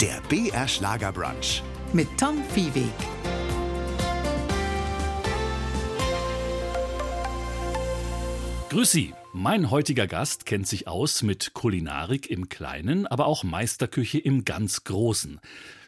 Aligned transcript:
Der 0.00 0.20
BR 0.28 0.66
Schlagerbrunch. 0.66 1.62
mit 1.92 2.08
Tom 2.18 2.42
Viehweg. 2.54 2.92
Grüß 8.70 8.90
Sie. 8.90 9.12
Mein 9.34 9.70
heutiger 9.70 10.06
Gast 10.06 10.44
kennt 10.44 10.68
sich 10.68 10.88
aus 10.88 11.22
mit 11.22 11.54
Kulinarik 11.54 12.28
im 12.28 12.50
Kleinen, 12.50 13.06
aber 13.06 13.24
auch 13.24 13.44
Meisterküche 13.44 14.18
im 14.18 14.44
ganz 14.44 14.84
Großen. 14.84 15.40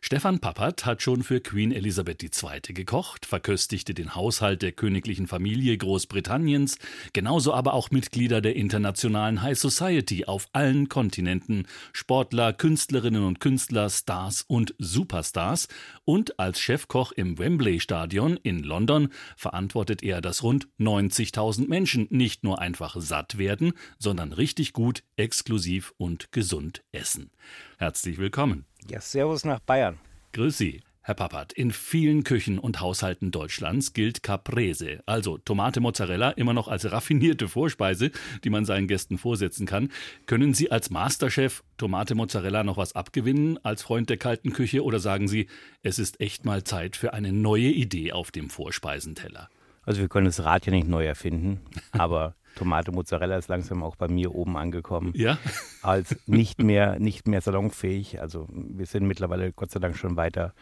Stefan 0.07 0.39
Pappert 0.39 0.85
hat 0.85 1.01
schon 1.01 1.23
für 1.23 1.41
Queen 1.41 1.73
Elisabeth 1.73 2.23
II. 2.23 2.75
gekocht, 2.75 3.25
verköstigte 3.25 3.95
den 3.95 4.15
Haushalt 4.15 4.61
der 4.61 4.73
königlichen 4.73 5.27
Familie 5.27 5.79
Großbritanniens, 5.79 6.77
genauso 7.15 7.55
aber 7.55 7.73
auch 7.73 7.91
Mitglieder 7.91 8.43
der 8.43 8.55
internationalen 8.55 9.41
High 9.41 9.59
Society 9.59 10.27
auf 10.27 10.47
allen 10.53 10.91
Kontinenten, 10.91 11.67
Sportler, 11.95 12.53
Künstlerinnen 12.53 13.25
und 13.25 13.41
Künstler, 13.41 13.89
Stars 13.89 14.45
und 14.47 14.75
Superstars. 14.79 15.69
Und 16.05 16.39
als 16.39 16.61
Chefkoch 16.61 17.13
im 17.13 17.39
Wembley 17.39 17.81
Stadion 17.81 18.37
in 18.43 18.63
London 18.63 19.09
verantwortet 19.39 20.03
er, 20.03 20.21
dass 20.21 20.43
rund 20.43 20.69
90.000 20.79 21.67
Menschen 21.67 22.09
nicht 22.11 22.45
nur 22.45 22.59
einfach 22.59 22.97
satt 22.99 23.34
werden, 23.39 23.73
sondern 23.99 24.33
richtig 24.33 24.73
gut, 24.73 25.03
exklusiv 25.17 25.93
und 25.97 26.33
gesund 26.33 26.83
essen. 26.93 27.31
Herzlich 27.79 28.19
willkommen. 28.19 28.67
Ja, 28.89 29.01
Servus 29.01 29.45
nach 29.45 29.61
Bayern. 29.61 29.99
Grüß 30.33 30.57
Sie. 30.57 30.83
Herr 31.07 31.15
Pappert, 31.15 31.53
in 31.53 31.71
vielen 31.71 32.25
Küchen 32.25 32.59
und 32.59 32.81
Haushalten 32.81 33.31
Deutschlands 33.31 33.93
gilt 33.93 34.23
Caprese, 34.23 35.03
also 35.05 35.37
Tomate 35.37 35.81
Mozzarella, 35.81 36.31
immer 36.31 36.55
noch 36.55 36.67
als 36.67 36.91
raffinierte 36.91 37.47
Vorspeise, 37.47 38.11
die 38.43 38.49
man 38.49 38.65
seinen 38.65 38.89
Gästen 38.89 39.19
vorsetzen 39.19 39.67
kann. 39.67 39.91
Können 40.25 40.55
Sie 40.55 40.71
als 40.71 40.89
Masterchef 40.89 41.63
Tomate 41.77 42.15
Mozzarella 42.15 42.65
noch 42.65 42.79
was 42.79 42.95
abgewinnen 42.95 43.63
als 43.63 43.83
Freund 43.83 44.09
der 44.09 44.17
kalten 44.17 44.55
Küche 44.55 44.83
oder 44.83 44.99
sagen 44.99 45.29
Sie, 45.29 45.49
es 45.83 45.99
ist 45.99 46.23
echt 46.23 46.47
mal 46.47 46.65
Zeit 46.65 46.97
für 46.97 47.13
eine 47.13 47.35
neue 47.35 47.69
Idee 47.69 48.13
auf 48.13 48.31
dem 48.31 48.49
Vorspeisenteller? 48.49 49.51
Also 49.83 50.01
wir 50.01 50.09
können 50.09 50.25
das 50.25 50.43
Rad 50.43 50.65
ja 50.65 50.73
nicht 50.73 50.89
neu 50.89 51.05
erfinden, 51.05 51.61
aber 51.93 52.35
Tomate 52.55 52.93
Mozzarella 52.93 53.37
ist 53.37 53.49
langsam 53.49 53.83
auch 53.83 53.97
bei 53.97 54.09
mir 54.09 54.35
oben 54.35 54.57
angekommen. 54.57 55.13
Ja? 55.15 55.39
Als 55.83 56.17
nicht 56.27 56.63
mehr, 56.63 56.99
nicht 56.99 57.27
mehr 57.27 57.41
salonfähig. 57.41 58.21
Also 58.21 58.47
wir 58.51 58.87
sind 58.87 59.07
mittlerweile 59.07 59.53
Gott 59.53 59.71
sei 59.71 59.81
Dank 59.81 59.97
schon 59.97 60.17
weiter 60.17 60.55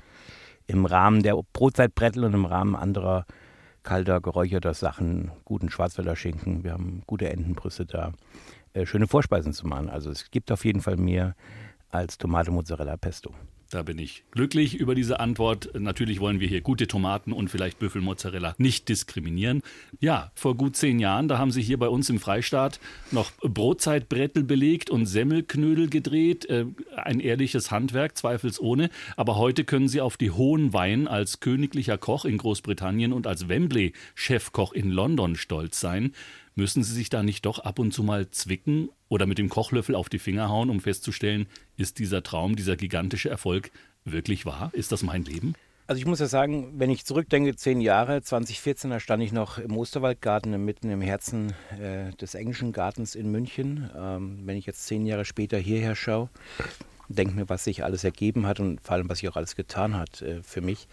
im 0.66 0.86
Rahmen 0.86 1.22
der 1.22 1.36
Brotzeitbrettel 1.52 2.24
und 2.24 2.34
im 2.34 2.44
Rahmen 2.44 2.76
anderer 2.76 3.26
kalter, 3.82 4.20
geräucherter 4.20 4.74
Sachen, 4.74 5.32
guten 5.44 5.70
Schwarzwälder 5.70 6.16
Schinken, 6.16 6.62
wir 6.64 6.72
haben 6.72 7.02
gute 7.06 7.28
Entenbrüste 7.30 7.84
da, 7.84 8.12
äh, 8.74 8.86
schöne 8.86 9.08
Vorspeisen 9.08 9.52
zu 9.52 9.66
machen. 9.66 9.90
Also 9.90 10.10
es 10.10 10.30
gibt 10.30 10.52
auf 10.52 10.64
jeden 10.64 10.80
Fall 10.80 10.96
mehr 10.96 11.34
als 11.90 12.16
Tomate 12.16 12.50
Mozzarella 12.50 12.96
Pesto. 12.96 13.34
Da 13.72 13.82
bin 13.82 13.98
ich 13.98 14.22
glücklich 14.32 14.74
über 14.74 14.94
diese 14.94 15.18
Antwort. 15.18 15.70
Natürlich 15.72 16.20
wollen 16.20 16.40
wir 16.40 16.46
hier 16.46 16.60
gute 16.60 16.86
Tomaten 16.86 17.32
und 17.32 17.48
vielleicht 17.48 17.78
Büffelmozzarella 17.78 18.54
nicht 18.58 18.90
diskriminieren. 18.90 19.62
Ja, 19.98 20.30
vor 20.34 20.58
gut 20.58 20.76
zehn 20.76 20.98
Jahren, 20.98 21.26
da 21.26 21.38
haben 21.38 21.50
sie 21.50 21.62
hier 21.62 21.78
bei 21.78 21.88
uns 21.88 22.10
im 22.10 22.20
Freistaat 22.20 22.80
noch 23.12 23.32
Brotzeitbrettel 23.40 24.44
belegt 24.44 24.90
und 24.90 25.06
Semmelknödel 25.06 25.88
gedreht. 25.88 26.44
Äh, 26.50 26.66
Ein 26.96 27.18
ehrliches 27.18 27.70
Handwerk, 27.70 28.18
zweifelsohne. 28.18 28.90
Aber 29.16 29.36
heute 29.36 29.64
können 29.64 29.88
sie 29.88 30.02
auf 30.02 30.18
die 30.18 30.32
hohen 30.32 30.74
Wein 30.74 31.08
als 31.08 31.40
königlicher 31.40 31.96
Koch 31.96 32.26
in 32.26 32.36
Großbritannien 32.36 33.14
und 33.14 33.26
als 33.26 33.48
Wembley-Chefkoch 33.48 34.74
in 34.74 34.90
London 34.90 35.34
stolz 35.34 35.80
sein. 35.80 36.12
Müssen 36.54 36.82
Sie 36.82 36.92
sich 36.92 37.08
da 37.08 37.22
nicht 37.22 37.46
doch 37.46 37.60
ab 37.60 37.78
und 37.78 37.92
zu 37.92 38.02
mal 38.02 38.30
zwicken 38.30 38.90
oder 39.08 39.26
mit 39.26 39.38
dem 39.38 39.48
Kochlöffel 39.48 39.94
auf 39.94 40.08
die 40.08 40.18
Finger 40.18 40.50
hauen, 40.50 40.68
um 40.68 40.80
festzustellen, 40.80 41.46
ist 41.76 41.98
dieser 41.98 42.22
Traum, 42.22 42.56
dieser 42.56 42.76
gigantische 42.76 43.30
Erfolg 43.30 43.70
wirklich 44.04 44.44
wahr? 44.44 44.70
Ist 44.74 44.92
das 44.92 45.02
mein 45.02 45.24
Leben? 45.24 45.54
Also 45.86 45.98
ich 45.98 46.06
muss 46.06 46.20
ja 46.20 46.26
sagen, 46.26 46.74
wenn 46.78 46.90
ich 46.90 47.04
zurückdenke, 47.04 47.56
zehn 47.56 47.80
Jahre, 47.80 48.22
2014, 48.22 48.90
da 48.90 49.00
stand 49.00 49.22
ich 49.22 49.32
noch 49.32 49.58
im 49.58 49.76
Osterwaldgarten 49.76 50.64
mitten 50.64 50.90
im 50.90 51.00
Herzen 51.00 51.54
äh, 51.80 52.12
des 52.12 52.34
englischen 52.34 52.72
Gartens 52.72 53.14
in 53.14 53.30
München. 53.30 53.90
Ähm, 53.96 54.40
wenn 54.44 54.56
ich 54.56 54.66
jetzt 54.66 54.86
zehn 54.86 55.06
Jahre 55.06 55.24
später 55.24 55.58
hierher 55.58 55.96
schaue, 55.96 56.28
denke 57.08 57.34
mir, 57.34 57.48
was 57.48 57.64
sich 57.64 57.82
alles 57.82 58.04
ergeben 58.04 58.46
hat 58.46 58.60
und 58.60 58.80
vor 58.80 58.92
allem, 58.92 59.08
was 59.08 59.18
sich 59.18 59.28
auch 59.28 59.36
alles 59.36 59.56
getan 59.56 59.96
hat 59.96 60.22
äh, 60.22 60.42
für 60.42 60.60
mich, 60.60 60.86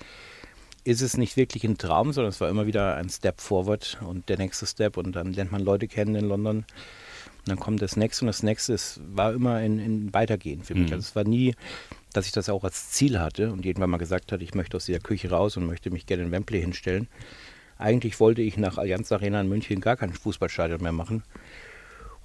ist 0.89 1.01
es 1.01 1.17
nicht 1.17 1.37
wirklich 1.37 1.63
ein 1.63 1.77
Traum, 1.77 2.13
sondern 2.13 2.29
es 2.29 2.41
war 2.41 2.49
immer 2.49 2.65
wieder 2.65 2.95
ein 2.95 3.09
Step 3.09 3.41
forward 3.41 3.99
und 4.01 4.27
der 4.27 4.39
nächste 4.39 4.65
Step 4.65 4.97
und 4.97 5.15
dann 5.15 5.33
lernt 5.33 5.51
man 5.51 5.61
Leute 5.61 5.87
kennen 5.87 6.15
in 6.15 6.25
London. 6.25 6.57
Und 6.57 7.47
dann 7.47 7.59
kommt 7.59 7.83
das 7.83 7.95
nächste 7.95 8.25
und 8.25 8.27
das 8.27 8.41
nächste 8.41 8.73
es 8.73 8.99
war 9.05 9.33
immer 9.33 9.53
ein, 9.53 9.77
ein 9.77 10.13
Weitergehen 10.15 10.63
für 10.63 10.73
mich. 10.73 10.87
Mhm. 10.87 10.93
Also 10.93 11.07
es 11.07 11.15
war 11.15 11.25
nie, 11.25 11.53
dass 12.11 12.25
ich 12.25 12.31
das 12.31 12.49
auch 12.49 12.63
als 12.63 12.89
Ziel 12.89 13.19
hatte 13.19 13.51
und 13.51 13.67
irgendwann 13.67 13.91
mal 13.91 13.97
gesagt 13.97 14.31
hatte, 14.31 14.43
ich 14.43 14.55
möchte 14.55 14.77
aus 14.77 14.85
dieser 14.85 14.99
Küche 14.99 15.29
raus 15.29 15.57
und 15.57 15.67
möchte 15.67 15.91
mich 15.91 16.07
gerne 16.07 16.23
in 16.23 16.31
Wembley 16.31 16.59
hinstellen. 16.59 17.07
Eigentlich 17.77 18.19
wollte 18.19 18.41
ich 18.41 18.57
nach 18.57 18.79
Allianz 18.79 19.11
Arena 19.11 19.39
in 19.41 19.47
München 19.47 19.81
gar 19.81 19.95
kein 19.95 20.11
Fußballstadion 20.11 20.81
mehr 20.81 20.91
machen. 20.91 21.21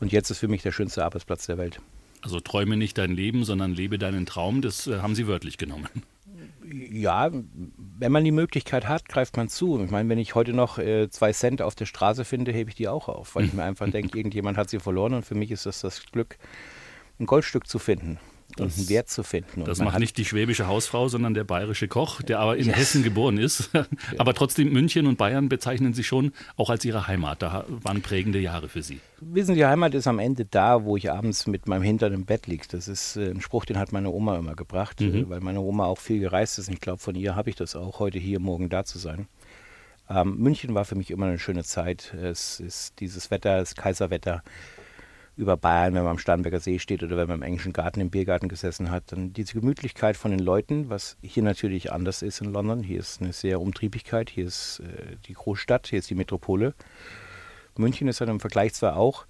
Und 0.00 0.10
jetzt 0.10 0.30
ist 0.30 0.38
für 0.38 0.48
mich 0.48 0.62
der 0.62 0.72
schönste 0.72 1.04
Arbeitsplatz 1.04 1.44
der 1.46 1.58
Welt. 1.58 1.80
Also 2.22 2.40
träume 2.40 2.78
nicht 2.78 2.96
dein 2.96 3.12
Leben, 3.12 3.44
sondern 3.44 3.74
lebe 3.74 3.98
deinen 3.98 4.24
Traum. 4.24 4.62
Das 4.62 4.86
äh, 4.86 5.00
haben 5.00 5.14
Sie 5.14 5.26
wörtlich 5.26 5.58
genommen. 5.58 5.88
Ja, 6.74 7.30
wenn 7.30 8.12
man 8.12 8.24
die 8.24 8.32
Möglichkeit 8.32 8.88
hat, 8.88 9.08
greift 9.08 9.36
man 9.36 9.48
zu. 9.48 9.80
Ich 9.82 9.90
meine, 9.90 10.08
wenn 10.08 10.18
ich 10.18 10.34
heute 10.34 10.52
noch 10.52 10.78
äh, 10.78 11.08
zwei 11.08 11.32
Cent 11.32 11.62
auf 11.62 11.76
der 11.76 11.86
Straße 11.86 12.24
finde, 12.24 12.52
hebe 12.52 12.70
ich 12.70 12.76
die 12.76 12.88
auch 12.88 13.08
auf, 13.08 13.36
weil 13.36 13.44
ich 13.44 13.52
mir 13.52 13.62
einfach 13.62 13.88
denke, 13.90 14.18
irgendjemand 14.18 14.56
hat 14.56 14.70
sie 14.70 14.80
verloren 14.80 15.14
und 15.14 15.24
für 15.24 15.36
mich 15.36 15.50
ist 15.50 15.66
das 15.66 15.80
das 15.80 16.04
Glück, 16.06 16.36
ein 17.20 17.26
Goldstück 17.26 17.68
zu 17.68 17.78
finden 17.78 18.18
Das- 18.56 18.78
einen 18.78 18.88
Wert 18.88 19.08
zu 19.08 19.22
finden. 19.22 19.60
Und 19.62 19.68
Das 19.68 19.78
macht 19.80 19.98
nicht 19.98 20.16
die 20.16 20.24
schwäbische 20.24 20.66
Hausfrau, 20.66 21.08
sondern 21.08 21.34
der 21.34 21.44
bayerische 21.44 21.88
Koch, 21.88 22.22
der 22.22 22.38
aber 22.40 22.56
in 22.56 22.66
Yes. 22.66 22.76
Hessen 22.76 23.02
geboren 23.02 23.38
ist. 23.38 23.70
Aber 24.18 24.34
trotzdem 24.34 24.72
München 24.72 25.06
und 25.06 25.16
Bayern 25.18 25.48
bezeichnen 25.48 25.92
Sie 25.94 26.04
schon 26.04 26.32
auch 26.56 26.70
als 26.70 26.84
Ihre 26.84 27.06
Heimat. 27.06 27.42
Da 27.42 27.64
waren 27.68 28.02
prägende 28.02 28.38
Jahre 28.38 28.68
für 28.68 28.82
Sie. 28.82 29.00
Wissen 29.20 29.54
Sie, 29.54 29.60
die 29.60 29.66
Heimat 29.66 29.94
ist 29.94 30.06
am 30.06 30.18
Ende 30.18 30.44
da, 30.44 30.84
wo 30.84 30.96
ich 30.96 31.10
abends 31.10 31.46
mit 31.46 31.66
meinem 31.68 31.82
Hintern 31.82 32.12
im 32.12 32.24
Bett 32.24 32.46
liege. 32.46 32.64
Das 32.70 32.88
ist 32.88 33.16
äh, 33.16 33.30
ein 33.30 33.40
Spruch, 33.40 33.64
den 33.64 33.78
hat 33.78 33.92
meine 33.92 34.10
Oma 34.10 34.36
immer 34.38 34.54
gebracht, 34.54 35.00
äh, 35.00 35.28
weil 35.28 35.40
meine 35.40 35.60
Oma 35.60 35.84
auch 35.86 35.98
viel 35.98 36.20
gereist 36.20 36.58
ist. 36.58 36.68
Und 36.68 36.74
ich 36.74 36.80
glaube, 36.80 36.98
von 36.98 37.14
ihr 37.14 37.34
habe 37.36 37.50
ich 37.50 37.56
das 37.56 37.74
auch, 37.76 37.98
heute 38.00 38.18
hier, 38.18 38.40
morgen 38.40 38.68
da 38.68 38.84
zu 38.84 38.98
sein. 38.98 39.26
Ähm, 40.10 40.36
München 40.36 40.74
war 40.74 40.84
für 40.84 40.96
mich 40.96 41.10
immer 41.10 41.26
eine 41.26 41.38
schöne 41.38 41.64
Zeit. 41.64 42.12
Es 42.14 42.60
ist 42.60 43.00
dieses 43.00 43.30
Wetter, 43.30 43.58
das 43.58 43.74
Kaiserwetter 43.74 44.42
über 45.36 45.56
Bayern, 45.56 45.94
wenn 45.94 46.04
man 46.04 46.12
am 46.12 46.18
Starnberger 46.18 46.60
See 46.60 46.78
steht 46.78 47.02
oder 47.02 47.16
wenn 47.16 47.28
man 47.28 47.38
im 47.38 47.42
englischen 47.42 47.72
Garten 47.72 48.00
im 48.00 48.10
Biergarten 48.10 48.48
gesessen 48.48 48.90
hat. 48.90 49.10
Dann 49.12 49.32
diese 49.32 49.54
Gemütlichkeit 49.54 50.16
von 50.16 50.30
den 50.30 50.40
Leuten, 50.40 50.90
was 50.90 51.16
hier 51.22 51.42
natürlich 51.42 51.92
anders 51.92 52.22
ist 52.22 52.40
in 52.40 52.52
London. 52.52 52.82
Hier 52.82 53.00
ist 53.00 53.20
eine 53.20 53.32
sehr 53.32 53.60
Umtriebigkeit, 53.60 54.30
hier 54.30 54.46
ist 54.46 54.80
äh, 54.80 55.16
die 55.26 55.34
Großstadt, 55.34 55.88
hier 55.88 55.98
ist 55.98 56.10
die 56.10 56.14
Metropole. 56.14 56.74
München 57.76 58.06
ist 58.06 58.20
dann 58.20 58.28
im 58.28 58.40
Vergleich 58.40 58.74
zwar 58.74 58.96
auch 58.96 59.26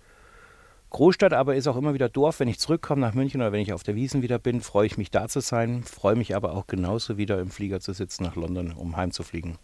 Großstadt, 0.91 1.33
aber 1.33 1.57
ist 1.57 1.67
auch 1.67 1.77
immer 1.77 1.95
wieder 1.95 2.09
Dorf. 2.09 2.39
Wenn 2.39 2.49
ich 2.49 2.61
zurückkomme 2.61 3.01
nach 3.01 3.15
München 3.15 3.41
oder 3.41 3.51
wenn 3.51 3.61
ich 3.61 3.73
auf 3.73 3.83
der 3.83 3.97
Wiesen 3.97 4.23
wieder 4.23 4.39
bin, 4.39 4.61
freue 4.61 4.87
ich 4.87 4.97
mich 4.97 5.11
da 5.11 5.27
zu 5.27 5.41
sein, 5.41 5.83
freue 5.83 6.15
mich 6.15 6.37
aber 6.37 6.55
auch 6.55 6.67
genauso 6.67 7.17
wieder 7.17 7.41
im 7.41 7.51
Flieger 7.51 7.81
zu 7.81 7.93
sitzen 7.93 8.23
nach 8.23 8.37
London, 8.37 8.73
um 8.73 8.97
heimzufliegen. 8.97 9.59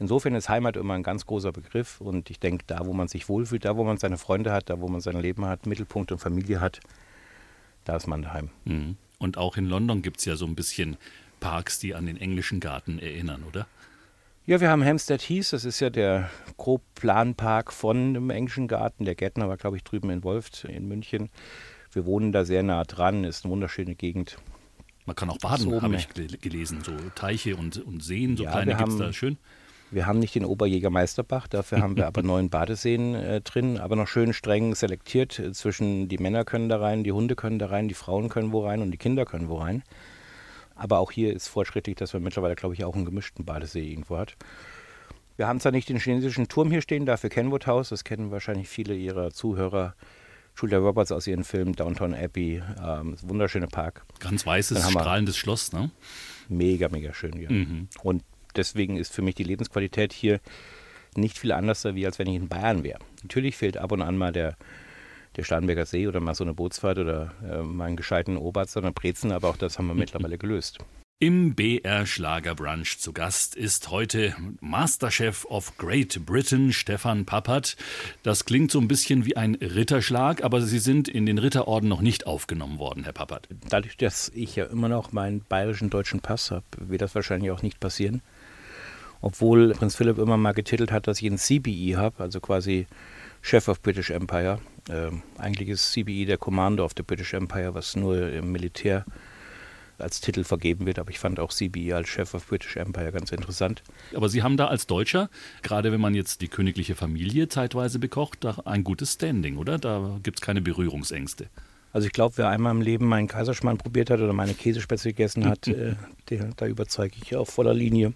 Insofern 0.00 0.34
ist 0.34 0.48
Heimat 0.48 0.76
immer 0.76 0.94
ein 0.94 1.02
ganz 1.04 1.24
großer 1.26 1.52
Begriff 1.52 2.00
und 2.00 2.28
ich 2.30 2.40
denke, 2.40 2.64
da 2.66 2.84
wo 2.86 2.92
man 2.92 3.08
sich 3.08 3.28
wohlfühlt, 3.28 3.64
da 3.64 3.76
wo 3.76 3.84
man 3.84 3.96
seine 3.96 4.18
Freunde 4.18 4.52
hat, 4.52 4.68
da 4.70 4.80
wo 4.80 4.88
man 4.88 5.00
sein 5.00 5.20
Leben 5.20 5.44
hat, 5.46 5.66
Mittelpunkt 5.66 6.10
und 6.12 6.18
Familie 6.18 6.60
hat, 6.60 6.80
da 7.84 7.96
ist 7.96 8.06
man 8.06 8.22
daheim. 8.22 8.50
Mhm. 8.64 8.96
Und 9.18 9.38
auch 9.38 9.56
in 9.56 9.66
London 9.66 10.02
gibt 10.02 10.18
es 10.18 10.24
ja 10.24 10.34
so 10.36 10.46
ein 10.46 10.54
bisschen 10.56 10.96
Parks, 11.40 11.78
die 11.78 11.94
an 11.94 12.06
den 12.06 12.16
englischen 12.16 12.58
Garten 12.60 12.98
erinnern, 12.98 13.44
oder? 13.48 13.66
Ja, 14.46 14.60
wir 14.60 14.68
haben 14.68 14.84
Hampstead 14.84 15.22
Heath, 15.22 15.52
das 15.52 15.64
ist 15.64 15.80
ja 15.80 15.88
der 15.90 16.28
Grobplanpark 16.58 17.72
von 17.72 18.14
dem 18.14 18.30
englischen 18.30 18.68
Garten. 18.68 19.04
Der 19.04 19.14
Gärtner 19.14 19.48
war, 19.48 19.56
glaube 19.56 19.76
ich, 19.76 19.84
drüben 19.84 20.10
in 20.10 20.22
Wolft 20.24 20.64
in 20.64 20.86
München. 20.88 21.30
Wir 21.92 22.04
wohnen 22.04 22.32
da 22.32 22.44
sehr 22.44 22.62
nah 22.62 22.82
dran, 22.84 23.24
ist 23.24 23.44
eine 23.44 23.52
wunderschöne 23.52 23.94
Gegend. 23.94 24.36
Man 25.06 25.14
kann 25.16 25.30
auch 25.30 25.38
baden, 25.38 25.62
So, 25.70 25.80
habe 25.82 25.94
ich 25.96 26.08
gel- 26.10 26.36
gelesen. 26.38 26.82
So 26.82 26.92
Teiche 27.14 27.56
und, 27.56 27.78
und 27.78 28.02
Seen, 28.02 28.36
so 28.36 28.44
Ja, 28.44 28.50
kleine 28.50 28.74
gibt 28.76 28.88
es 28.90 28.98
da. 28.98 29.12
Schön. 29.12 29.38
Wir 29.94 30.06
haben 30.06 30.18
nicht 30.18 30.34
den 30.34 30.44
Oberjägermeisterbach, 30.44 31.46
dafür 31.46 31.80
haben 31.80 31.96
wir 31.96 32.06
aber 32.06 32.22
neun 32.24 32.50
Badeseen 32.50 33.14
äh, 33.14 33.40
drin, 33.40 33.78
aber 33.78 33.94
noch 33.94 34.08
schön 34.08 34.32
streng 34.32 34.74
selektiert. 34.74 35.38
Äh, 35.38 35.52
Zwischen 35.52 36.08
die 36.08 36.18
Männer 36.18 36.44
können 36.44 36.68
da 36.68 36.80
rein, 36.80 37.04
die 37.04 37.12
Hunde 37.12 37.36
können 37.36 37.58
da 37.58 37.66
rein, 37.66 37.86
die 37.86 37.94
Frauen 37.94 38.28
können 38.28 38.52
wo 38.52 38.64
rein 38.66 38.82
und 38.82 38.90
die 38.90 38.98
Kinder 38.98 39.24
können 39.24 39.48
wo 39.48 39.58
rein. 39.58 39.84
Aber 40.74 40.98
auch 40.98 41.12
hier 41.12 41.32
ist 41.32 41.46
fortschrittlich, 41.46 41.94
dass 41.94 42.12
man 42.12 42.24
mittlerweile, 42.24 42.56
glaube 42.56 42.74
ich, 42.74 42.84
auch 42.84 42.96
einen 42.96 43.04
gemischten 43.04 43.44
Badesee 43.44 43.88
irgendwo 43.88 44.18
hat. 44.18 44.36
Wir 45.36 45.46
haben 45.46 45.60
zwar 45.60 45.72
nicht 45.72 45.88
den 45.88 45.98
chinesischen 45.98 46.48
Turm 46.48 46.70
hier 46.70 46.82
stehen, 46.82 47.06
dafür 47.06 47.30
Kenwood 47.30 47.66
House, 47.68 47.90
das 47.90 48.02
kennen 48.02 48.32
wahrscheinlich 48.32 48.68
viele 48.68 48.94
Ihrer 48.94 49.30
Zuhörer. 49.30 49.94
Julia 50.56 50.78
Roberts 50.78 51.10
aus 51.10 51.26
ihren 51.26 51.42
Filmen 51.42 51.72
Downtown 51.72 52.14
Abbey, 52.14 52.62
ähm, 52.80 53.16
wunderschöne 53.22 53.66
Park. 53.66 54.04
Ganz 54.20 54.46
weißes, 54.46 54.88
strahlendes 54.88 55.36
Schloss, 55.36 55.72
ne? 55.72 55.90
Mega, 56.48 56.88
mega 56.88 57.12
schön, 57.12 57.40
ja. 57.40 57.48
Und 58.04 58.22
deswegen 58.56 58.96
ist 58.96 59.12
für 59.12 59.22
mich 59.22 59.34
die 59.34 59.44
Lebensqualität 59.44 60.12
hier 60.12 60.40
nicht 61.16 61.38
viel 61.38 61.52
anders, 61.52 61.84
wie 61.84 62.06
als 62.06 62.18
wenn 62.18 62.26
ich 62.26 62.36
in 62.36 62.48
Bayern 62.48 62.82
wäre. 62.84 62.98
Natürlich 63.22 63.56
fehlt 63.56 63.76
ab 63.76 63.92
und 63.92 64.02
an 64.02 64.16
mal 64.16 64.32
der, 64.32 64.56
der 65.36 65.44
Starnberger 65.44 65.86
See 65.86 66.08
oder 66.08 66.20
mal 66.20 66.34
so 66.34 66.44
eine 66.44 66.54
Bootsfahrt 66.54 66.98
oder 66.98 67.32
äh, 67.48 67.62
mal 67.62 67.86
einen 67.86 67.96
gescheiten 67.96 68.36
Oberst 68.36 68.76
oder 68.76 68.92
Brezen, 68.92 69.32
aber 69.32 69.48
auch 69.48 69.56
das 69.56 69.78
haben 69.78 69.86
wir 69.86 69.94
mittlerweile 69.94 70.38
gelöst. 70.38 70.78
Im 71.20 71.54
BR 71.54 72.06
Schlagerbrunch 72.06 72.98
zu 72.98 73.12
Gast 73.12 73.54
ist 73.54 73.90
heute 73.90 74.34
Masterchef 74.60 75.44
of 75.44 75.78
Great 75.78 76.26
Britain 76.26 76.72
Stefan 76.72 77.24
Pappert. 77.24 77.76
Das 78.24 78.44
klingt 78.44 78.72
so 78.72 78.80
ein 78.80 78.88
bisschen 78.88 79.24
wie 79.24 79.36
ein 79.36 79.54
Ritterschlag, 79.54 80.42
aber 80.42 80.60
Sie 80.60 80.80
sind 80.80 81.08
in 81.08 81.24
den 81.24 81.38
Ritterorden 81.38 81.88
noch 81.88 82.00
nicht 82.00 82.26
aufgenommen 82.26 82.80
worden, 82.80 83.04
Herr 83.04 83.12
Pappert. 83.12 83.48
Dadurch, 83.68 83.96
dass 83.96 84.32
ich 84.34 84.56
ja 84.56 84.64
immer 84.64 84.88
noch 84.88 85.12
meinen 85.12 85.44
bayerischen 85.48 85.88
deutschen 85.88 86.20
Pass 86.20 86.50
habe, 86.50 86.64
wird 86.76 87.00
das 87.00 87.14
wahrscheinlich 87.14 87.52
auch 87.52 87.62
nicht 87.62 87.78
passieren. 87.78 88.20
Obwohl 89.24 89.72
Prinz 89.72 89.96
Philipp 89.96 90.18
immer 90.18 90.36
mal 90.36 90.52
getitelt 90.52 90.92
hat, 90.92 91.06
dass 91.06 91.22
ich 91.22 91.26
einen 91.26 91.38
CBE 91.38 91.96
habe, 91.96 92.22
also 92.22 92.40
quasi 92.40 92.86
Chef 93.40 93.68
of 93.68 93.80
British 93.80 94.10
Empire. 94.10 94.58
Ähm, 94.90 95.22
eigentlich 95.38 95.70
ist 95.70 95.92
CBE 95.92 96.26
der 96.26 96.36
Commander 96.36 96.84
of 96.84 96.92
the 96.94 97.02
British 97.02 97.32
Empire, 97.32 97.72
was 97.72 97.96
nur 97.96 98.30
im 98.30 98.52
Militär 98.52 99.06
als 99.96 100.20
Titel 100.20 100.44
vergeben 100.44 100.84
wird. 100.84 100.98
Aber 100.98 101.08
ich 101.08 101.18
fand 101.18 101.40
auch 101.40 101.52
CBE 101.52 101.96
als 101.96 102.10
Chef 102.10 102.34
of 102.34 102.46
British 102.46 102.76
Empire 102.76 103.12
ganz 103.12 103.32
interessant. 103.32 103.82
Aber 104.14 104.28
Sie 104.28 104.42
haben 104.42 104.58
da 104.58 104.66
als 104.66 104.86
Deutscher, 104.86 105.30
gerade 105.62 105.90
wenn 105.90 106.02
man 106.02 106.14
jetzt 106.14 106.42
die 106.42 106.48
königliche 106.48 106.94
Familie 106.94 107.48
zeitweise 107.48 107.98
bekocht, 107.98 108.44
da 108.44 108.58
ein 108.66 108.84
gutes 108.84 109.14
Standing, 109.14 109.56
oder? 109.56 109.78
Da 109.78 110.18
gibt 110.22 110.40
es 110.40 110.42
keine 110.42 110.60
Berührungsängste. 110.60 111.46
Also 111.94 112.08
ich 112.08 112.12
glaube, 112.12 112.34
wer 112.36 112.50
einmal 112.50 112.72
im 112.72 112.82
Leben 112.82 113.06
meinen 113.06 113.28
Kaiserschmarrn 113.28 113.78
probiert 113.78 114.10
hat 114.10 114.20
oder 114.20 114.34
meine 114.34 114.52
Käsespätzle 114.52 115.12
gegessen 115.12 115.46
hat, 115.46 115.66
äh, 115.68 115.94
der, 116.28 116.50
da 116.58 116.66
überzeuge 116.66 117.14
ich 117.22 117.34
auf 117.36 117.48
voller 117.48 117.72
Linie. 117.72 118.12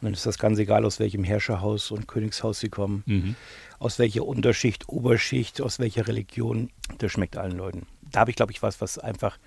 Und 0.00 0.06
dann 0.06 0.12
ist 0.12 0.26
das 0.26 0.38
ganz 0.38 0.58
egal, 0.58 0.84
aus 0.84 1.00
welchem 1.00 1.24
Herrscherhaus 1.24 1.90
und 1.90 2.06
Königshaus 2.06 2.60
sie 2.60 2.68
kommen, 2.68 3.02
mhm. 3.06 3.34
aus 3.78 3.98
welcher 3.98 4.24
Unterschicht, 4.26 4.88
Oberschicht, 4.88 5.60
aus 5.62 5.78
welcher 5.78 6.06
Religion. 6.06 6.70
Das 6.98 7.12
schmeckt 7.12 7.36
allen 7.36 7.56
Leuten. 7.56 7.86
Da 8.10 8.20
habe 8.20 8.30
ich, 8.30 8.36
glaube 8.36 8.52
ich, 8.52 8.62
was, 8.62 8.80
was 8.80 8.98
einfach 8.98 9.38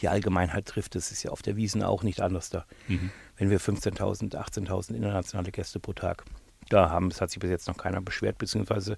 die 0.00 0.08
Allgemeinheit 0.08 0.66
trifft. 0.66 0.94
Das 0.94 1.12
ist 1.12 1.22
ja 1.22 1.30
auf 1.30 1.42
der 1.42 1.56
Wiesen 1.56 1.82
auch 1.82 2.02
nicht 2.02 2.20
anders 2.22 2.48
da. 2.48 2.64
Mhm. 2.88 3.10
Wenn 3.36 3.50
wir 3.50 3.60
15.000, 3.60 4.34
18.000 4.34 4.94
internationale 4.94 5.52
Gäste 5.52 5.78
pro 5.78 5.92
Tag 5.92 6.24
da 6.68 6.88
haben, 6.88 7.08
es 7.08 7.20
hat 7.20 7.30
sich 7.30 7.40
bis 7.40 7.50
jetzt 7.50 7.68
noch 7.68 7.76
keiner 7.76 8.00
beschwert, 8.00 8.38
beziehungsweise 8.38 8.96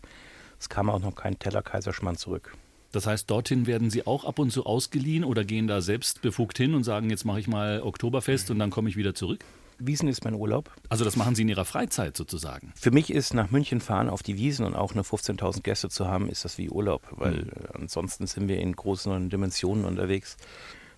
es 0.60 0.68
kam 0.68 0.88
auch 0.88 1.00
noch 1.00 1.14
kein 1.14 1.38
Teller 1.38 1.62
Kaiserschmarrn 1.62 2.16
zurück. 2.16 2.56
Das 2.92 3.08
heißt, 3.08 3.28
dorthin 3.28 3.66
werden 3.66 3.90
Sie 3.90 4.06
auch 4.06 4.24
ab 4.24 4.38
und 4.38 4.52
zu 4.52 4.66
ausgeliehen 4.66 5.24
oder 5.24 5.44
gehen 5.44 5.66
da 5.66 5.80
selbst 5.80 6.22
befugt 6.22 6.58
hin 6.58 6.74
und 6.74 6.84
sagen, 6.84 7.10
jetzt 7.10 7.24
mache 7.24 7.40
ich 7.40 7.48
mal 7.48 7.82
Oktoberfest 7.82 8.52
und 8.52 8.60
dann 8.60 8.70
komme 8.70 8.88
ich 8.88 8.96
wieder 8.96 9.16
zurück? 9.16 9.44
Wiesen 9.78 10.08
ist 10.08 10.24
mein 10.24 10.34
Urlaub. 10.34 10.70
Also 10.88 11.04
das 11.04 11.16
machen 11.16 11.34
Sie 11.34 11.42
in 11.42 11.48
Ihrer 11.48 11.64
Freizeit 11.64 12.16
sozusagen? 12.16 12.72
Für 12.76 12.90
mich 12.90 13.10
ist 13.12 13.34
nach 13.34 13.50
München 13.50 13.80
fahren 13.80 14.08
auf 14.08 14.22
die 14.22 14.36
Wiesen 14.36 14.64
und 14.64 14.74
auch 14.74 14.94
nur 14.94 15.04
15.000 15.04 15.62
Gäste 15.62 15.88
zu 15.88 16.06
haben, 16.06 16.28
ist 16.28 16.44
das 16.44 16.58
wie 16.58 16.70
Urlaub, 16.70 17.02
weil 17.10 17.42
mhm. 17.42 17.50
ansonsten 17.74 18.26
sind 18.26 18.48
wir 18.48 18.58
in 18.58 18.74
großen 18.74 19.30
Dimensionen 19.30 19.84
unterwegs. 19.84 20.36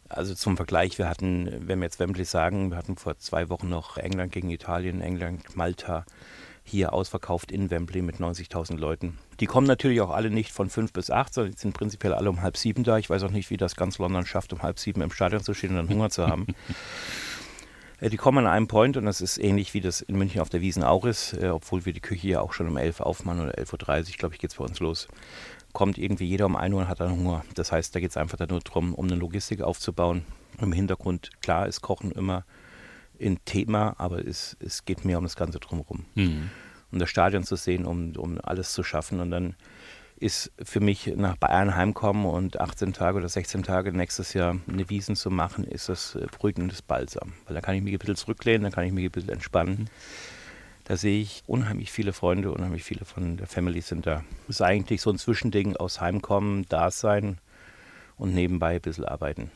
Also 0.08 0.34
zum 0.34 0.56
Vergleich, 0.56 0.99
wir 0.99 1.08
hatten, 1.08 1.67
wenn 1.67 1.81
wir 1.81 1.87
jetzt 1.87 1.99
Wembley 1.99 2.25
sagen, 2.25 2.70
wir 2.70 2.76
hatten 2.76 2.96
vor 2.96 3.19
zwei 3.19 3.49
Wochen 3.49 3.69
noch 3.69 3.96
England 3.96 4.32
gegen 4.32 4.50
Italien, 4.50 5.00
England, 5.00 5.56
Malta 5.56 6.05
hier 6.67 6.93
ausverkauft 6.93 7.52
in 7.52 7.70
Wembley 7.70 8.02
mit 8.02 8.17
90.000 8.17 8.76
Leuten. 8.76 9.19
Die 9.38 9.46
kommen 9.46 9.67
natürlich 9.67 10.00
auch 10.00 10.11
alle 10.11 10.31
nicht 10.31 10.52
von 10.52 10.69
fünf 10.69 10.93
bis 10.93 11.11
acht, 11.11 11.32
sondern 11.32 11.52
die 11.52 11.58
sind 11.58 11.75
prinzipiell 11.75 12.12
alle 12.12 12.29
um 12.29 12.43
halb 12.43 12.56
sieben 12.56 12.82
da. 12.82 12.99
Ich 12.99 13.08
weiß 13.08 13.22
auch 13.22 13.31
nicht, 13.31 13.50
wie 13.50 13.56
das 13.56 13.76
ganz 13.76 13.99
London 13.99 14.26
schafft, 14.26 14.52
um 14.52 14.62
halb 14.62 14.79
sieben 14.79 15.00
im 15.00 15.12
Stadion 15.12 15.43
zu 15.43 15.55
stehen 15.55 15.70
und 15.70 15.76
dann 15.76 15.88
Hunger 15.88 16.11
zu 16.11 16.26
haben. 16.26 16.46
Äh, 18.00 18.10
die 18.10 18.16
kommen 18.16 18.38
an 18.38 18.52
einem 18.52 18.69
Point 18.69 18.96
und 18.96 19.04
das 19.04 19.20
ist 19.20 19.38
ähnlich 19.38 19.75
wie 19.75 19.81
das 19.81 20.00
in 20.00 20.16
München 20.16 20.40
auf 20.40 20.48
der 20.48 20.60
Wiesen 20.60 20.82
auch 20.82 21.04
ist, 21.04 21.34
äh, 21.34 21.48
obwohl 21.48 21.84
wir 21.84 21.93
die 21.93 22.00
Küche 22.00 22.28
ja 22.28 22.40
auch 22.40 22.52
schon 22.52 22.69
um 22.69 22.76
11 22.76 23.00
aufmachen 23.00 23.40
oder 23.40 23.58
11.30 23.58 23.72
Uhr, 23.72 24.16
glaube 24.19 24.34
ich, 24.34 24.40
geht 24.40 24.50
es 24.50 24.56
bei 24.56 24.64
uns 24.64 24.81
los. 24.81 25.08
Kommt 25.72 25.98
irgendwie 25.98 26.26
jeder 26.26 26.46
um 26.46 26.56
1 26.56 26.75
Uhr 26.75 26.81
und 26.81 26.88
hat 26.88 27.00
dann 27.00 27.12
Hunger. 27.12 27.44
Das 27.54 27.72
heißt, 27.72 27.94
da 27.94 28.00
geht 28.00 28.10
es 28.10 28.16
einfach 28.16 28.38
nur 28.48 28.60
darum, 28.60 28.94
um 28.94 29.06
eine 29.06 29.16
Logistik 29.16 29.60
aufzubauen. 29.60 30.25
Im 30.58 30.72
Hintergrund, 30.72 31.31
klar, 31.43 31.66
ist 31.66 31.82
Kochen 31.82 32.12
immer 32.12 32.44
ein 33.20 33.38
Thema, 33.44 33.94
aber 33.98 34.26
es, 34.26 34.56
es 34.60 34.84
geht 34.84 35.04
mehr 35.04 35.19
um 35.19 35.25
das 35.25 35.37
Ganze 35.37 35.58
drumherum. 35.58 36.06
Mhm. 36.14 36.50
Um 36.93 36.98
das 36.98 37.10
Stadion 37.10 37.44
zu 37.44 37.56
sehen, 37.56 37.84
um, 37.84 38.14
um 38.16 38.38
alles 38.40 38.72
zu 38.72 38.82
schaffen 38.82 39.20
und 39.20 39.31
dann 39.31 39.56
ist 40.19 40.51
für 40.63 40.81
mich 40.81 41.07
nach 41.17 41.37
Bayern 41.37 41.77
heimkommen 41.77 42.27
und 42.27 42.61
18 42.61 42.93
Tage 42.93 43.19
oder 43.19 43.29
16 43.29 43.63
Tage 43.63 43.93
nächstes 43.93 44.33
Jahr 44.33 44.57
eine 44.69 44.89
Wiesen 44.89 45.17
zu 45.17 45.31
machen, 45.31 45.65
ist 45.65 45.89
das 45.89 46.15
äh, 46.15 46.27
beruhigendes 46.31 46.83
Balsam. 46.83 47.35
Weil 47.47 47.55
da 47.55 47.61
kann 47.61 47.75
ich 47.75 47.83
mich 47.83 47.93
ein 47.93 47.99
bisschen 47.99 48.17
zurücklehnen, 48.17 48.63
dann 48.63 48.73
kann 48.73 48.85
ich 48.85 48.93
mich 48.93 49.05
ein 49.05 49.11
bisschen 49.11 49.31
entspannen. 49.31 49.91
Da 50.85 50.97
sehe 50.97 51.21
ich 51.21 51.43
unheimlich 51.47 51.91
viele 51.91 52.13
Freunde, 52.13 52.53
unheimlich 52.53 52.85
viele 52.85 53.05
von 53.05 53.37
der 53.37 53.47
Family 53.47 53.81
sind 53.81 54.07
da. 54.07 54.23
Es 54.45 54.57
ist 54.57 54.63
eigentlich 54.63 55.03
so 55.03 55.11
ein 55.11 55.19
Zwischending 55.19 55.77
aus 55.77 56.01
Heimkommen, 56.01 56.67
Dasein 56.69 57.39
und 58.17 58.35
nebenbei 58.35 58.77
ein 58.77 58.81
bisschen 58.81 59.05
arbeiten 59.05 59.51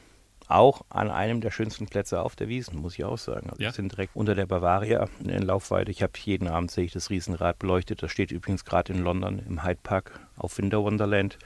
auch 0.51 0.83
an 0.89 1.11
einem 1.11 1.41
der 1.41 1.51
schönsten 1.51 1.87
Plätze 1.87 2.21
auf 2.21 2.37
der 2.37 2.49
Wiesen, 2.49 2.79
muss 2.79 2.95
ich 2.95 3.05
auch 3.05 3.19
sagen. 3.19 3.51
Also 3.51 3.63
ja. 3.63 3.69
Wir 3.69 3.73
sind 3.73 3.93
direkt 3.93 4.17
unter 4.17 4.35
der 4.35 4.47
Bavaria 4.47 5.09
in 5.23 5.43
Laufweite. 5.43 5.91
Ich 5.91 6.03
habe 6.03 6.13
jeden 6.25 6.49
Abend 6.49 6.71
sehe 6.71 6.85
ich 6.85 6.93
das 6.93 7.11
Riesenrad 7.11 7.59
beleuchtet. 7.59 8.03
Das 8.03 8.11
steht 8.11 8.33
übrigens 8.33 8.65
gerade 8.65 8.93
in 8.93 9.03
London 9.03 9.41
im 9.47 9.65
Hyde 9.65 9.81
Park 9.83 10.21
auf 10.37 10.59
Winter 10.59 10.83
Wonderland. 10.83 11.39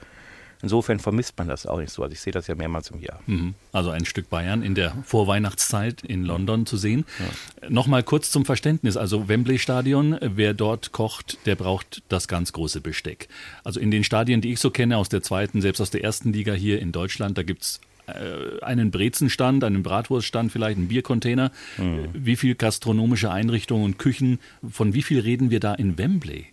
Insofern 0.61 0.99
vermisst 0.99 1.37
man 1.37 1.47
das 1.47 1.67
auch 1.67 1.79
nicht 1.79 1.91
so. 1.91 2.01
Also 2.01 2.13
ich 2.13 2.21
sehe 2.21 2.33
das 2.33 2.47
ja 2.47 2.55
mehrmals 2.55 2.89
im 2.89 2.99
Jahr. 2.99 3.19
Mhm. 3.27 3.53
Also 3.71 3.91
ein 3.91 4.05
Stück 4.05 4.29
Bayern 4.29 4.63
in 4.63 4.73
der 4.73 4.95
Vorweihnachtszeit 5.03 6.01
in 6.01 6.23
London 6.23 6.65
zu 6.65 6.77
sehen. 6.77 7.05
Ja. 7.19 7.69
Nochmal 7.69 8.01
kurz 8.03 8.31
zum 8.31 8.45
Verständnis. 8.45 8.97
Also 8.97 9.27
Wembley 9.27 9.59
Stadion, 9.59 10.17
wer 10.21 10.53
dort 10.53 10.91
kocht, 10.91 11.37
der 11.45 11.55
braucht 11.55 12.01
das 12.09 12.27
ganz 12.27 12.53
große 12.53 12.81
Besteck. 12.81 13.27
Also 13.63 13.79
in 13.79 13.91
den 13.91 14.03
Stadien, 14.03 14.41
die 14.41 14.53
ich 14.53 14.59
so 14.59 14.71
kenne, 14.71 14.97
aus 14.97 15.09
der 15.09 15.21
zweiten, 15.21 15.61
selbst 15.61 15.81
aus 15.81 15.91
der 15.91 16.03
ersten 16.03 16.33
Liga 16.33 16.53
hier 16.53 16.81
in 16.81 16.91
Deutschland, 16.91 17.37
da 17.37 17.43
gibt 17.43 17.61
es 17.61 17.81
einen 18.07 18.91
Brezenstand, 18.91 19.63
einen 19.63 19.83
Bratwurststand, 19.83 20.51
vielleicht 20.51 20.77
einen 20.77 20.87
Biercontainer. 20.87 21.51
Mhm. 21.77 22.09
Wie 22.13 22.35
viel 22.35 22.55
gastronomische 22.55 23.31
Einrichtungen 23.31 23.83
und 23.83 23.97
Küchen, 23.97 24.39
von 24.69 24.93
wie 24.93 25.01
viel 25.01 25.19
reden 25.19 25.49
wir 25.49 25.59
da 25.59 25.73
in 25.73 25.97
Wembley? 25.97 26.47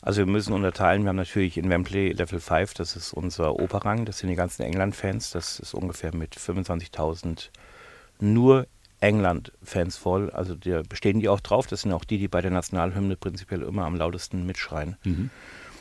Also 0.00 0.18
wir 0.18 0.26
müssen 0.26 0.52
unterteilen, 0.52 1.02
wir 1.02 1.08
haben 1.08 1.16
natürlich 1.16 1.56
in 1.56 1.70
Wembley 1.70 2.12
Level 2.12 2.38
5, 2.38 2.74
das 2.74 2.94
ist 2.94 3.14
unser 3.14 3.58
Operrang, 3.58 4.04
das 4.04 4.18
sind 4.18 4.28
die 4.28 4.36
ganzen 4.36 4.62
England-Fans, 4.62 5.30
das 5.30 5.58
ist 5.58 5.72
ungefähr 5.72 6.14
mit 6.14 6.34
25.000 6.36 7.48
nur 8.20 8.66
England-Fans 9.00 9.96
voll. 9.96 10.30
Also 10.30 10.54
da 10.54 10.82
bestehen 10.86 11.20
die 11.20 11.28
auch 11.28 11.40
drauf, 11.40 11.66
das 11.66 11.82
sind 11.82 11.92
auch 11.92 12.04
die, 12.04 12.18
die 12.18 12.28
bei 12.28 12.42
der 12.42 12.50
Nationalhymne 12.50 13.16
prinzipiell 13.16 13.62
immer 13.62 13.86
am 13.86 13.96
lautesten 13.96 14.44
mitschreien. 14.44 14.96
Mhm. 15.04 15.30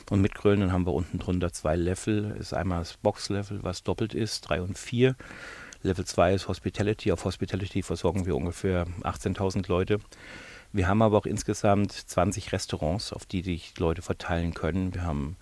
Und 0.09 0.21
mit 0.21 0.35
Krönen 0.35 0.71
haben 0.71 0.85
wir 0.85 0.93
unten 0.93 1.19
drunter 1.19 1.51
zwei 1.53 1.75
Level. 1.75 2.35
Ist 2.39 2.53
einmal 2.53 2.79
das 2.79 2.97
Box-Level, 2.97 3.63
was 3.63 3.83
doppelt 3.83 4.13
ist, 4.13 4.41
drei 4.41 4.61
und 4.61 4.77
vier. 4.77 5.15
Level 5.83 6.05
2 6.05 6.33
ist 6.33 6.47
Hospitality. 6.47 7.11
Auf 7.11 7.25
Hospitality 7.25 7.83
versorgen 7.83 8.25
wir 8.25 8.37
ungefähr 8.37 8.85
18.000 9.01 9.67
Leute. 9.67 9.99
Wir 10.71 10.87
haben 10.87 11.01
aber 11.01 11.17
auch 11.17 11.25
insgesamt 11.25 11.91
20 11.91 12.53
Restaurants, 12.53 13.11
auf 13.11 13.25
die 13.25 13.41
sich 13.41 13.77
Leute 13.77 14.01
verteilen 14.01 14.53
können. 14.53 14.93
Wir 14.93 15.03
haben 15.03 15.35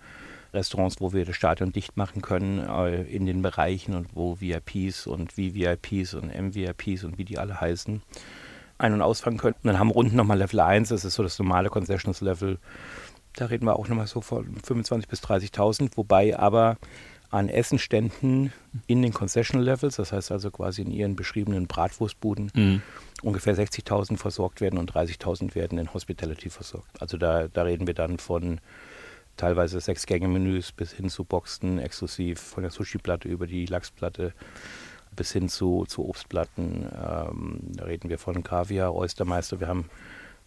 Restaurants, 0.52 1.00
wo 1.00 1.12
wir 1.12 1.24
das 1.24 1.36
Stadion 1.36 1.72
dicht 1.72 1.96
machen 1.96 2.22
können 2.22 2.58
äh, 2.58 3.02
in 3.04 3.24
den 3.24 3.40
Bereichen 3.40 3.94
und 3.94 4.08
wo 4.14 4.40
VIPs 4.40 5.06
und 5.06 5.32
VVIPs 5.32 6.14
und 6.14 6.34
MVIPs 6.34 7.04
und 7.04 7.18
wie 7.18 7.24
die 7.24 7.38
alle 7.38 7.60
heißen 7.60 8.02
ein- 8.78 8.94
und 8.94 9.02
ausfangen 9.02 9.38
können. 9.38 9.54
Und 9.62 9.68
dann 9.68 9.78
haben 9.78 9.88
wir 9.88 9.96
unten 9.96 10.16
nochmal 10.16 10.38
Level 10.38 10.60
1, 10.60 10.88
das 10.88 11.04
ist 11.04 11.14
so 11.14 11.22
das 11.22 11.38
normale 11.38 11.70
Concessions-Level, 11.70 12.58
da 13.36 13.46
reden 13.46 13.66
wir 13.66 13.76
auch 13.76 13.88
nochmal 13.88 14.06
so 14.06 14.20
von 14.20 14.56
25.000 14.56 15.08
bis 15.08 15.22
30.000, 15.22 15.92
wobei 15.96 16.38
aber 16.38 16.76
an 17.30 17.48
Essenständen 17.48 18.52
in 18.86 19.00
den 19.00 19.14
Concession 19.14 19.60
Levels, 19.60 19.96
das 19.96 20.12
heißt 20.12 20.30
also 20.32 20.50
quasi 20.50 20.82
in 20.82 20.90
ihren 20.90 21.16
beschriebenen 21.16 21.66
Bratwurstbuden, 21.66 22.52
mhm. 22.54 22.82
ungefähr 23.22 23.56
60.000 23.56 24.18
versorgt 24.18 24.60
werden 24.60 24.78
und 24.78 24.92
30.000 24.92 25.54
werden 25.54 25.78
in 25.78 25.92
Hospitality 25.94 26.50
versorgt. 26.50 27.00
Also 27.00 27.16
da, 27.16 27.48
da 27.48 27.62
reden 27.62 27.86
wir 27.86 27.94
dann 27.94 28.18
von 28.18 28.60
teilweise 29.38 29.80
sechs 29.80 30.04
Gänge-Menüs 30.04 30.72
bis 30.72 30.92
hin 30.92 31.08
zu 31.08 31.24
Boxen 31.24 31.78
exklusiv, 31.78 32.38
von 32.38 32.64
der 32.64 32.70
Sushi-Platte 32.70 33.28
über 33.28 33.46
die 33.46 33.64
Lachsplatte 33.64 34.34
bis 35.16 35.32
hin 35.32 35.48
zu, 35.48 35.84
zu 35.86 36.06
Obstplatten. 36.06 36.86
Ähm, 36.94 37.60
da 37.62 37.84
reden 37.84 38.10
wir 38.10 38.18
von 38.18 38.42
Kaviar, 38.42 38.94
Oystermeister. 38.94 39.58
Wir 39.58 39.68
haben 39.68 39.88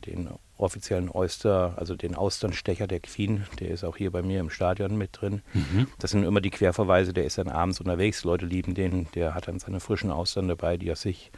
den 0.06 0.30
offiziellen 0.58 1.10
Oyster, 1.10 1.74
also 1.78 1.96
den 1.96 2.16
Austernstecher 2.16 2.88
der 2.88 3.02
Queen, 3.02 3.46
der 3.60 3.70
ist 3.70 3.84
auch 3.84 3.98
hier 3.98 4.12
bei 4.12 4.22
mir 4.22 4.40
im 4.40 4.50
Stadion 4.50 4.98
mit 4.98 5.10
drin. 5.20 5.42
Mhm. 5.54 5.88
Das 6.00 6.12
sind 6.12 6.24
immer 6.24 6.42
die 6.42 6.50
Querverweise, 6.50 7.14
der 7.14 7.26
ist 7.26 7.38
dann 7.38 7.50
abends 7.50 7.80
unterwegs, 7.80 8.24
Leute 8.24 8.46
lieben 8.46 8.74
den, 8.74 9.08
der 9.16 9.36
hat 9.36 9.48
dann 9.48 9.60
seine 9.60 9.80
frischen 9.80 10.12
Austern 10.12 10.48
dabei, 10.48 10.78
die 10.78 10.88
er 10.88 10.96
sich 10.96 11.32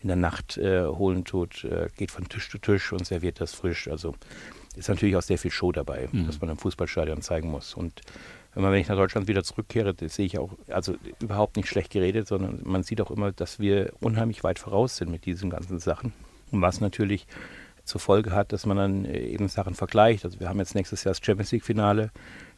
in 0.00 0.08
der 0.08 0.16
Nacht 0.16 0.58
äh, 0.58 0.84
holen 0.86 1.24
tut, 1.24 1.64
äh, 1.64 1.88
geht 1.96 2.10
von 2.10 2.28
Tisch 2.28 2.50
zu 2.50 2.58
Tisch 2.58 2.92
und 2.92 3.06
serviert 3.06 3.40
das 3.40 3.54
frisch. 3.54 3.88
Also 3.88 4.14
ist 4.76 4.88
natürlich 4.88 5.16
auch 5.16 5.22
sehr 5.22 5.38
viel 5.38 5.50
Show 5.50 5.72
dabei, 5.72 6.08
mhm. 6.10 6.28
was 6.28 6.40
man 6.40 6.50
im 6.50 6.58
Fußballstadion 6.58 7.22
zeigen 7.22 7.50
muss. 7.50 7.74
Und 7.74 8.00
wenn, 8.54 8.62
man, 8.62 8.72
wenn 8.72 8.80
ich 8.80 8.88
nach 8.88 8.96
Deutschland 8.96 9.28
wieder 9.28 9.44
zurückkehre, 9.44 9.94
das 9.94 10.14
sehe 10.14 10.26
ich 10.26 10.38
auch, 10.38 10.50
also 10.68 10.96
überhaupt 11.20 11.56
nicht 11.56 11.68
schlecht 11.68 11.90
geredet, 11.90 12.26
sondern 12.26 12.60
man 12.64 12.82
sieht 12.82 13.00
auch 13.00 13.10
immer, 13.10 13.32
dass 13.32 13.58
wir 13.58 13.92
unheimlich 14.00 14.44
weit 14.44 14.58
voraus 14.58 14.96
sind 14.96 15.10
mit 15.10 15.24
diesen 15.26 15.50
ganzen 15.50 15.78
Sachen. 15.78 16.12
Und 16.50 16.62
was 16.62 16.80
natürlich 16.80 17.26
zur 17.84 18.00
Folge 18.00 18.32
hat, 18.32 18.52
dass 18.52 18.66
man 18.66 18.76
dann 18.76 19.04
äh, 19.04 19.18
eben 19.18 19.48
Sachen 19.48 19.74
vergleicht. 19.74 20.24
Also 20.24 20.40
wir 20.40 20.48
haben 20.48 20.58
jetzt 20.58 20.74
nächstes 20.74 21.04
Jahr 21.04 21.14
das 21.14 21.24
Champions 21.24 21.52
League-Finale 21.52 22.10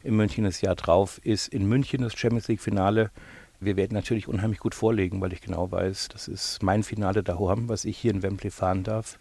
in 0.03 0.15
München, 0.15 0.43
das 0.43 0.61
Jahr 0.61 0.75
drauf 0.75 1.19
ist 1.23 1.47
in 1.47 1.65
München 1.67 2.01
das 2.01 2.17
Champions 2.17 2.47
League-Finale. 2.47 3.11
Wir 3.59 3.75
werden 3.75 3.93
natürlich 3.93 4.27
unheimlich 4.27 4.59
gut 4.59 4.75
vorlegen, 4.75 5.21
weil 5.21 5.33
ich 5.33 5.41
genau 5.41 5.71
weiß, 5.71 6.09
das 6.09 6.27
ist 6.27 6.61
mein 6.61 6.83
Finale 6.83 7.23
daheim, 7.23 7.69
was 7.69 7.85
ich 7.85 7.97
hier 7.97 8.11
in 8.11 8.21
Wembley 8.21 8.51
fahren 8.51 8.83
darf. 8.83 9.19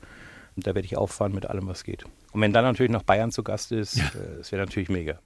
Und 0.56 0.66
da 0.66 0.74
werde 0.74 0.86
ich 0.86 0.96
auffahren 0.96 1.32
mit 1.32 1.46
allem, 1.46 1.66
was 1.66 1.84
geht. 1.84 2.04
Und 2.32 2.40
wenn 2.40 2.52
dann 2.52 2.64
natürlich 2.64 2.92
noch 2.92 3.02
Bayern 3.02 3.30
zu 3.30 3.42
Gast 3.42 3.72
ist, 3.72 3.96
ja. 3.96 4.04
äh, 4.04 4.38
das 4.38 4.52
wäre 4.52 4.64
natürlich 4.64 4.88
mega. 4.88 5.18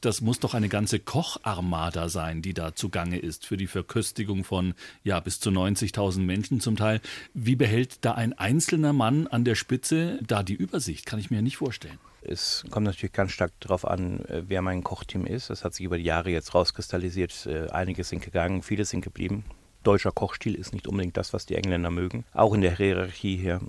Das 0.00 0.20
muss 0.20 0.40
doch 0.40 0.54
eine 0.54 0.68
ganze 0.68 0.98
Kocharmada 0.98 2.08
sein, 2.08 2.42
die 2.42 2.54
da 2.54 2.74
zugange 2.74 3.18
ist 3.18 3.46
für 3.46 3.56
die 3.56 3.66
Verköstigung 3.66 4.44
von 4.44 4.74
ja 5.04 5.20
bis 5.20 5.40
zu 5.40 5.50
90.000 5.50 6.20
Menschen 6.20 6.60
zum 6.60 6.76
Teil. 6.76 7.00
Wie 7.34 7.56
behält 7.56 8.04
da 8.04 8.12
ein 8.12 8.32
einzelner 8.32 8.92
Mann 8.92 9.26
an 9.26 9.44
der 9.44 9.54
Spitze 9.54 10.18
da 10.26 10.42
die 10.42 10.54
Übersicht? 10.54 11.06
Kann 11.06 11.18
ich 11.18 11.30
mir 11.30 11.42
nicht 11.42 11.56
vorstellen. 11.56 11.98
Es 12.28 12.64
kommt 12.70 12.86
natürlich 12.86 13.12
ganz 13.12 13.32
stark 13.32 13.52
darauf 13.60 13.86
an, 13.86 14.24
äh, 14.26 14.42
wer 14.48 14.60
mein 14.60 14.82
Kochteam 14.82 15.26
ist. 15.26 15.50
Das 15.50 15.64
hat 15.64 15.74
sich 15.74 15.84
über 15.84 15.96
die 15.96 16.04
Jahre 16.04 16.30
jetzt 16.30 16.54
rauskristallisiert. 16.54 17.46
Äh, 17.46 17.70
einige 17.70 18.02
sind 18.02 18.22
gegangen, 18.22 18.62
viele 18.62 18.84
sind 18.84 19.02
geblieben. 19.02 19.44
Deutscher 19.84 20.10
Kochstil 20.10 20.56
ist 20.56 20.72
nicht 20.72 20.88
unbedingt 20.88 21.16
das, 21.16 21.32
was 21.32 21.46
die 21.46 21.54
Engländer 21.54 21.90
mögen. 21.90 22.24
Auch 22.34 22.54
in 22.54 22.62
der 22.62 22.76
Hierarchie 22.76 23.36
hier. 23.36 23.60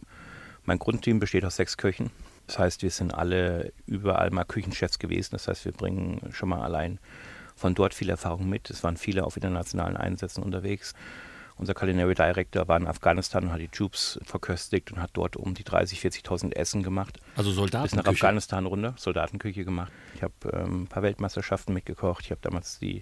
Mein 0.65 0.79
Grundteam 0.79 1.19
besteht 1.19 1.45
aus 1.45 1.57
sechs 1.57 1.77
Köchen. 1.77 2.09
Das 2.47 2.59
heißt, 2.59 2.81
wir 2.81 2.91
sind 2.91 3.13
alle 3.13 3.73
überall 3.85 4.31
mal 4.31 4.45
Küchenchefs 4.45 4.99
gewesen. 4.99 5.29
Das 5.33 5.47
heißt, 5.47 5.65
wir 5.65 5.73
bringen 5.73 6.29
schon 6.31 6.49
mal 6.49 6.61
allein 6.61 6.99
von 7.55 7.75
dort 7.75 7.93
viel 7.93 8.09
Erfahrung 8.09 8.47
mit. 8.47 8.69
Es 8.69 8.83
waren 8.83 8.97
viele 8.97 9.25
auf 9.25 9.35
internationalen 9.35 9.97
Einsätzen 9.97 10.43
unterwegs. 10.43 10.93
Unser 11.57 11.73
Culinary 11.73 12.13
Director 12.13 12.67
war 12.67 12.77
in 12.77 12.87
Afghanistan 12.87 13.45
und 13.45 13.51
hat 13.51 13.59
die 13.59 13.67
Troops 13.67 14.19
verköstigt 14.23 14.91
und 14.91 15.01
hat 15.01 15.09
dort 15.13 15.35
um 15.35 15.55
die 15.55 15.63
30.000, 15.63 16.23
40.000 16.23 16.55
Essen 16.55 16.83
gemacht. 16.83 17.19
Also 17.35 17.51
Soldaten. 17.51 17.83
Bis 17.83 17.95
nach 17.95 18.05
Afghanistan 18.05 18.67
runter, 18.67 18.93
Soldatenküche 18.95 19.65
gemacht. 19.65 19.91
Ich 20.13 20.21
habe 20.21 20.33
ähm, 20.53 20.83
ein 20.83 20.87
paar 20.87 21.01
Weltmeisterschaften 21.01 21.73
mitgekocht. 21.73 22.25
Ich 22.25 22.31
habe 22.31 22.41
damals 22.41 22.77
die 22.77 23.01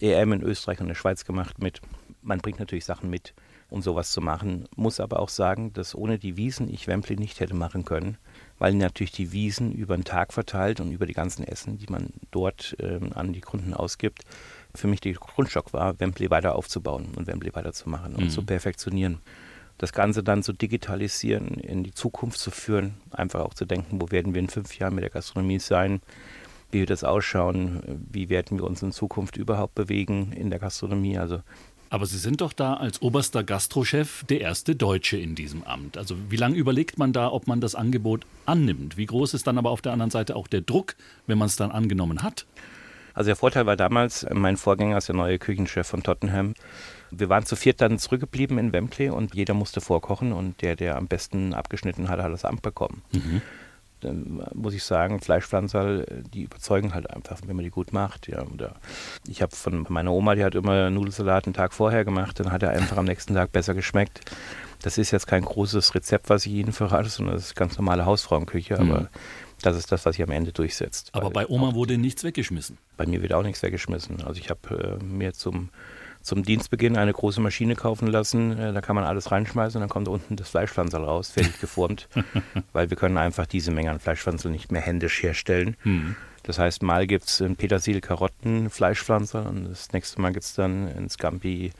EM 0.00 0.32
in 0.32 0.42
Österreich 0.42 0.80
und 0.80 0.86
der 0.86 0.94
Schweiz 0.94 1.24
gemacht 1.24 1.60
mit. 1.60 1.80
Man 2.22 2.38
bringt 2.38 2.60
natürlich 2.60 2.84
Sachen 2.84 3.10
mit, 3.10 3.34
um 3.68 3.82
sowas 3.82 4.12
zu 4.12 4.20
machen. 4.20 4.68
Muss 4.76 5.00
aber 5.00 5.18
auch 5.18 5.28
sagen, 5.28 5.72
dass 5.72 5.96
ohne 5.96 6.20
die 6.20 6.36
Wiesen 6.36 6.72
ich 6.72 6.86
Wembley 6.86 7.16
nicht 7.16 7.40
hätte 7.40 7.54
machen 7.54 7.84
können 7.84 8.16
weil 8.58 8.74
natürlich 8.74 9.12
die 9.12 9.32
Wiesen 9.32 9.72
über 9.72 9.96
den 9.96 10.04
Tag 10.04 10.32
verteilt 10.32 10.80
und 10.80 10.90
über 10.90 11.06
die 11.06 11.12
ganzen 11.12 11.44
Essen, 11.44 11.78
die 11.78 11.86
man 11.88 12.10
dort 12.30 12.76
ähm, 12.80 13.12
an 13.14 13.32
die 13.32 13.40
Kunden 13.40 13.74
ausgibt, 13.74 14.22
für 14.74 14.88
mich 14.88 15.00
der 15.00 15.14
Grundstock 15.14 15.72
war, 15.72 15.98
Wembley 16.00 16.30
weiter 16.30 16.54
aufzubauen 16.54 17.08
und 17.16 17.26
Wembley 17.26 17.54
weiterzumachen 17.54 18.14
und 18.14 18.24
mhm. 18.24 18.30
zu 18.30 18.44
perfektionieren. 18.44 19.18
Das 19.78 19.92
Ganze 19.92 20.24
dann 20.24 20.42
zu 20.42 20.52
digitalisieren, 20.52 21.48
in 21.54 21.84
die 21.84 21.94
Zukunft 21.94 22.40
zu 22.40 22.50
führen, 22.50 22.94
einfach 23.10 23.40
auch 23.40 23.54
zu 23.54 23.64
denken, 23.64 24.00
wo 24.00 24.10
werden 24.10 24.34
wir 24.34 24.40
in 24.40 24.48
fünf 24.48 24.76
Jahren 24.76 24.94
mit 24.94 25.04
der 25.04 25.10
Gastronomie 25.10 25.60
sein, 25.60 26.00
wie 26.70 26.80
wird 26.80 26.90
das 26.90 27.04
ausschauen, 27.04 27.80
wie 28.10 28.28
werden 28.28 28.58
wir 28.58 28.64
uns 28.64 28.82
in 28.82 28.92
Zukunft 28.92 29.36
überhaupt 29.36 29.74
bewegen 29.74 30.32
in 30.32 30.50
der 30.50 30.58
Gastronomie. 30.58 31.16
Also 31.16 31.40
aber 31.90 32.06
Sie 32.06 32.18
sind 32.18 32.40
doch 32.40 32.52
da 32.52 32.74
als 32.74 33.02
oberster 33.02 33.44
Gastrochef 33.44 34.24
der 34.24 34.40
erste 34.40 34.76
Deutsche 34.76 35.16
in 35.16 35.34
diesem 35.34 35.64
Amt. 35.64 35.96
Also 35.96 36.16
wie 36.28 36.36
lange 36.36 36.56
überlegt 36.56 36.98
man 36.98 37.12
da, 37.12 37.30
ob 37.30 37.46
man 37.46 37.60
das 37.60 37.74
Angebot 37.74 38.26
annimmt? 38.46 38.96
Wie 38.96 39.06
groß 39.06 39.34
ist 39.34 39.46
dann 39.46 39.58
aber 39.58 39.70
auf 39.70 39.82
der 39.82 39.92
anderen 39.92 40.10
Seite 40.10 40.36
auch 40.36 40.48
der 40.48 40.60
Druck, 40.60 40.96
wenn 41.26 41.38
man 41.38 41.46
es 41.46 41.56
dann 41.56 41.70
angenommen 41.70 42.22
hat? 42.22 42.46
Also 43.14 43.28
der 43.28 43.36
Vorteil 43.36 43.66
war 43.66 43.76
damals, 43.76 44.26
mein 44.32 44.56
Vorgänger 44.56 44.98
ist 44.98 45.08
der 45.08 45.16
neue 45.16 45.38
Küchenchef 45.38 45.86
von 45.86 46.02
Tottenham. 46.02 46.54
Wir 47.10 47.28
waren 47.28 47.46
zu 47.46 47.56
viert 47.56 47.80
dann 47.80 47.98
zurückgeblieben 47.98 48.58
in 48.58 48.72
Wembley 48.72 49.10
und 49.10 49.34
jeder 49.34 49.54
musste 49.54 49.80
vorkochen 49.80 50.32
und 50.32 50.62
der, 50.62 50.76
der 50.76 50.96
am 50.96 51.08
besten 51.08 51.54
abgeschnitten 51.54 52.08
hat, 52.08 52.20
hat 52.20 52.32
das 52.32 52.44
Amt 52.44 52.62
bekommen. 52.62 53.02
Mhm 53.12 53.42
dann 54.00 54.42
muss 54.54 54.74
ich 54.74 54.84
sagen, 54.84 55.20
Fleischpflanzer, 55.20 56.04
die 56.32 56.42
überzeugen 56.42 56.94
halt 56.94 57.10
einfach, 57.10 57.38
wenn 57.46 57.56
man 57.56 57.64
die 57.64 57.70
gut 57.70 57.92
macht. 57.92 58.28
Ja, 58.28 58.42
oder 58.42 58.76
ich 59.26 59.42
habe 59.42 59.54
von 59.54 59.86
meiner 59.88 60.12
Oma, 60.12 60.34
die 60.34 60.44
hat 60.44 60.54
immer 60.54 60.90
Nudelsalat 60.90 61.46
einen 61.46 61.54
Tag 61.54 61.72
vorher 61.72 62.04
gemacht, 62.04 62.40
dann 62.40 62.52
hat 62.52 62.62
er 62.62 62.70
einfach 62.70 62.96
am 62.96 63.04
nächsten 63.04 63.34
Tag 63.34 63.52
besser 63.52 63.74
geschmeckt. 63.74 64.20
Das 64.82 64.98
ist 64.98 65.10
jetzt 65.10 65.26
kein 65.26 65.44
großes 65.44 65.94
Rezept, 65.94 66.30
was 66.30 66.46
ich 66.46 66.52
Ihnen 66.52 66.72
verrate, 66.72 67.08
sondern 67.08 67.34
das 67.34 67.46
ist 67.46 67.56
ganz 67.56 67.76
normale 67.76 68.06
Hausfrauenküche, 68.06 68.80
mhm. 68.80 68.90
aber 68.90 69.08
das 69.62 69.76
ist 69.76 69.90
das, 69.90 70.06
was 70.06 70.14
sich 70.14 70.22
am 70.22 70.30
Ende 70.30 70.52
durchsetzt. 70.52 71.10
Aber 71.12 71.30
bei 71.30 71.46
Oma 71.48 71.74
wurde 71.74 71.98
nichts 71.98 72.22
weggeschmissen? 72.22 72.78
Bei 72.96 73.06
mir 73.06 73.22
wird 73.22 73.32
auch 73.32 73.42
nichts 73.42 73.62
weggeschmissen. 73.62 74.22
Also 74.24 74.40
ich 74.40 74.50
habe 74.50 74.98
äh, 75.00 75.04
mir 75.04 75.32
zum 75.32 75.70
zum 76.22 76.42
Dienstbeginn 76.42 76.96
eine 76.96 77.12
große 77.12 77.40
Maschine 77.40 77.74
kaufen 77.74 78.08
lassen. 78.08 78.58
Äh, 78.58 78.72
da 78.72 78.80
kann 78.80 78.96
man 78.96 79.04
alles 79.04 79.30
reinschmeißen 79.30 79.78
und 79.78 79.82
dann 79.82 79.92
kommt 79.92 80.08
unten 80.08 80.36
das 80.36 80.50
Fleischpflanzerl 80.50 81.04
raus, 81.04 81.30
fertig 81.30 81.60
geformt, 81.60 82.08
weil 82.72 82.90
wir 82.90 82.96
können 82.96 83.18
einfach 83.18 83.46
diese 83.46 83.70
Menge 83.70 83.90
an 83.90 84.00
Fleischpflanzerl 84.00 84.50
nicht 84.50 84.72
mehr 84.72 84.82
händisch 84.82 85.22
herstellen. 85.22 85.76
Mhm. 85.84 86.16
Das 86.42 86.58
heißt, 86.58 86.82
mal 86.82 87.06
gibt 87.06 87.26
es 87.26 87.42
ein 87.42 87.56
Petersil, 87.56 88.00
Karotten, 88.00 88.70
Fleischpflanzer 88.70 89.46
und 89.46 89.68
das 89.68 89.92
nächste 89.92 90.20
Mal 90.20 90.32
gibt 90.32 90.44
es 90.44 90.54
dann 90.54 90.88
ein 90.88 91.08
Scampi, 91.10 91.72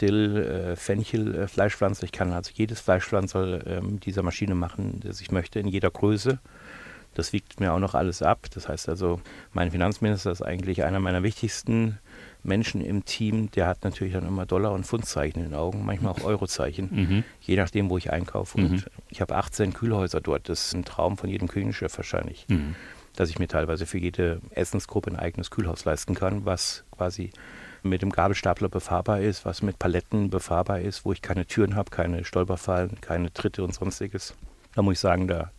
Dill, 0.00 0.36
äh, 0.36 0.76
Fenchel, 0.76 1.34
äh, 1.34 1.48
Fleischpflanzer. 1.48 2.04
Ich 2.04 2.12
kann 2.12 2.32
also 2.32 2.50
jedes 2.54 2.80
Fleischpflanzer 2.80 3.66
äh, 3.66 3.80
mit 3.80 4.06
dieser 4.06 4.22
Maschine 4.22 4.54
machen, 4.54 5.00
das 5.04 5.20
ich 5.20 5.30
möchte, 5.30 5.60
in 5.60 5.68
jeder 5.68 5.90
Größe. 5.90 6.38
Das 7.14 7.32
wiegt 7.32 7.60
mir 7.60 7.72
auch 7.72 7.78
noch 7.78 7.94
alles 7.94 8.22
ab. 8.22 8.46
Das 8.52 8.68
heißt 8.68 8.88
also, 8.88 9.20
mein 9.52 9.70
Finanzminister 9.70 10.30
ist 10.30 10.42
eigentlich 10.42 10.84
einer 10.84 11.00
meiner 11.00 11.22
wichtigsten 11.22 11.98
Menschen 12.42 12.80
im 12.80 13.04
Team, 13.04 13.50
der 13.50 13.66
hat 13.66 13.84
natürlich 13.84 14.14
dann 14.14 14.26
immer 14.26 14.46
Dollar- 14.46 14.72
und 14.72 14.86
Pfundzeichen 14.86 15.42
in 15.42 15.50
den 15.50 15.54
Augen, 15.54 15.84
manchmal 15.84 16.12
auch 16.12 16.24
Eurozeichen, 16.24 16.88
mhm. 16.90 17.24
je 17.40 17.56
nachdem, 17.56 17.90
wo 17.90 17.98
ich 17.98 18.12
einkaufe. 18.12 18.58
Und 18.58 18.70
mhm. 18.70 18.82
ich 19.08 19.20
habe 19.20 19.36
18 19.36 19.72
Kühlhäuser 19.72 20.20
dort. 20.20 20.48
Das 20.48 20.66
ist 20.66 20.74
ein 20.74 20.84
Traum 20.84 21.16
von 21.16 21.28
jedem 21.28 21.48
Küchenchef 21.48 21.96
wahrscheinlich, 21.96 22.46
mhm. 22.48 22.74
dass 23.16 23.30
ich 23.30 23.38
mir 23.38 23.48
teilweise 23.48 23.86
für 23.86 23.98
jede 23.98 24.40
Essensgruppe 24.50 25.10
ein 25.10 25.16
eigenes 25.16 25.50
Kühlhaus 25.50 25.84
leisten 25.84 26.14
kann, 26.14 26.44
was 26.44 26.84
quasi 26.90 27.30
mit 27.82 28.02
dem 28.02 28.10
Gabelstapler 28.10 28.68
befahrbar 28.68 29.20
ist, 29.20 29.44
was 29.44 29.62
mit 29.62 29.78
Paletten 29.78 30.30
befahrbar 30.30 30.80
ist, 30.80 31.04
wo 31.04 31.12
ich 31.12 31.22
keine 31.22 31.46
Türen 31.46 31.74
habe, 31.76 31.90
keine 31.90 32.24
Stolperfallen, 32.24 33.00
keine 33.00 33.32
Tritte 33.32 33.64
und 33.64 33.74
sonstiges. 33.74 34.34
Da 34.74 34.82
muss 34.82 34.94
ich 34.94 35.00
sagen, 35.00 35.28
da 35.28 35.50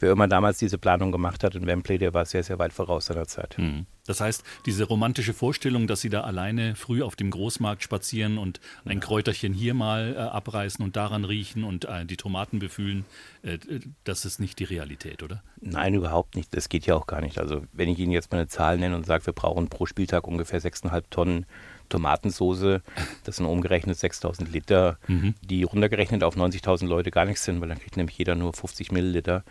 wer 0.00 0.12
immer 0.12 0.28
damals 0.28 0.58
diese 0.58 0.78
Planung 0.78 1.12
gemacht 1.12 1.44
hat 1.44 1.54
in 1.54 1.66
Wembley, 1.66 1.98
der 1.98 2.14
war 2.14 2.24
sehr, 2.24 2.42
sehr 2.42 2.58
weit 2.58 2.72
voraus 2.72 3.06
seiner 3.06 3.26
Zeit. 3.26 3.56
Mhm. 3.58 3.86
Das 4.06 4.22
heißt, 4.22 4.42
diese 4.64 4.84
romantische 4.84 5.34
Vorstellung, 5.34 5.86
dass 5.86 6.00
Sie 6.00 6.08
da 6.08 6.22
alleine 6.22 6.74
früh 6.76 7.02
auf 7.02 7.14
dem 7.14 7.30
Großmarkt 7.30 7.82
spazieren 7.82 8.38
und 8.38 8.58
ein 8.86 9.00
Kräuterchen 9.00 9.52
hier 9.52 9.74
mal 9.74 10.14
äh, 10.14 10.18
abreißen 10.18 10.82
und 10.82 10.96
daran 10.96 11.26
riechen 11.26 11.62
und 11.62 11.84
äh, 11.84 12.06
die 12.06 12.16
Tomaten 12.16 12.58
befühlen, 12.58 13.04
äh, 13.42 13.58
das 14.04 14.24
ist 14.24 14.40
nicht 14.40 14.60
die 14.60 14.64
Realität, 14.64 15.22
oder? 15.22 15.42
Nein, 15.60 15.92
überhaupt 15.92 16.36
nicht. 16.36 16.56
Das 16.56 16.70
geht 16.70 16.86
ja 16.86 16.94
auch 16.94 17.06
gar 17.06 17.20
nicht. 17.20 17.38
Also 17.38 17.62
wenn 17.72 17.90
ich 17.90 17.98
Ihnen 17.98 18.12
jetzt 18.12 18.32
mal 18.32 18.38
eine 18.38 18.48
Zahl 18.48 18.78
nenne 18.78 18.96
und 18.96 19.04
sage, 19.04 19.26
wir 19.26 19.34
brauchen 19.34 19.68
pro 19.68 19.84
Spieltag 19.84 20.26
ungefähr 20.26 20.62
6,5 20.62 21.02
Tonnen 21.10 21.46
Tomatensoße, 21.88 22.82
das 23.24 23.36
sind 23.36 23.46
umgerechnet 23.46 23.98
6000 23.98 24.50
Liter, 24.52 24.98
mhm. 25.06 25.34
die 25.42 25.62
runtergerechnet 25.62 26.22
auf 26.22 26.36
90.000 26.36 26.86
Leute 26.86 27.10
gar 27.10 27.24
nichts 27.24 27.44
sind, 27.44 27.60
weil 27.60 27.68
dann 27.68 27.78
kriegt 27.78 27.96
nämlich 27.96 28.18
jeder 28.18 28.34
nur 28.34 28.52
50 28.52 28.92
Milliliter 28.92 29.44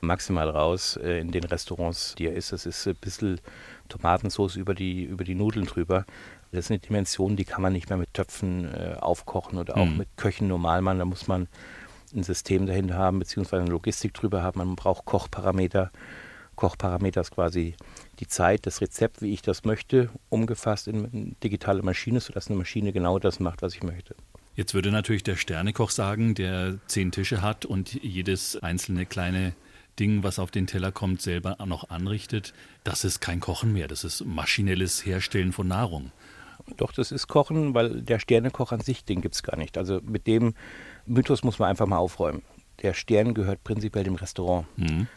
maximal 0.00 0.48
raus 0.48 0.96
äh, 0.96 1.20
in 1.20 1.30
den 1.30 1.44
Restaurants, 1.44 2.14
die 2.16 2.26
er 2.26 2.34
ist. 2.34 2.52
Das 2.52 2.66
ist 2.66 2.86
ein 2.86 2.96
bisschen 2.96 3.40
Tomatensauce 3.88 4.56
über 4.56 4.74
die, 4.74 5.04
über 5.04 5.24
die 5.24 5.34
Nudeln 5.34 5.66
drüber. 5.66 6.06
Das 6.52 6.66
ist 6.66 6.70
eine 6.70 6.80
Dimension, 6.80 7.36
die 7.36 7.44
kann 7.44 7.62
man 7.62 7.72
nicht 7.72 7.88
mehr 7.88 7.98
mit 7.98 8.12
Töpfen 8.14 8.72
äh, 8.74 8.96
aufkochen 8.98 9.58
oder 9.58 9.76
auch 9.76 9.86
mhm. 9.86 9.98
mit 9.98 10.08
Köchen 10.16 10.48
normal 10.48 10.82
machen. 10.82 10.98
Da 10.98 11.04
muss 11.04 11.28
man 11.28 11.48
ein 12.14 12.24
System 12.24 12.66
dahinter 12.66 12.96
haben, 12.96 13.20
beziehungsweise 13.20 13.62
eine 13.62 13.70
Logistik 13.70 14.14
drüber 14.14 14.42
haben. 14.42 14.58
Man 14.58 14.76
braucht 14.76 15.04
Kochparameter. 15.04 15.90
Kochparameter 16.60 17.22
ist 17.22 17.30
quasi 17.30 17.74
die 18.18 18.26
Zeit, 18.26 18.66
das 18.66 18.82
Rezept, 18.82 19.22
wie 19.22 19.32
ich 19.32 19.40
das 19.40 19.64
möchte, 19.64 20.10
umgefasst 20.28 20.88
in 20.88 21.06
eine 21.06 21.32
digitale 21.42 21.82
Maschine, 21.82 22.20
sodass 22.20 22.48
eine 22.48 22.58
Maschine 22.58 22.92
genau 22.92 23.18
das 23.18 23.40
macht, 23.40 23.62
was 23.62 23.74
ich 23.74 23.82
möchte. 23.82 24.14
Jetzt 24.56 24.74
würde 24.74 24.90
natürlich 24.90 25.22
der 25.22 25.36
Sternekoch 25.36 25.88
sagen, 25.88 26.34
der 26.34 26.78
zehn 26.86 27.12
Tische 27.12 27.40
hat 27.40 27.64
und 27.64 27.94
jedes 28.02 28.62
einzelne 28.62 29.06
kleine 29.06 29.54
Ding, 29.98 30.22
was 30.22 30.38
auf 30.38 30.50
den 30.50 30.66
Teller 30.66 30.92
kommt, 30.92 31.22
selber 31.22 31.56
noch 31.64 31.88
anrichtet, 31.88 32.52
das 32.84 33.04
ist 33.04 33.20
kein 33.20 33.40
Kochen 33.40 33.72
mehr, 33.72 33.88
das 33.88 34.04
ist 34.04 34.26
maschinelles 34.26 35.06
Herstellen 35.06 35.52
von 35.52 35.66
Nahrung. 35.66 36.12
Doch, 36.76 36.92
das 36.92 37.10
ist 37.10 37.26
Kochen, 37.26 37.72
weil 37.72 38.02
der 38.02 38.18
Sternekoch 38.18 38.72
an 38.72 38.80
sich, 38.80 39.02
den 39.02 39.22
gibt 39.22 39.34
es 39.34 39.42
gar 39.42 39.56
nicht. 39.56 39.78
Also 39.78 40.00
mit 40.02 40.26
dem 40.26 40.54
Mythos 41.06 41.42
muss 41.42 41.58
man 41.58 41.70
einfach 41.70 41.86
mal 41.86 41.96
aufräumen. 41.96 42.42
Der 42.82 42.92
Stern 42.92 43.32
gehört 43.32 43.64
prinzipiell 43.64 44.04
dem 44.04 44.14
Restaurant. 44.14 44.66
Mhm 44.76 45.08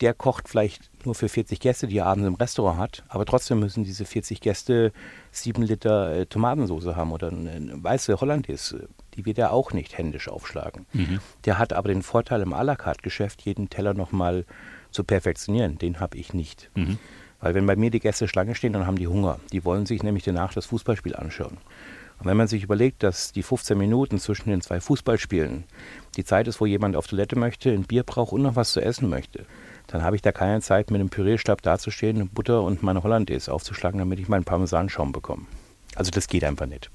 der 0.00 0.14
kocht 0.14 0.48
vielleicht 0.48 0.90
nur 1.04 1.14
für 1.14 1.28
40 1.28 1.60
Gäste, 1.60 1.86
die 1.86 1.98
er 1.98 2.06
abends 2.06 2.26
im 2.26 2.34
Restaurant 2.34 2.78
hat, 2.78 3.04
aber 3.08 3.26
trotzdem 3.26 3.60
müssen 3.60 3.84
diese 3.84 4.04
40 4.04 4.40
Gäste 4.40 4.92
sieben 5.30 5.62
Liter 5.62 6.12
äh, 6.14 6.26
Tomatensauce 6.26 6.96
haben 6.96 7.12
oder 7.12 7.28
eine, 7.28 7.50
eine 7.50 7.84
weiße 7.84 8.20
Hollandaise. 8.20 8.88
Die 9.14 9.26
wird 9.26 9.38
er 9.38 9.52
auch 9.52 9.72
nicht 9.72 9.98
händisch 9.98 10.28
aufschlagen. 10.28 10.86
Mhm. 10.92 11.20
Der 11.44 11.58
hat 11.58 11.72
aber 11.72 11.88
den 11.88 12.02
Vorteil 12.02 12.40
im 12.42 12.54
à 12.54 12.62
la 12.62 12.76
carte 12.76 13.02
Geschäft, 13.02 13.42
jeden 13.42 13.68
Teller 13.68 13.94
nochmal 13.94 14.44
zu 14.90 15.04
perfektionieren. 15.04 15.78
Den 15.78 16.00
habe 16.00 16.16
ich 16.16 16.32
nicht. 16.32 16.70
Mhm. 16.74 16.98
Weil 17.40 17.54
wenn 17.54 17.66
bei 17.66 17.76
mir 17.76 17.90
die 17.90 18.00
Gäste 18.00 18.28
Schlange 18.28 18.54
stehen, 18.54 18.72
dann 18.72 18.86
haben 18.86 18.98
die 18.98 19.08
Hunger. 19.08 19.40
Die 19.52 19.64
wollen 19.64 19.86
sich 19.86 20.02
nämlich 20.02 20.24
danach 20.24 20.52
das 20.52 20.66
Fußballspiel 20.66 21.16
anschauen. 21.16 21.56
Und 22.20 22.26
wenn 22.26 22.36
man 22.36 22.48
sich 22.48 22.62
überlegt, 22.62 23.02
dass 23.02 23.32
die 23.32 23.42
15 23.42 23.76
Minuten 23.76 24.18
zwischen 24.18 24.50
den 24.50 24.60
zwei 24.60 24.80
Fußballspielen 24.80 25.64
die 26.16 26.24
Zeit 26.24 26.48
ist, 26.48 26.60
wo 26.60 26.66
jemand 26.66 26.94
auf 26.94 27.06
Toilette 27.06 27.36
möchte, 27.36 27.70
ein 27.70 27.84
Bier 27.84 28.02
braucht 28.02 28.32
und 28.32 28.42
noch 28.42 28.56
was 28.56 28.72
zu 28.72 28.80
essen 28.80 29.08
möchte, 29.08 29.46
dann 29.86 30.02
habe 30.02 30.16
ich 30.16 30.22
da 30.22 30.30
keine 30.30 30.60
Zeit, 30.60 30.90
mit 30.90 31.00
einem 31.00 31.08
Pürierstab 31.08 31.62
dazustehen, 31.62 32.28
Butter 32.28 32.62
und 32.62 32.82
meine 32.82 33.02
Hollandaise 33.02 33.52
aufzuschlagen, 33.52 33.98
damit 33.98 34.20
ich 34.20 34.28
meinen 34.28 34.44
Parmesanschaum 34.44 35.12
bekomme. 35.12 35.46
Also 35.96 36.10
das 36.10 36.28
geht 36.28 36.44
einfach 36.44 36.66
nicht. 36.66 36.90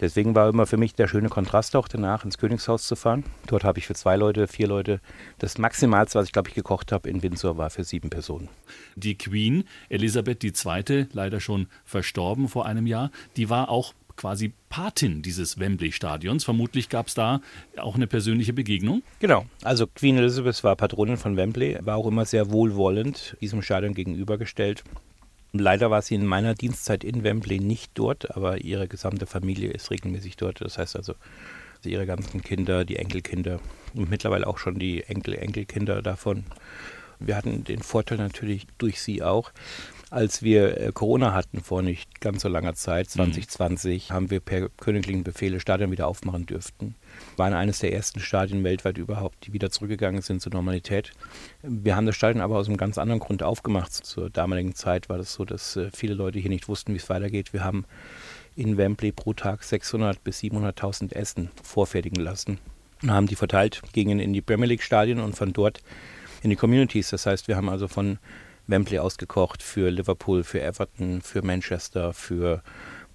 Deswegen 0.00 0.34
war 0.34 0.48
immer 0.48 0.66
für 0.66 0.78
mich 0.78 0.94
der 0.94 1.08
schöne 1.08 1.28
Kontrast 1.28 1.76
auch 1.76 1.86
danach 1.86 2.24
ins 2.24 2.38
Königshaus 2.38 2.86
zu 2.86 2.96
fahren. 2.96 3.24
Dort 3.46 3.64
habe 3.64 3.78
ich 3.78 3.86
für 3.86 3.94
zwei 3.94 4.16
Leute, 4.16 4.48
vier 4.48 4.66
Leute, 4.66 5.00
das 5.38 5.58
Maximalste, 5.58 6.18
was 6.18 6.26
ich 6.26 6.32
glaube 6.32 6.48
ich 6.48 6.54
gekocht 6.54 6.90
habe 6.90 7.10
in 7.10 7.22
Windsor, 7.22 7.58
war 7.58 7.68
für 7.68 7.84
sieben 7.84 8.08
Personen. 8.08 8.48
Die 8.96 9.18
Queen, 9.18 9.64
Elisabeth 9.90 10.42
II., 10.42 11.06
leider 11.12 11.38
schon 11.38 11.66
verstorben 11.84 12.48
vor 12.48 12.64
einem 12.64 12.86
Jahr, 12.86 13.10
die 13.36 13.50
war 13.50 13.68
auch 13.68 13.92
quasi 14.20 14.52
Patin 14.68 15.22
dieses 15.22 15.58
Wembley-Stadions. 15.58 16.44
Vermutlich 16.44 16.90
gab 16.90 17.08
es 17.08 17.14
da 17.14 17.40
auch 17.78 17.94
eine 17.94 18.06
persönliche 18.06 18.52
Begegnung. 18.52 19.02
Genau. 19.18 19.46
Also 19.62 19.86
Queen 19.86 20.18
Elizabeth 20.18 20.62
war 20.62 20.76
Patronin 20.76 21.16
von 21.16 21.38
Wembley, 21.38 21.78
war 21.80 21.96
auch 21.96 22.06
immer 22.06 22.26
sehr 22.26 22.50
wohlwollend 22.50 23.38
diesem 23.40 23.62
Stadion 23.62 23.94
gegenübergestellt. 23.94 24.84
Leider 25.52 25.90
war 25.90 26.02
sie 26.02 26.16
in 26.16 26.26
meiner 26.26 26.54
Dienstzeit 26.54 27.02
in 27.02 27.24
Wembley 27.24 27.60
nicht 27.60 27.92
dort, 27.94 28.36
aber 28.36 28.60
ihre 28.60 28.88
gesamte 28.88 29.24
Familie 29.24 29.70
ist 29.70 29.90
regelmäßig 29.90 30.36
dort. 30.36 30.60
Das 30.60 30.76
heißt 30.76 30.96
also, 30.96 31.14
ihre 31.82 32.04
ganzen 32.04 32.42
Kinder, 32.42 32.84
die 32.84 32.96
Enkelkinder 32.96 33.58
und 33.94 34.10
mittlerweile 34.10 34.46
auch 34.46 34.58
schon 34.58 34.78
die 34.78 35.02
Enkel-Enkelkinder 35.02 36.02
davon. 36.02 36.44
Wir 37.20 37.36
hatten 37.36 37.64
den 37.64 37.82
Vorteil 37.82 38.18
natürlich 38.18 38.66
durch 38.76 39.00
sie 39.00 39.22
auch, 39.22 39.50
als 40.10 40.42
wir 40.42 40.80
äh, 40.80 40.92
Corona 40.92 41.32
hatten 41.32 41.60
vor 41.60 41.82
nicht 41.82 42.20
ganz 42.20 42.42
so 42.42 42.48
langer 42.48 42.74
Zeit, 42.74 43.08
2020, 43.08 44.10
mhm. 44.10 44.14
haben 44.14 44.30
wir 44.30 44.40
per 44.40 44.68
königlichen 44.68 45.22
Befehle 45.22 45.60
Stadien 45.60 45.92
wieder 45.92 46.08
aufmachen 46.08 46.46
dürften. 46.46 46.96
Wir 47.36 47.44
waren 47.44 47.54
eines 47.54 47.78
der 47.78 47.92
ersten 47.92 48.18
Stadien 48.18 48.64
weltweit 48.64 48.98
überhaupt, 48.98 49.46
die 49.46 49.52
wieder 49.52 49.70
zurückgegangen 49.70 50.20
sind 50.20 50.42
zur 50.42 50.52
Normalität. 50.52 51.12
Wir 51.62 51.94
haben 51.94 52.06
das 52.06 52.16
Stadion 52.16 52.42
aber 52.42 52.56
aus 52.56 52.66
einem 52.66 52.76
ganz 52.76 52.98
anderen 52.98 53.20
Grund 53.20 53.44
aufgemacht. 53.44 53.92
Zur 53.92 54.30
damaligen 54.30 54.74
Zeit 54.74 55.08
war 55.08 55.16
das 55.16 55.32
so, 55.32 55.44
dass 55.44 55.76
äh, 55.76 55.90
viele 55.92 56.14
Leute 56.14 56.40
hier 56.40 56.50
nicht 56.50 56.68
wussten, 56.68 56.92
wie 56.92 56.98
es 56.98 57.08
weitergeht. 57.08 57.52
Wir 57.52 57.62
haben 57.62 57.84
in 58.56 58.76
Wembley 58.76 59.12
pro 59.12 59.32
Tag 59.32 59.62
600 59.62 60.22
bis 60.24 60.40
700.000 60.40 61.14
Essen 61.14 61.50
vorfertigen 61.62 62.20
lassen 62.20 62.58
und 63.02 63.12
haben 63.12 63.28
die 63.28 63.36
verteilt, 63.36 63.80
gingen 63.92 64.18
in 64.18 64.32
die 64.32 64.42
Premier 64.42 64.66
League 64.66 64.82
Stadien 64.82 65.20
und 65.20 65.36
von 65.36 65.52
dort 65.52 65.80
in 66.42 66.50
die 66.50 66.56
Communities. 66.56 67.10
Das 67.10 67.26
heißt, 67.26 67.46
wir 67.48 67.56
haben 67.56 67.68
also 67.68 67.86
von 67.86 68.18
Wembley 68.70 68.98
ausgekocht 68.98 69.62
für 69.62 69.90
Liverpool, 69.90 70.44
für 70.44 70.62
Everton, 70.62 71.20
für 71.22 71.42
Manchester, 71.42 72.12
für 72.12 72.62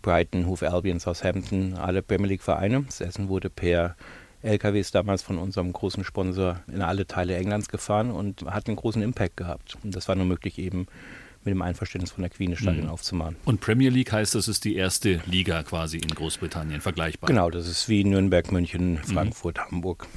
Brighton, 0.01 0.45
Hove 0.45 0.71
Albion, 0.71 0.99
Southampton, 0.99 1.73
alle 1.75 2.01
Premier 2.01 2.27
League 2.27 2.43
Vereine. 2.43 2.83
Das 2.83 3.01
Essen 3.01 3.27
wurde 3.29 3.49
per 3.49 3.95
LKWs 4.43 4.91
damals 4.91 5.23
von 5.23 5.39
unserem 5.39 5.73
großen 5.73 6.03
Sponsor 6.03 6.61
in 6.67 6.81
alle 6.81 7.07
Teile 7.07 7.35
Englands 7.35 7.67
gefahren 7.67 8.11
und 8.11 8.43
hat 8.45 8.67
einen 8.67 8.75
großen 8.75 9.01
Impact 9.01 9.37
gehabt. 9.37 9.77
Und 9.83 9.95
das 9.95 10.07
war 10.07 10.15
nur 10.15 10.25
möglich 10.25 10.59
eben 10.59 10.85
mit 11.43 11.53
dem 11.53 11.61
Einverständnis 11.61 12.11
von 12.11 12.21
der 12.21 12.29
Queen 12.29 12.55
Stadion 12.55 12.85
mhm. 12.85 12.91
aufzumachen. 12.91 13.35
Und 13.45 13.61
Premier 13.61 13.89
League 13.89 14.11
heißt, 14.11 14.35
das 14.35 14.47
ist 14.47 14.65
die 14.65 14.75
erste 14.75 15.21
Liga 15.25 15.63
quasi 15.63 15.97
in 15.97 16.09
Großbritannien, 16.09 16.81
vergleichbar. 16.81 17.27
Genau, 17.27 17.49
das 17.49 17.67
ist 17.67 17.87
wie 17.87 18.03
Nürnberg, 18.03 18.51
München, 18.51 18.93
mhm. 18.93 18.97
Frankfurt, 18.97 19.57
mhm. 19.57 19.71
Hamburg. 19.71 20.07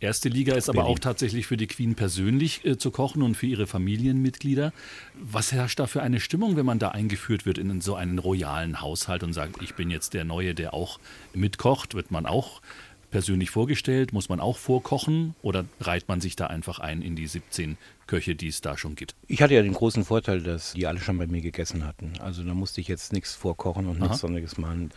Erste 0.00 0.30
Liga 0.30 0.54
ist 0.54 0.70
aber 0.70 0.86
auch 0.86 0.98
tatsächlich 0.98 1.46
für 1.46 1.58
die 1.58 1.66
Queen 1.66 1.94
persönlich 1.94 2.64
äh, 2.64 2.78
zu 2.78 2.90
kochen 2.90 3.20
und 3.20 3.36
für 3.36 3.46
ihre 3.46 3.66
Familienmitglieder. 3.66 4.72
Was 5.14 5.52
herrscht 5.52 5.78
da 5.78 5.86
für 5.86 6.02
eine 6.02 6.20
Stimmung, 6.20 6.56
wenn 6.56 6.64
man 6.64 6.78
da 6.78 6.88
eingeführt 6.88 7.44
wird 7.44 7.58
in 7.58 7.82
so 7.82 7.96
einen 7.96 8.18
royalen 8.18 8.80
Haushalt 8.80 9.22
und 9.22 9.34
sagt, 9.34 9.62
ich 9.62 9.74
bin 9.74 9.90
jetzt 9.90 10.14
der 10.14 10.24
Neue, 10.24 10.54
der 10.54 10.72
auch 10.72 10.98
mitkocht? 11.34 11.94
Wird 11.94 12.10
man 12.10 12.24
auch 12.24 12.62
persönlich 13.10 13.50
vorgestellt? 13.50 14.14
Muss 14.14 14.30
man 14.30 14.40
auch 14.40 14.56
vorkochen 14.56 15.34
oder 15.42 15.66
reiht 15.80 16.08
man 16.08 16.22
sich 16.22 16.34
da 16.34 16.46
einfach 16.46 16.78
ein 16.78 17.02
in 17.02 17.14
die 17.14 17.26
17 17.26 17.76
Köche, 18.06 18.34
die 18.34 18.48
es 18.48 18.62
da 18.62 18.78
schon 18.78 18.94
gibt? 18.94 19.14
Ich 19.28 19.42
hatte 19.42 19.52
ja 19.52 19.62
den 19.62 19.74
großen 19.74 20.06
Vorteil, 20.06 20.40
dass 20.40 20.72
die 20.72 20.86
alle 20.86 21.00
schon 21.00 21.18
bei 21.18 21.26
mir 21.26 21.42
gegessen 21.42 21.86
hatten. 21.86 22.14
Also 22.20 22.42
da 22.42 22.54
musste 22.54 22.80
ich 22.80 22.88
jetzt 22.88 23.12
nichts 23.12 23.34
vorkochen 23.34 23.86
und 23.86 24.00
nichts 24.00 24.20
Sonniges 24.20 24.56
machen. 24.56 24.92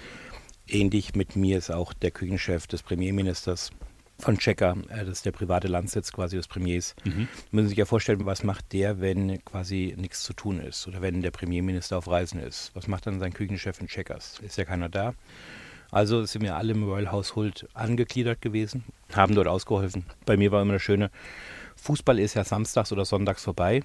Ähnlich 0.66 1.14
mit 1.14 1.36
mir 1.36 1.58
ist 1.58 1.72
auch 1.72 1.92
der 1.92 2.12
Küchenchef 2.12 2.68
des 2.68 2.84
Premierministers 2.84 3.72
von 4.20 4.38
Checker, 4.38 4.78
äh, 4.90 5.00
das 5.00 5.18
ist 5.18 5.26
der 5.26 5.32
private 5.32 5.68
Landsitz 5.68 6.12
quasi 6.12 6.36
des 6.36 6.48
Premiers. 6.48 6.96
Mhm. 7.04 7.28
Müssen 7.52 7.66
Sie 7.66 7.70
sich 7.70 7.78
ja 7.78 7.86
vorstellen, 7.86 8.26
was 8.26 8.44
macht 8.44 8.74
der, 8.74 9.02
wenn 9.02 9.44
quasi 9.44 9.96
nichts 9.98 10.24
zu 10.24 10.34
tun 10.34 10.60
ist 10.60 10.88
oder 10.88 11.02
wenn 11.02 11.22
der 11.22 11.32
Premierminister 11.32 11.98
auf 11.98 12.08
Reisen 12.08 12.40
ist? 12.40 12.72
Was 12.74 12.88
macht 12.88 13.08
dann 13.08 13.20
sein 13.20 13.34
Küchenchef 13.34 13.80
in 13.82 13.88
Checkers? 13.88 14.40
Ist 14.40 14.58
ja 14.58 14.66
keiner 14.66 14.90
da. 14.90 15.14
Also 15.92 16.26
sind 16.26 16.42
wir 16.42 16.56
alle 16.56 16.74
im 16.74 16.84
Royal 16.84 17.12
Household 17.12 17.68
angegliedert 17.76 18.42
gewesen, 18.42 18.84
haben 19.14 19.36
dort 19.36 19.48
ausgeholfen. 19.48 20.06
Bei 20.26 20.38
mir 20.38 20.52
war 20.52 20.62
immer 20.64 20.74
das 20.74 20.82
Schöne, 20.82 21.12
Fußball 21.76 22.18
ist 22.18 22.34
ja 22.34 22.44
samstags 22.44 22.92
oder 22.92 23.06
sonntags 23.06 23.44
vorbei. 23.44 23.84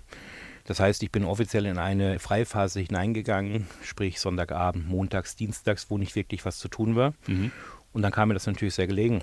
Das 0.65 0.81
heißt, 0.81 1.03
ich 1.03 1.11
bin 1.11 1.25
offiziell 1.25 1.67
in 1.67 1.79
eine 1.79 2.19
Freiphase 2.19 2.81
hineingegangen, 2.81 3.67
sprich 3.83 4.21
Sonntagabend, 4.21 4.89
montags, 4.89 5.35
dienstags, 5.35 5.91
wo 5.91 5.99
nicht 5.99 6.15
wirklich 6.15 6.45
was 6.45 6.59
zu 6.59 6.69
tun 6.69 6.95
war. 6.95 7.15
Mhm. 7.27 7.51
Und 7.93 8.03
dann 8.03 8.13
kam 8.13 8.29
mir 8.29 8.35
das 8.35 8.47
natürlich 8.47 8.75
sehr 8.75 8.87
gelegen. 8.87 9.23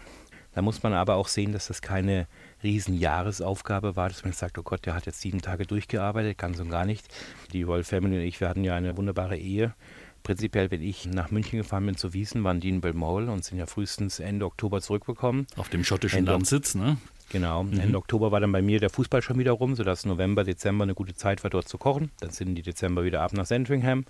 Da 0.55 0.61
muss 0.61 0.81
man 0.83 0.93
aber 0.93 1.15
auch 1.15 1.27
sehen, 1.27 1.51
dass 1.51 1.67
das 1.67 1.81
keine 1.81 2.27
Riesenjahresaufgabe 2.63 3.97
war, 3.97 4.07
dass 4.07 4.23
man 4.23 4.31
sagt, 4.31 4.57
oh 4.57 4.63
Gott, 4.63 4.85
der 4.85 4.95
hat 4.95 5.05
jetzt 5.05 5.19
sieben 5.19 5.41
Tage 5.41 5.65
durchgearbeitet, 5.65 6.37
ganz 6.37 6.59
und 6.61 6.69
gar 6.69 6.85
nicht. 6.85 7.05
Die 7.51 7.63
Royal 7.63 7.83
Family 7.83 8.17
und 8.17 8.23
ich, 8.23 8.39
wir 8.39 8.47
hatten 8.47 8.63
ja 8.63 8.73
eine 8.73 8.95
wunderbare 8.95 9.37
Ehe. 9.37 9.75
Prinzipiell, 10.23 10.71
wenn 10.71 10.81
ich 10.81 11.07
nach 11.07 11.29
München 11.29 11.59
gefahren 11.59 11.85
bin 11.85 11.97
zu 11.97 12.13
Wiesen, 12.13 12.43
waren 12.45 12.61
die 12.61 12.69
in 12.69 12.79
Belmore 12.79 13.29
und 13.29 13.43
sind 13.43 13.57
ja 13.57 13.65
frühestens 13.65 14.19
Ende 14.19 14.45
Oktober 14.45 14.81
zurückgekommen. 14.81 15.45
Auf 15.57 15.67
dem 15.67 15.83
schottischen 15.83 16.19
Ende, 16.19 16.31
Landsitz, 16.31 16.73
ne? 16.73 16.97
Genau. 17.29 17.63
Mhm. 17.63 17.79
Ende 17.79 17.97
Oktober 17.97 18.31
war 18.31 18.39
dann 18.39 18.53
bei 18.53 18.61
mir 18.61 18.79
der 18.79 18.89
Fußball 18.89 19.21
schon 19.21 19.37
wieder 19.37 19.51
rum, 19.51 19.75
sodass 19.75 20.05
November, 20.05 20.45
Dezember 20.45 20.83
eine 20.83 20.95
gute 20.95 21.15
Zeit 21.15 21.43
war, 21.43 21.49
dort 21.49 21.67
zu 21.67 21.77
kochen. 21.77 22.11
Dann 22.21 22.29
sind 22.29 22.55
die 22.55 22.61
Dezember 22.61 23.03
wieder 23.03 23.21
ab 23.21 23.33
nach 23.33 23.45
Sandringham, 23.45 24.05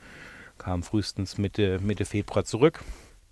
kamen 0.60 0.84
frühestens 0.84 1.40
Mitte, 1.40 1.80
Mitte 1.80 2.06
Februar 2.06 2.46
zurück, 2.46 2.82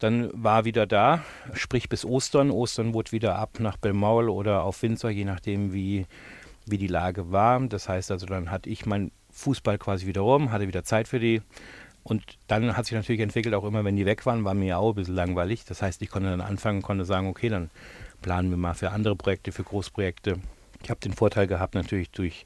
dann 0.03 0.29
war 0.33 0.65
wieder 0.65 0.85
da, 0.85 1.23
sprich 1.53 1.87
bis 1.87 2.03
Ostern. 2.03 2.51
Ostern 2.51 2.93
wurde 2.93 3.13
wieder 3.13 3.37
ab 3.37 3.59
nach 3.59 3.77
Belmaul 3.77 4.29
oder 4.29 4.63
auf 4.63 4.81
Windsor, 4.81 5.09
je 5.09 5.23
nachdem, 5.23 5.73
wie, 5.73 6.05
wie 6.65 6.77
die 6.77 6.87
Lage 6.87 7.31
war. 7.31 7.61
Das 7.61 7.87
heißt 7.87 8.11
also, 8.11 8.25
dann 8.25 8.51
hatte 8.51 8.69
ich 8.69 8.85
meinen 8.85 9.11
Fußball 9.31 9.77
quasi 9.77 10.05
wieder 10.05 10.21
rum, 10.21 10.51
hatte 10.51 10.67
wieder 10.67 10.83
Zeit 10.83 11.07
für 11.07 11.19
die. 11.19 11.41
Und 12.03 12.21
dann 12.47 12.75
hat 12.75 12.85
sich 12.85 12.95
natürlich 12.95 13.21
entwickelt, 13.21 13.55
auch 13.55 13.63
immer 13.63 13.85
wenn 13.85 13.95
die 13.95 14.05
weg 14.05 14.25
waren, 14.25 14.43
war 14.43 14.53
mir 14.53 14.77
auch 14.77 14.89
ein 14.89 14.95
bisschen 14.95 15.15
langweilig. 15.15 15.63
Das 15.63 15.81
heißt, 15.81 16.01
ich 16.01 16.09
konnte 16.09 16.29
dann 16.29 16.41
anfangen, 16.41 16.81
konnte 16.81 17.05
sagen, 17.05 17.27
okay, 17.27 17.47
dann 17.47 17.69
planen 18.21 18.49
wir 18.49 18.57
mal 18.57 18.73
für 18.73 18.91
andere 18.91 19.15
Projekte, 19.15 19.53
für 19.53 19.63
Großprojekte. 19.63 20.37
Ich 20.83 20.89
habe 20.89 20.99
den 20.99 21.13
Vorteil 21.13 21.47
gehabt, 21.47 21.75
natürlich 21.75 22.11
durch 22.11 22.43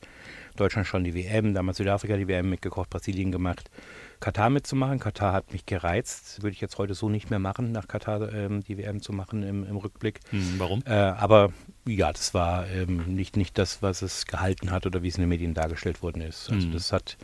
Deutschland 0.57 0.85
schon 0.85 1.03
die 1.03 1.15
WM, 1.15 1.55
damals 1.55 1.77
Südafrika 1.77 2.17
die 2.17 2.27
WM 2.27 2.51
mitgekocht, 2.51 2.91
Brasilien 2.91 3.31
gemacht. 3.31 3.71
Katar 4.19 4.49
mitzumachen. 4.49 4.99
Katar 4.99 5.33
hat 5.33 5.53
mich 5.53 5.65
gereizt. 5.65 6.41
Würde 6.41 6.53
ich 6.53 6.61
jetzt 6.61 6.77
heute 6.77 6.93
so 6.93 7.09
nicht 7.09 7.29
mehr 7.29 7.39
machen, 7.39 7.71
nach 7.71 7.87
Katar 7.87 8.33
ähm, 8.33 8.63
die 8.63 8.77
WM 8.77 9.01
zu 9.01 9.13
machen 9.13 9.43
im, 9.43 9.63
im 9.63 9.77
Rückblick. 9.77 10.19
Hm, 10.29 10.55
warum? 10.57 10.83
Äh, 10.85 10.93
aber 10.93 11.51
ja, 11.85 12.11
das 12.11 12.33
war 12.33 12.67
ähm, 12.67 13.15
nicht, 13.15 13.37
nicht 13.37 13.57
das, 13.57 13.81
was 13.81 14.01
es 14.01 14.25
gehalten 14.25 14.71
hat 14.71 14.85
oder 14.85 15.03
wie 15.03 15.07
es 15.07 15.15
in 15.15 15.21
den 15.21 15.29
Medien 15.29 15.53
dargestellt 15.53 16.01
worden 16.01 16.21
ist. 16.21 16.49
Also 16.51 16.65
hm. 16.65 16.73
das 16.73 16.91
hat, 16.91 17.17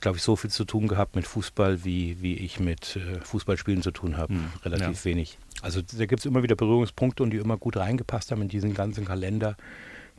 glaube 0.00 0.18
ich, 0.18 0.22
so 0.22 0.36
viel 0.36 0.50
zu 0.50 0.64
tun 0.64 0.88
gehabt 0.88 1.16
mit 1.16 1.26
Fußball, 1.26 1.84
wie, 1.84 2.20
wie 2.20 2.34
ich 2.34 2.60
mit 2.60 2.96
äh, 2.96 3.20
Fußballspielen 3.20 3.82
zu 3.82 3.90
tun 3.90 4.16
habe. 4.16 4.34
Hm. 4.34 4.48
Relativ 4.64 5.04
ja. 5.04 5.10
wenig. 5.10 5.38
Also 5.62 5.80
da 5.80 6.06
gibt 6.06 6.20
es 6.20 6.26
immer 6.26 6.42
wieder 6.42 6.56
Berührungspunkte 6.56 7.22
und 7.22 7.30
die 7.30 7.38
immer 7.38 7.56
gut 7.56 7.76
reingepasst 7.76 8.30
haben 8.30 8.42
in 8.42 8.48
diesen 8.48 8.74
ganzen 8.74 9.04
Kalender. 9.04 9.56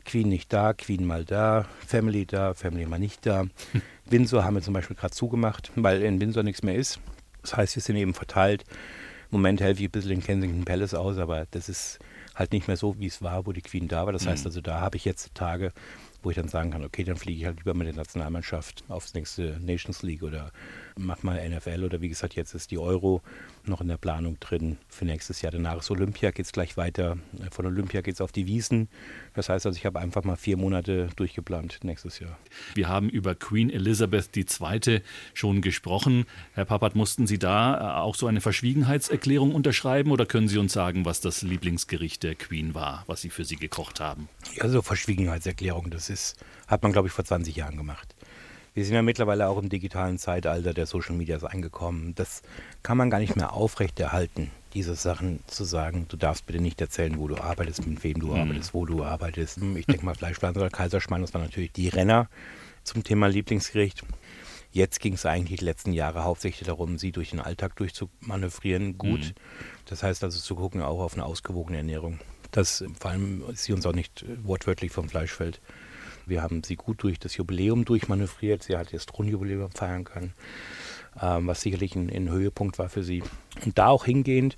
Queen 0.06 0.28
nicht 0.28 0.52
da, 0.52 0.72
Queen 0.72 1.04
mal 1.04 1.24
da, 1.24 1.66
Family 1.86 2.24
da, 2.24 2.54
Family 2.54 2.86
mal 2.86 2.98
nicht 2.98 3.26
da. 3.26 3.46
Windsor 4.06 4.44
haben 4.44 4.54
wir 4.54 4.62
zum 4.62 4.74
Beispiel 4.74 4.96
gerade 4.96 5.14
zugemacht, 5.14 5.72
weil 5.76 6.02
in 6.02 6.20
Windsor 6.20 6.42
nichts 6.42 6.62
mehr 6.62 6.76
ist. 6.76 7.00
Das 7.42 7.56
heißt, 7.56 7.76
wir 7.76 7.82
sind 7.82 7.96
eben 7.96 8.14
verteilt. 8.14 8.64
Im 9.30 9.38
Moment 9.38 9.60
helfe 9.60 9.82
ich 9.82 9.88
ein 9.88 9.92
bisschen 9.92 10.12
in 10.12 10.22
Kensington 10.22 10.64
Palace 10.64 10.94
aus, 10.94 11.18
aber 11.18 11.46
das 11.50 11.68
ist 11.68 11.98
halt 12.34 12.52
nicht 12.52 12.68
mehr 12.68 12.76
so, 12.76 12.98
wie 13.00 13.06
es 13.06 13.22
war, 13.22 13.46
wo 13.46 13.52
die 13.52 13.62
Queen 13.62 13.88
da 13.88 14.06
war. 14.06 14.12
Das 14.12 14.24
mhm. 14.24 14.30
heißt 14.30 14.46
also, 14.46 14.60
da 14.60 14.80
habe 14.80 14.96
ich 14.96 15.04
jetzt 15.04 15.34
Tage, 15.34 15.72
wo 16.22 16.30
ich 16.30 16.36
dann 16.36 16.48
sagen 16.48 16.70
kann, 16.70 16.84
okay, 16.84 17.02
dann 17.02 17.16
fliege 17.16 17.40
ich 17.40 17.46
halt 17.46 17.58
lieber 17.58 17.74
mit 17.74 17.88
der 17.88 17.94
Nationalmannschaft 17.94 18.84
aufs 18.88 19.14
nächste 19.14 19.58
Nations 19.60 20.02
League 20.02 20.22
oder 20.22 20.52
mach 20.96 21.22
mal 21.22 21.40
NFL 21.48 21.82
oder 21.84 22.00
wie 22.00 22.08
gesagt, 22.08 22.34
jetzt 22.36 22.54
ist 22.54 22.70
die 22.70 22.78
Euro 22.78 23.22
noch 23.68 23.80
in 23.80 23.88
der 23.88 23.96
Planung 23.96 24.38
drin 24.40 24.78
für 24.88 25.04
nächstes 25.04 25.42
Jahr. 25.42 25.52
Danach 25.52 25.78
ist 25.78 25.90
Olympia, 25.90 26.30
geht 26.30 26.46
es 26.46 26.52
gleich 26.52 26.76
weiter. 26.76 27.18
Von 27.50 27.66
Olympia 27.66 28.00
geht 28.00 28.14
es 28.14 28.20
auf 28.20 28.32
die 28.32 28.46
Wiesen. 28.46 28.88
Das 29.34 29.48
heißt 29.48 29.66
also, 29.66 29.76
ich 29.76 29.86
habe 29.86 30.00
einfach 30.00 30.24
mal 30.24 30.36
vier 30.36 30.56
Monate 30.56 31.08
durchgeplant 31.16 31.80
nächstes 31.82 32.18
Jahr. 32.18 32.38
Wir 32.74 32.88
haben 32.88 33.08
über 33.08 33.34
Queen 33.34 33.70
Elizabeth 33.70 34.36
II. 34.36 35.02
schon 35.34 35.60
gesprochen. 35.60 36.24
Herr 36.54 36.64
Pappert, 36.64 36.96
mussten 36.96 37.26
Sie 37.26 37.38
da 37.38 37.76
äh, 37.76 38.00
auch 38.00 38.14
so 38.14 38.26
eine 38.26 38.40
Verschwiegenheitserklärung 38.40 39.54
unterschreiben 39.54 40.10
oder 40.10 40.26
können 40.26 40.48
Sie 40.48 40.58
uns 40.58 40.72
sagen, 40.72 41.04
was 41.04 41.20
das 41.20 41.42
Lieblingsgericht 41.42 42.22
der 42.22 42.34
Queen 42.34 42.74
war, 42.74 43.04
was 43.06 43.20
Sie 43.20 43.30
für 43.30 43.44
sie 43.44 43.56
gekocht 43.56 44.00
haben? 44.00 44.28
Ja, 44.54 44.68
so 44.68 44.82
Verschwiegenheitserklärung, 44.82 45.90
das 45.90 46.10
ist, 46.10 46.36
hat 46.66 46.82
man, 46.82 46.92
glaube 46.92 47.08
ich, 47.08 47.14
vor 47.14 47.24
20 47.24 47.54
Jahren 47.54 47.76
gemacht. 47.76 48.15
Wir 48.76 48.84
sind 48.84 48.94
ja 48.94 49.00
mittlerweile 49.00 49.48
auch 49.48 49.56
im 49.56 49.70
digitalen 49.70 50.18
Zeitalter 50.18 50.74
der 50.74 50.84
Social 50.84 51.16
Medias 51.16 51.44
angekommen. 51.44 52.14
Das 52.14 52.42
kann 52.82 52.98
man 52.98 53.08
gar 53.08 53.20
nicht 53.20 53.34
mehr 53.34 53.54
aufrechterhalten, 53.54 54.50
diese 54.74 54.94
Sachen 54.94 55.40
zu 55.46 55.64
sagen, 55.64 56.04
du 56.10 56.18
darfst 56.18 56.44
bitte 56.44 56.60
nicht 56.60 56.78
erzählen, 56.82 57.18
wo 57.18 57.26
du 57.26 57.38
arbeitest, 57.38 57.86
mit 57.86 58.04
wem 58.04 58.20
du 58.20 58.26
mhm. 58.26 58.40
arbeitest, 58.42 58.74
wo 58.74 58.84
du 58.84 59.02
arbeitest. 59.02 59.60
Ich 59.76 59.86
denke 59.86 60.04
mal, 60.04 60.14
Fleischpflanzer 60.14 60.60
oder 60.60 60.68
Kaiserschmarrn, 60.68 61.22
das 61.22 61.32
waren 61.32 61.40
natürlich 61.40 61.72
die 61.72 61.88
Renner 61.88 62.28
zum 62.84 63.02
Thema 63.02 63.28
Lieblingsgericht. 63.28 64.02
Jetzt 64.72 65.00
ging 65.00 65.14
es 65.14 65.24
eigentlich 65.24 65.60
die 65.60 65.64
letzten 65.64 65.94
Jahre 65.94 66.24
hauptsächlich 66.24 66.66
darum, 66.66 66.98
sie 66.98 67.12
durch 67.12 67.30
den 67.30 67.40
Alltag 67.40 67.76
durchzumanövrieren, 67.76 68.98
gut. 68.98 69.20
Mhm. 69.20 69.32
Das 69.86 70.02
heißt 70.02 70.22
also 70.22 70.38
zu 70.38 70.54
gucken 70.54 70.82
auch 70.82 71.00
auf 71.00 71.14
eine 71.14 71.24
ausgewogene 71.24 71.78
Ernährung. 71.78 72.18
Dass 72.50 72.84
vor 73.00 73.10
allem 73.10 73.42
sie 73.54 73.72
uns 73.72 73.86
auch 73.86 73.94
nicht 73.94 74.26
wortwörtlich 74.44 74.92
vom 74.92 75.08
Fleisch 75.08 75.32
fällt. 75.32 75.62
Wir 76.26 76.42
haben 76.42 76.62
sie 76.64 76.76
gut 76.76 77.02
durch 77.02 77.18
das 77.18 77.36
Jubiläum 77.36 77.84
durchmanövriert. 77.84 78.62
Sie 78.62 78.76
hat 78.76 78.92
das 78.92 79.06
Thronjubiläum 79.06 79.70
feiern 79.70 80.04
können 80.04 80.34
ähm, 81.20 81.46
was 81.46 81.60
sicherlich 81.60 81.94
ein, 81.96 82.10
ein, 82.10 82.28
Höhepunkt 82.28 82.78
war 82.78 82.88
für 82.88 83.02
sie. 83.02 83.22
Und 83.64 83.78
da 83.78 83.88
auch 83.88 84.04
hingehend, 84.04 84.56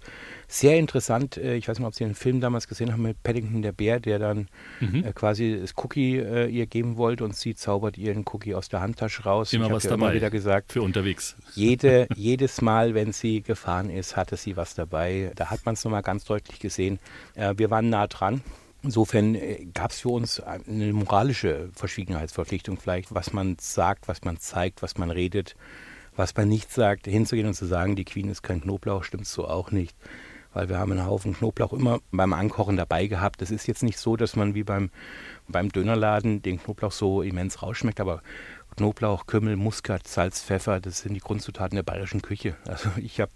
sehr 0.49 0.77
interessant, 0.77 1.37
äh, 1.37 1.55
ich 1.55 1.69
weiß 1.69 1.79
nicht, 1.79 1.87
ob 1.87 1.95
Sie 1.95 2.05
den 2.05 2.15
Film 2.15 2.41
damals 2.41 2.67
gesehen 2.67 2.93
haben 2.93 3.03
mit 3.03 3.23
Paddington 3.23 3.63
der 3.63 3.73
Bär, 3.73 4.01
der 4.01 4.19
dann 4.19 4.49
mhm. 4.81 5.05
äh, 5.05 5.13
quasi 5.13 5.59
das 5.61 5.75
Cookie 5.77 6.17
äh, 6.17 6.49
ihr 6.49 6.67
geben 6.67 6.97
wollte 6.97 7.25
und 7.25 7.37
sie 7.37 7.55
zaubert 7.55 7.97
ihren 7.97 8.25
Cookie 8.33 8.55
aus 8.55 8.69
der 8.69 8.81
Handtasche 8.81 9.23
raus. 9.23 9.53
Immer 9.53 9.67
ich 9.67 9.73
was 9.73 9.83
dabei. 9.85 10.07
Immer 10.07 10.15
wieder 10.15 10.31
gesagt. 10.31 10.73
Für 10.73 10.83
unterwegs. 10.83 11.37
Jede, 11.55 12.09
jedes 12.17 12.61
Mal, 12.61 12.95
wenn 12.95 13.13
sie 13.13 13.43
gefahren 13.43 13.91
ist, 13.91 14.17
hatte 14.17 14.37
sie 14.37 14.57
was 14.57 14.75
dabei. 14.75 15.33
Da 15.37 15.51
hat 15.51 15.65
man 15.65 15.75
es 15.75 15.85
nochmal 15.85 16.03
ganz 16.03 16.25
deutlich 16.25 16.59
gesehen. 16.59 16.99
Äh, 17.35 17.55
wir 17.57 17.71
waren 17.71 17.89
nah 17.89 18.07
dran. 18.07 18.43
Insofern 18.83 19.35
äh, 19.35 19.67
gab 19.75 19.91
es 19.91 20.01
für 20.01 20.11
uns 20.11 20.41
eine 20.41 20.93
moralische 20.93 21.71
Verschwiegenheitsverpflichtung 21.75 22.79
vielleicht, 22.79 23.15
was 23.15 23.33
man 23.33 23.57
sagt, 23.61 24.09
was 24.09 24.23
man 24.23 24.39
zeigt, 24.39 24.83
was 24.83 24.99
man 24.99 25.11
redet 25.11 25.57
was 26.19 26.35
man 26.35 26.49
nicht 26.49 26.73
sagt, 26.73 27.07
hinzugehen 27.07 27.47
und 27.47 27.55
zu 27.55 27.65
sagen, 27.65 27.95
die 27.95 28.05
Queen 28.05 28.29
ist 28.29 28.43
kein 28.43 28.61
Knoblauch, 28.61 29.05
stimmt 29.05 29.27
so 29.27 29.47
auch 29.47 29.71
nicht. 29.71 29.97
Weil 30.53 30.69
wir 30.69 30.79
haben 30.79 30.91
einen 30.91 31.07
Haufen 31.07 31.35
Knoblauch 31.35 31.73
immer 31.73 32.01
beim 32.11 32.33
Ankochen 32.33 32.77
dabei 32.77 33.07
gehabt. 33.07 33.41
Es 33.41 33.53
ist 33.53 33.69
jetzt 33.69 33.85
nicht 33.85 33.99
so, 33.99 34.17
dass 34.17 34.35
man 34.35 34.55
wie 34.55 34.65
beim, 34.65 34.91
beim 35.47 35.69
Dönerladen 35.69 36.43
den 36.43 36.61
Knoblauch 36.61 36.91
so 36.91 37.23
immens 37.23 37.63
rausschmeckt, 37.63 38.01
aber 38.01 38.23
Knoblauch, 38.77 39.27
Kümmel, 39.27 39.57
Muskat, 39.57 40.09
Salz, 40.09 40.43
Pfeffer, 40.43 40.81
das 40.81 41.01
sind 41.01 41.15
die 41.15 41.21
Grundzutaten 41.21 41.77
der 41.77 41.85
bayerischen 41.85 42.23
Küche. 42.23 42.57
Also 42.67 42.91
ich 42.97 43.21
habe 43.21 43.31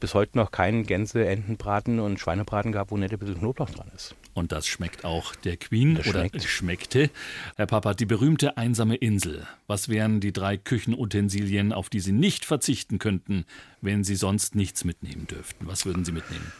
bis 0.00 0.14
heute 0.14 0.38
noch 0.38 0.52
keinen 0.52 0.84
Gänse, 0.84 1.26
Entenbraten 1.26 2.00
und 2.00 2.18
Schweinebraten 2.18 2.72
gehabt, 2.72 2.92
wo 2.92 2.96
nicht 2.96 3.12
ein 3.12 3.18
bisschen 3.18 3.38
Knoblauch 3.38 3.70
dran 3.70 3.90
ist. 3.94 4.14
Und 4.34 4.52
das 4.52 4.66
schmeckt 4.66 5.04
auch 5.04 5.34
der 5.34 5.56
Queen 5.56 5.96
das 5.96 6.06
oder 6.06 6.20
schmeckt. 6.20 6.44
schmeckte. 6.44 7.10
Herr 7.56 7.66
Papa, 7.66 7.94
die 7.94 8.06
berühmte 8.06 8.56
einsame 8.56 8.96
Insel. 8.96 9.46
Was 9.66 9.88
wären 9.88 10.20
die 10.20 10.32
drei 10.32 10.56
Küchenutensilien, 10.56 11.72
auf 11.72 11.90
die 11.90 12.00
Sie 12.00 12.12
nicht 12.12 12.44
verzichten 12.44 12.98
könnten, 12.98 13.44
wenn 13.80 14.04
Sie 14.04 14.16
sonst 14.16 14.54
nichts 14.54 14.84
mitnehmen 14.84 15.26
dürften? 15.26 15.66
Was 15.66 15.84
würden 15.84 16.04
Sie 16.04 16.12
mitnehmen? 16.12 16.50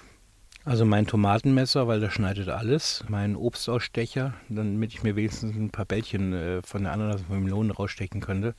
Also 0.65 0.85
mein 0.85 1.07
Tomatenmesser, 1.07 1.89
weil 1.89 1.99
das 1.99 2.13
schneidet 2.13 2.49
alles. 2.49 3.05
Mein 3.09 3.35
Obstausstecher, 3.35 4.35
damit 4.49 4.93
ich 4.93 5.03
mir 5.03 5.17
wenigstens 5.17 5.57
ein 5.57 5.71
paar 5.71 5.87
Bällchen 5.87 6.33
äh, 6.33 6.63
von 6.63 6.85
der 6.85 6.93
Ananas 6.93 7.23
und 7.23 7.27
von 7.27 7.43
Melonen 7.43 7.73
rausstechen 7.73 8.21
könnte. 8.21 8.55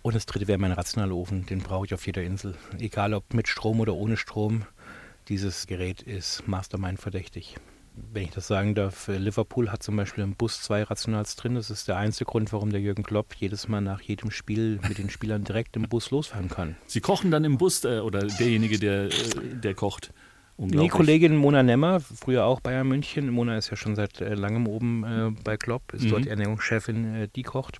Und 0.00 0.14
das 0.14 0.26
dritte 0.26 0.48
wäre 0.48 0.58
mein 0.58 0.72
Rationalofen. 0.72 1.44
Den 1.46 1.60
brauche 1.60 1.86
ich 1.86 1.94
auf 1.94 2.06
jeder 2.06 2.22
Insel. 2.22 2.54
Egal 2.78 3.14
ob 3.14 3.34
mit 3.34 3.46
Strom 3.48 3.80
oder 3.80 3.94
ohne 3.94 4.16
Strom. 4.16 4.64
Dieses 5.28 5.66
Gerät 5.66 6.02
ist 6.02 6.48
Mastermind 6.48 6.98
verdächtig. 7.00 7.56
Wenn 7.94 8.24
ich 8.24 8.30
das 8.30 8.46
sagen 8.46 8.74
darf, 8.74 9.08
äh, 9.08 9.18
Liverpool 9.18 9.70
hat 9.70 9.82
zum 9.82 9.96
Beispiel 9.96 10.24
im 10.24 10.34
Bus 10.34 10.62
zwei 10.62 10.82
Rationals 10.82 11.36
drin. 11.36 11.54
Das 11.54 11.70
ist 11.70 11.88
der 11.88 11.98
einzige 11.98 12.24
Grund, 12.24 12.52
warum 12.52 12.70
der 12.70 12.80
Jürgen 12.80 13.02
Klopp 13.02 13.34
jedes 13.34 13.68
Mal 13.68 13.80
nach 13.80 14.00
jedem 14.00 14.30
Spiel 14.30 14.80
mit 14.88 14.98
den 14.98 15.10
Spielern 15.10 15.44
direkt 15.44 15.76
im 15.76 15.82
Bus 15.82 16.10
losfahren 16.10 16.48
kann. 16.48 16.76
Sie 16.86 17.00
kochen 17.00 17.30
dann 17.30 17.44
im 17.44 17.58
Bus 17.58 17.84
äh, 17.84 18.00
oder 18.00 18.26
derjenige, 18.26 18.78
der, 18.78 19.04
äh, 19.04 19.10
der 19.62 19.74
kocht? 19.74 20.12
Die 20.58 20.88
Kollegin 20.88 21.36
Mona 21.36 21.62
Nemmer, 21.62 22.00
früher 22.00 22.44
auch 22.44 22.60
Bayern 22.60 22.86
München. 22.86 23.30
Mona 23.30 23.56
ist 23.56 23.70
ja 23.70 23.76
schon 23.76 23.96
seit 23.96 24.20
äh, 24.20 24.34
langem 24.34 24.66
oben 24.66 25.04
äh, 25.04 25.30
bei 25.42 25.56
Klopp, 25.56 25.92
ist 25.92 26.04
mhm. 26.04 26.10
dort 26.10 26.26
Ernährungschefin, 26.26 27.14
äh, 27.14 27.28
die 27.34 27.42
kocht. 27.42 27.78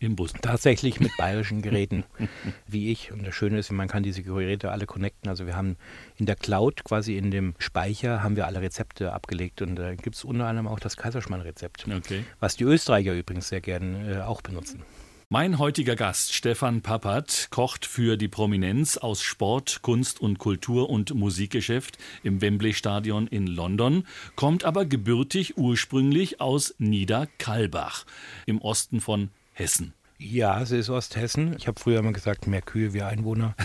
Im 0.00 0.14
Bus. 0.14 0.32
Tatsächlich 0.40 1.00
mit 1.00 1.10
bayerischen 1.16 1.60
Geräten, 1.60 2.04
wie 2.66 2.92
ich. 2.92 3.10
Und 3.10 3.26
das 3.26 3.34
Schöne 3.34 3.58
ist, 3.58 3.72
man 3.72 3.88
kann 3.88 4.02
diese 4.02 4.22
Geräte 4.22 4.70
alle 4.70 4.86
connecten. 4.86 5.28
Also 5.28 5.46
wir 5.46 5.56
haben 5.56 5.76
in 6.16 6.26
der 6.26 6.36
Cloud, 6.36 6.84
quasi 6.84 7.16
in 7.16 7.30
dem 7.30 7.54
Speicher, 7.58 8.22
haben 8.22 8.36
wir 8.36 8.46
alle 8.46 8.60
Rezepte 8.60 9.12
abgelegt. 9.12 9.60
Und 9.60 9.76
da 9.76 9.94
gibt 9.94 10.14
es 10.14 10.24
unter 10.24 10.46
anderem 10.46 10.68
auch 10.68 10.78
das 10.78 10.96
Kaiserschmarrn-Rezept, 10.96 11.86
okay. 11.88 12.24
was 12.38 12.56
die 12.56 12.64
Österreicher 12.64 13.12
übrigens 13.12 13.48
sehr 13.48 13.60
gerne 13.60 14.18
äh, 14.18 14.20
auch 14.20 14.40
benutzen. 14.40 14.82
Mein 15.30 15.58
heutiger 15.58 15.94
Gast, 15.94 16.32
Stefan 16.32 16.80
Pappert, 16.80 17.48
kocht 17.50 17.84
für 17.84 18.16
die 18.16 18.28
Prominenz 18.28 18.96
aus 18.96 19.20
Sport, 19.20 19.82
Kunst 19.82 20.22
und 20.22 20.38
Kultur 20.38 20.88
und 20.88 21.14
Musikgeschäft 21.14 21.98
im 22.22 22.40
Wembley 22.40 22.72
Stadion 22.72 23.26
in 23.26 23.46
London, 23.46 24.06
kommt 24.36 24.64
aber 24.64 24.86
gebürtig 24.86 25.58
ursprünglich 25.58 26.40
aus 26.40 26.74
Niederkalbach 26.78 28.06
im 28.46 28.58
Osten 28.62 29.02
von 29.02 29.28
Hessen. 29.58 29.94
Ja, 30.18 30.60
es 30.60 30.70
ist 30.70 30.90
Osthessen. 30.90 31.54
Ich 31.56 31.68
habe 31.68 31.78
früher 31.78 32.00
immer 32.00 32.12
gesagt, 32.12 32.46
mehr 32.46 32.62
Kühe 32.62 32.92
wie 32.92 33.02
Einwohner. 33.02 33.54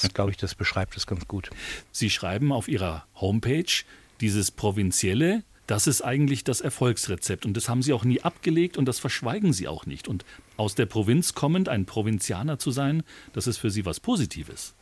Das 0.00 0.12
glaube 0.12 0.30
ich, 0.30 0.36
das 0.36 0.54
beschreibt 0.54 0.96
es 0.96 1.06
ganz 1.06 1.26
gut. 1.26 1.50
Sie 1.90 2.10
schreiben 2.10 2.52
auf 2.52 2.68
Ihrer 2.68 3.04
Homepage, 3.14 3.84
dieses 4.20 4.52
Provinzielle 4.52 5.42
das 5.68 5.86
ist 5.86 6.00
eigentlich 6.00 6.44
das 6.44 6.62
Erfolgsrezept. 6.62 7.44
Und 7.44 7.54
das 7.54 7.68
haben 7.68 7.82
sie 7.82 7.92
auch 7.92 8.02
nie 8.02 8.22
abgelegt 8.22 8.78
und 8.78 8.86
das 8.86 8.98
verschweigen 8.98 9.52
sie 9.52 9.68
auch 9.68 9.84
nicht. 9.84 10.08
Und 10.08 10.24
aus 10.56 10.74
der 10.74 10.86
Provinz 10.86 11.34
kommend, 11.34 11.68
ein 11.68 11.84
Provinzianer 11.84 12.58
zu 12.58 12.70
sein, 12.70 13.02
das 13.34 13.46
ist 13.46 13.58
für 13.58 13.70
sie 13.70 13.84
was 13.84 14.00
Positives. 14.00 14.74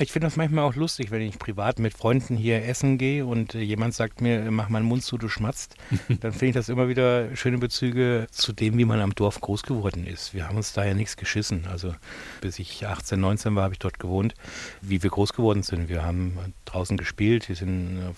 Ich 0.00 0.10
finde 0.10 0.26
das 0.26 0.36
manchmal 0.36 0.64
auch 0.64 0.74
lustig, 0.74 1.10
wenn 1.10 1.20
ich 1.20 1.38
privat 1.38 1.78
mit 1.78 1.92
Freunden 1.92 2.34
hier 2.34 2.64
essen 2.64 2.96
gehe 2.96 3.26
und 3.26 3.54
äh, 3.54 3.60
jemand 3.60 3.92
sagt 3.92 4.22
mir, 4.22 4.50
mach 4.50 4.70
mal 4.70 4.80
den 4.80 4.86
Mund 4.86 5.04
zu, 5.04 5.18
du 5.18 5.28
schmatzt. 5.28 5.76
Dann 6.08 6.32
finde 6.32 6.46
ich 6.46 6.54
das 6.54 6.70
immer 6.70 6.88
wieder 6.88 7.36
schöne 7.36 7.58
Bezüge 7.58 8.26
zu 8.30 8.54
dem, 8.54 8.78
wie 8.78 8.86
man 8.86 9.00
am 9.00 9.14
Dorf 9.14 9.40
groß 9.42 9.64
geworden 9.64 10.06
ist. 10.06 10.32
Wir 10.32 10.48
haben 10.48 10.56
uns 10.56 10.72
da 10.72 10.84
ja 10.84 10.94
nichts 10.94 11.18
geschissen. 11.18 11.66
Also 11.70 11.94
bis 12.40 12.58
ich 12.58 12.86
18, 12.86 13.20
19 13.20 13.54
war, 13.54 13.64
habe 13.64 13.74
ich 13.74 13.80
dort 13.80 13.98
gewohnt. 13.98 14.34
Wie 14.80 15.02
wir 15.02 15.10
groß 15.10 15.34
geworden 15.34 15.62
sind. 15.62 15.90
Wir 15.90 16.02
haben 16.02 16.38
draußen 16.64 16.96
gespielt, 16.96 17.50
wir 17.50 17.56
sind 17.56 18.02
auf 18.08 18.16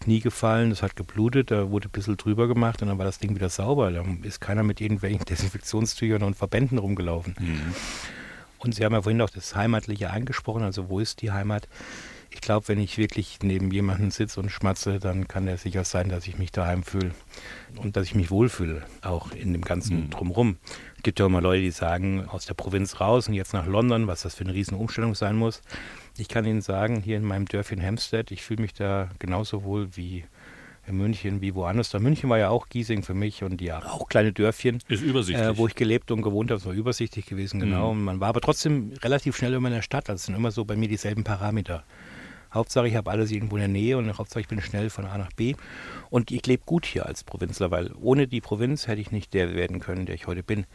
Knie 0.00 0.20
gefallen, 0.20 0.70
das 0.70 0.82
hat 0.82 0.94
geblutet, 0.94 1.50
da 1.50 1.70
wurde 1.70 1.88
ein 1.88 1.90
bisschen 1.90 2.18
drüber 2.18 2.48
gemacht 2.48 2.82
und 2.82 2.88
dann 2.88 2.98
war 2.98 3.06
das 3.06 3.18
Ding 3.18 3.34
wieder 3.34 3.48
sauber. 3.48 3.90
Da 3.90 4.04
ist 4.22 4.42
keiner 4.42 4.62
mit 4.62 4.82
irgendwelchen 4.82 5.24
Desinfektionstüchern 5.28 6.22
und 6.22 6.36
Verbänden 6.36 6.76
rumgelaufen. 6.76 7.34
Mhm. 7.38 7.74
Und 8.64 8.74
Sie 8.74 8.84
haben 8.84 8.94
ja 8.94 9.02
vorhin 9.02 9.20
auch 9.20 9.30
das 9.30 9.54
Heimatliche 9.54 10.10
angesprochen, 10.10 10.62
also 10.62 10.88
wo 10.88 10.98
ist 10.98 11.20
die 11.20 11.30
Heimat? 11.30 11.68
Ich 12.30 12.40
glaube, 12.40 12.66
wenn 12.66 12.80
ich 12.80 12.98
wirklich 12.98 13.38
neben 13.42 13.70
jemandem 13.70 14.10
sitze 14.10 14.40
und 14.40 14.50
schmatze, 14.50 14.98
dann 14.98 15.28
kann 15.28 15.46
er 15.46 15.56
sicher 15.56 15.84
sein, 15.84 16.08
dass 16.08 16.26
ich 16.26 16.36
mich 16.36 16.50
daheim 16.50 16.82
fühle 16.82 17.12
und 17.76 17.96
dass 17.96 18.06
ich 18.06 18.16
mich 18.16 18.30
wohlfühle, 18.30 18.82
auch 19.02 19.30
in 19.30 19.52
dem 19.52 19.62
ganzen 19.62 20.06
mhm. 20.06 20.10
Drumherum. 20.10 20.56
Es 20.96 21.04
gibt 21.04 21.20
ja 21.20 21.26
auch 21.26 21.30
mal 21.30 21.42
Leute, 21.42 21.62
die 21.62 21.70
sagen, 21.70 22.26
aus 22.28 22.46
der 22.46 22.54
Provinz 22.54 23.00
raus 23.00 23.28
und 23.28 23.34
jetzt 23.34 23.52
nach 23.52 23.66
London, 23.66 24.08
was 24.08 24.22
das 24.22 24.34
für 24.34 24.44
eine 24.44 24.54
riesen 24.54 24.76
Umstellung 24.76 25.14
sein 25.14 25.36
muss. 25.36 25.62
Ich 26.16 26.28
kann 26.28 26.44
Ihnen 26.44 26.62
sagen, 26.62 27.02
hier 27.02 27.18
in 27.18 27.24
meinem 27.24 27.46
Dörfchen 27.46 27.80
Hampstead, 27.80 28.30
ich 28.32 28.42
fühle 28.42 28.62
mich 28.62 28.72
da 28.72 29.10
genauso 29.20 29.62
wohl 29.62 29.96
wie 29.96 30.24
in 30.86 30.96
München 30.96 31.40
wie 31.40 31.54
woanders. 31.54 31.90
Da 31.90 31.98
München 31.98 32.28
war 32.30 32.38
ja 32.38 32.50
auch 32.50 32.68
Giesing 32.68 33.02
für 33.02 33.14
mich 33.14 33.42
und 33.42 33.60
ja, 33.60 33.78
auch 33.84 34.08
kleine 34.08 34.32
Dörfchen. 34.32 34.80
Ist 34.88 35.02
übersichtlich. 35.02 35.46
Äh, 35.46 35.56
wo 35.56 35.66
ich 35.66 35.74
gelebt 35.74 36.10
und 36.10 36.22
gewohnt 36.22 36.50
habe, 36.50 36.58
es 36.58 36.66
war 36.66 36.72
übersichtlich 36.72 37.26
gewesen, 37.26 37.60
genau. 37.60 37.92
Mhm. 37.92 37.98
Und 37.98 38.04
man 38.04 38.20
war 38.20 38.28
aber 38.28 38.40
trotzdem 38.40 38.92
relativ 39.02 39.36
schnell 39.36 39.54
immer 39.54 39.68
in 39.68 39.74
der 39.74 39.82
Stadt. 39.82 40.10
Also 40.10 40.20
es 40.20 40.26
sind 40.26 40.34
immer 40.34 40.50
so 40.50 40.64
bei 40.64 40.76
mir 40.76 40.88
dieselben 40.88 41.24
Parameter. 41.24 41.84
Hauptsache, 42.52 42.86
ich 42.86 42.94
habe 42.94 43.10
alles 43.10 43.32
irgendwo 43.32 43.56
in 43.56 43.60
der 43.60 43.68
Nähe 43.68 43.98
und 43.98 44.16
Hauptsache, 44.16 44.40
ich 44.40 44.48
bin 44.48 44.60
schnell 44.60 44.88
von 44.88 45.06
A 45.06 45.18
nach 45.18 45.32
B. 45.32 45.54
Und 46.10 46.30
ich 46.30 46.46
lebe 46.46 46.62
gut 46.64 46.86
hier 46.86 47.06
als 47.06 47.24
Provinzler, 47.24 47.70
weil 47.70 47.90
ohne 48.00 48.28
die 48.28 48.40
Provinz 48.40 48.86
hätte 48.86 49.00
ich 49.00 49.10
nicht 49.10 49.34
der 49.34 49.54
werden 49.54 49.80
können, 49.80 50.06
der 50.06 50.14
ich 50.14 50.26
heute 50.26 50.42
bin. 50.42 50.66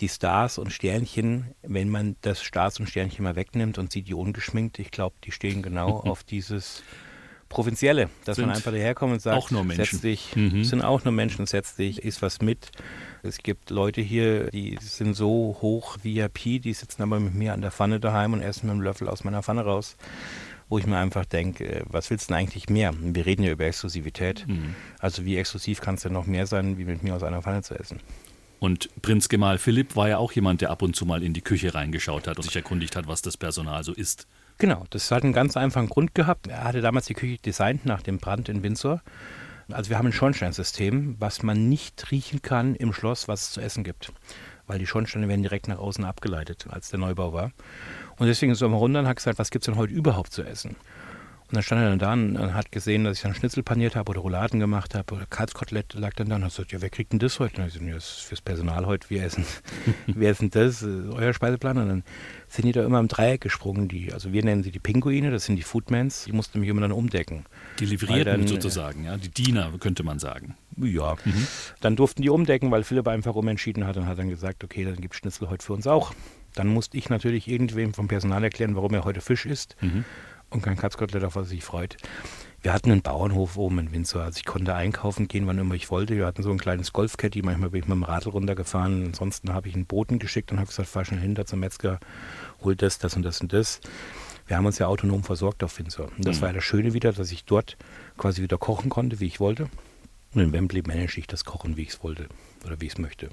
Die 0.00 0.08
Stars 0.08 0.56
und 0.56 0.72
Sternchen, 0.72 1.54
wenn 1.62 1.90
man 1.90 2.16
das 2.22 2.42
Stars 2.42 2.80
und 2.80 2.88
Sternchen 2.88 3.24
mal 3.24 3.36
wegnimmt 3.36 3.76
und 3.76 3.92
sieht 3.92 4.08
die 4.08 4.14
ungeschminkt, 4.14 4.78
ich 4.78 4.90
glaube, 4.90 5.14
die 5.22 5.32
stehen 5.32 5.62
genau 5.62 6.00
auf 6.06 6.24
dieses 6.24 6.82
Provinzielle, 7.52 8.08
dass 8.24 8.36
sind 8.36 8.46
man 8.46 8.56
einfach 8.56 8.72
daherkommt 8.72 9.12
und 9.12 9.22
sagt, 9.22 9.36
auch 9.36 9.50
nur 9.50 9.64
Menschen. 9.64 9.84
setz 9.84 10.00
dich, 10.00 10.36
mhm. 10.36 10.64
sind 10.64 10.82
auch 10.82 11.04
nur 11.04 11.12
Menschen, 11.12 11.46
setz 11.46 11.76
dich, 11.76 12.02
isst 12.02 12.22
was 12.22 12.40
mit. 12.40 12.70
Es 13.22 13.38
gibt 13.38 13.70
Leute 13.70 14.00
hier, 14.00 14.50
die 14.50 14.76
sind 14.80 15.14
so 15.14 15.56
hoch 15.60 15.98
VIP, 16.02 16.62
die 16.62 16.72
sitzen 16.72 17.02
aber 17.02 17.20
mit 17.20 17.34
mir 17.34 17.52
an 17.52 17.60
der 17.60 17.70
Pfanne 17.70 18.00
daheim 18.00 18.32
und 18.32 18.42
essen 18.42 18.66
mit 18.66 18.76
dem 18.76 18.80
Löffel 18.80 19.08
aus 19.08 19.24
meiner 19.24 19.42
Pfanne 19.42 19.64
raus 19.64 19.96
wo 20.72 20.78
ich 20.78 20.86
mir 20.86 20.96
einfach 20.96 21.26
denke, 21.26 21.66
äh, 21.66 21.82
was 21.84 22.08
willst 22.08 22.30
du 22.30 22.32
denn 22.32 22.40
eigentlich 22.40 22.70
mehr? 22.70 22.94
Wir 22.98 23.26
reden 23.26 23.42
ja 23.42 23.52
über 23.52 23.66
Exklusivität. 23.66 24.48
Mhm. 24.48 24.74
Also 25.00 25.26
wie 25.26 25.36
exklusiv 25.36 25.82
kann 25.82 25.96
es 25.96 26.02
denn 26.02 26.14
noch 26.14 26.24
mehr 26.24 26.46
sein, 26.46 26.78
wie 26.78 26.86
mit 26.86 27.02
mir 27.02 27.14
aus 27.14 27.22
einer 27.22 27.42
Pfanne 27.42 27.62
zu 27.62 27.78
essen? 27.78 28.00
Und 28.58 28.88
Prinz 29.02 29.28
Gemahl 29.28 29.58
Philipp 29.58 29.96
war 29.96 30.08
ja 30.08 30.16
auch 30.16 30.32
jemand, 30.32 30.62
der 30.62 30.70
ab 30.70 30.80
und 30.80 30.96
zu 30.96 31.04
mal 31.04 31.22
in 31.22 31.34
die 31.34 31.42
Küche 31.42 31.74
reingeschaut 31.74 32.26
hat 32.26 32.38
und 32.38 32.44
sich 32.44 32.56
erkundigt 32.56 32.96
hat, 32.96 33.06
was 33.06 33.20
das 33.20 33.36
Personal 33.36 33.84
so 33.84 33.92
ist. 33.92 34.26
Genau, 34.62 34.84
das 34.90 35.10
hat 35.10 35.24
einen 35.24 35.32
ganz 35.32 35.56
einfachen 35.56 35.88
Grund 35.88 36.14
gehabt. 36.14 36.46
Er 36.46 36.62
hatte 36.62 36.80
damals 36.80 37.06
die 37.06 37.14
Küche 37.14 37.36
designt 37.42 37.84
nach 37.84 38.00
dem 38.00 38.18
Brand 38.18 38.48
in 38.48 38.62
Windsor. 38.62 39.02
Also 39.68 39.90
wir 39.90 39.98
haben 39.98 40.06
ein 40.06 40.12
Schornsteinsystem, 40.12 41.16
was 41.18 41.42
man 41.42 41.68
nicht 41.68 42.12
riechen 42.12 42.42
kann 42.42 42.76
im 42.76 42.92
Schloss, 42.92 43.26
was 43.26 43.42
es 43.42 43.50
zu 43.50 43.60
essen 43.60 43.82
gibt. 43.82 44.12
Weil 44.68 44.78
die 44.78 44.86
Schornsteine 44.86 45.26
werden 45.26 45.42
direkt 45.42 45.66
nach 45.66 45.78
außen 45.78 46.04
abgeleitet, 46.04 46.68
als 46.70 46.90
der 46.90 47.00
Neubau 47.00 47.32
war. 47.32 47.50
Und 48.18 48.28
deswegen 48.28 48.52
ist 48.52 48.62
er 48.62 48.68
mal 48.68 48.76
runter 48.76 49.00
und 49.00 49.08
hat 49.08 49.16
gesagt, 49.16 49.40
was 49.40 49.50
gibt 49.50 49.64
es 49.64 49.66
denn 49.66 49.74
heute 49.74 49.94
überhaupt 49.94 50.32
zu 50.32 50.44
essen? 50.44 50.76
Und 51.52 51.56
dann 51.56 51.64
stand 51.64 51.82
er 51.82 51.94
dann 51.94 51.98
da 51.98 52.12
und 52.14 52.54
hat 52.54 52.72
gesehen, 52.72 53.04
dass 53.04 53.18
ich 53.18 53.22
dann 53.22 53.34
Schnitzel 53.34 53.62
paniert 53.62 53.94
habe 53.94 54.08
oder 54.08 54.20
Rouladen 54.20 54.58
gemacht 54.58 54.94
habe 54.94 55.14
oder 55.14 55.26
Kalbskotelett 55.26 55.92
lag 55.92 56.14
dann 56.14 56.30
da 56.30 56.36
und 56.36 56.44
hat 56.44 56.52
gesagt, 56.52 56.72
ja, 56.72 56.80
wer 56.80 56.88
kriegt 56.88 57.12
denn 57.12 57.18
das 57.18 57.40
heute? 57.40 57.60
Und 57.60 57.66
ich 57.66 57.74
gesagt, 57.74 57.86
ja, 57.86 57.94
das 57.94 58.04
ist 58.04 58.20
fürs 58.20 58.40
Personal 58.40 58.86
heute, 58.86 59.10
wir 59.10 59.22
essen, 59.22 59.44
wir 60.06 60.30
essen 60.30 60.48
das, 60.48 60.82
euer 60.82 61.34
Speiseplan. 61.34 61.76
Und 61.76 61.88
dann 61.90 62.04
sind 62.48 62.64
die 62.64 62.72
da 62.72 62.82
immer 62.86 63.00
im 63.00 63.08
Dreieck 63.08 63.42
gesprungen, 63.42 63.86
die, 63.86 64.14
also 64.14 64.32
wir 64.32 64.42
nennen 64.42 64.62
sie 64.62 64.70
die 64.70 64.78
Pinguine, 64.78 65.30
das 65.30 65.44
sind 65.44 65.56
die 65.56 65.62
Foodmans, 65.62 66.24
die 66.24 66.32
mussten 66.32 66.58
mich 66.58 66.70
immer 66.70 66.80
dann 66.80 66.92
umdecken. 66.92 67.44
Die 67.80 67.84
Livrierten 67.84 68.24
dann, 68.40 68.48
sozusagen, 68.48 69.04
ja, 69.04 69.18
die 69.18 69.28
Diener, 69.28 69.70
könnte 69.78 70.04
man 70.04 70.18
sagen. 70.18 70.56
Ja, 70.78 71.16
mhm. 71.22 71.46
dann 71.82 71.96
durften 71.96 72.22
die 72.22 72.30
umdecken, 72.30 72.70
weil 72.70 72.82
Philipp 72.82 73.08
einfach 73.08 73.34
umentschieden 73.34 73.86
hat 73.86 73.98
und 73.98 74.06
hat 74.06 74.18
dann 74.18 74.30
gesagt, 74.30 74.64
okay, 74.64 74.86
dann 74.86 74.96
gibt 74.96 75.14
Schnitzel 75.16 75.50
heute 75.50 75.62
für 75.62 75.74
uns 75.74 75.86
auch. 75.86 76.14
Dann 76.54 76.68
musste 76.68 76.96
ich 76.96 77.10
natürlich 77.10 77.46
irgendwem 77.46 77.92
vom 77.92 78.08
Personal 78.08 78.42
erklären, 78.42 78.74
warum 78.74 78.94
er 78.94 79.04
heute 79.04 79.20
Fisch 79.20 79.44
isst. 79.44 79.76
Mhm 79.82 80.06
und 80.52 80.62
kein 80.62 80.76
Katzkotelett, 80.76 81.24
auf 81.24 81.36
was 81.36 81.48
sich 81.48 81.64
freut. 81.64 81.96
Wir 82.62 82.72
hatten 82.72 82.92
einen 82.92 83.02
Bauernhof 83.02 83.56
oben 83.56 83.80
in 83.80 83.92
Windsor. 83.92 84.22
Also 84.22 84.38
ich 84.38 84.44
konnte 84.44 84.74
einkaufen 84.74 85.26
gehen, 85.26 85.48
wann 85.48 85.58
immer 85.58 85.74
ich 85.74 85.90
wollte. 85.90 86.16
Wir 86.16 86.26
hatten 86.26 86.44
so 86.44 86.50
ein 86.50 86.58
kleines 86.58 86.92
Golfcaddy. 86.92 87.42
Manchmal 87.42 87.70
bin 87.70 87.80
ich 87.80 87.88
mit 87.88 87.96
dem 87.96 88.04
Radl 88.04 88.28
runtergefahren. 88.28 89.06
Ansonsten 89.06 89.52
habe 89.52 89.68
ich 89.68 89.74
einen 89.74 89.86
Boten 89.86 90.20
geschickt 90.20 90.52
und 90.52 90.58
habe 90.58 90.68
gesagt, 90.68 90.88
fahr 90.88 91.04
schnell 91.04 91.20
hinter 91.20 91.44
zum 91.44 91.58
Metzger, 91.58 91.98
hol 92.62 92.76
das, 92.76 92.98
das 92.98 93.16
und 93.16 93.24
das 93.24 93.40
und 93.40 93.52
das. 93.52 93.80
Wir 94.46 94.56
haben 94.56 94.66
uns 94.66 94.78
ja 94.78 94.86
autonom 94.86 95.24
versorgt 95.24 95.64
auf 95.64 95.76
Windsor. 95.78 96.08
Und 96.16 96.24
das 96.26 96.36
mhm. 96.36 96.42
war 96.42 96.48
ja 96.50 96.54
das 96.54 96.64
Schöne 96.64 96.92
wieder, 96.92 97.12
dass 97.12 97.32
ich 97.32 97.44
dort 97.44 97.76
quasi 98.16 98.42
wieder 98.42 98.58
kochen 98.58 98.90
konnte, 98.90 99.18
wie 99.18 99.26
ich 99.26 99.40
wollte. 99.40 99.68
Und 100.34 100.40
in 100.40 100.52
Wembley 100.52 100.82
manage 100.86 101.18
ich 101.18 101.26
das 101.26 101.44
Kochen, 101.44 101.76
wie 101.76 101.82
ich 101.82 101.90
es 101.90 102.02
wollte 102.04 102.28
oder 102.64 102.80
wie 102.80 102.86
ich 102.86 102.92
es 102.92 102.98
möchte. 102.98 103.28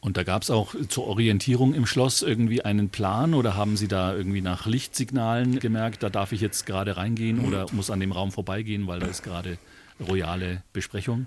Und 0.00 0.16
da 0.16 0.22
gab 0.22 0.42
es 0.42 0.50
auch 0.50 0.74
zur 0.88 1.06
Orientierung 1.06 1.74
im 1.74 1.84
Schloss 1.84 2.22
irgendwie 2.22 2.62
einen 2.62 2.88
Plan 2.88 3.34
oder 3.34 3.54
haben 3.54 3.76
Sie 3.76 3.88
da 3.88 4.14
irgendwie 4.14 4.40
nach 4.40 4.66
Lichtsignalen 4.66 5.58
gemerkt, 5.58 6.02
da 6.02 6.08
darf 6.08 6.32
ich 6.32 6.40
jetzt 6.40 6.64
gerade 6.64 6.96
reingehen 6.96 7.44
oder 7.44 7.66
muss 7.72 7.90
an 7.90 8.00
dem 8.00 8.12
Raum 8.12 8.32
vorbeigehen, 8.32 8.86
weil 8.86 9.00
da 9.00 9.06
ist 9.06 9.22
gerade 9.22 9.58
royale 10.00 10.62
Besprechung? 10.72 11.26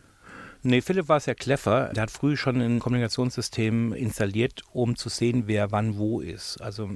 Nee, 0.64 0.82
Philipp 0.82 1.10
war 1.10 1.20
sehr 1.20 1.36
clever. 1.36 1.92
Der 1.94 2.04
hat 2.04 2.12
früh 2.12 2.38
schon 2.38 2.62
ein 2.62 2.80
Kommunikationssystem 2.80 3.92
installiert, 3.94 4.62
um 4.72 4.96
zu 4.96 5.10
sehen, 5.10 5.44
wer 5.46 5.72
wann 5.72 5.98
wo 5.98 6.22
ist. 6.22 6.62
Also 6.62 6.90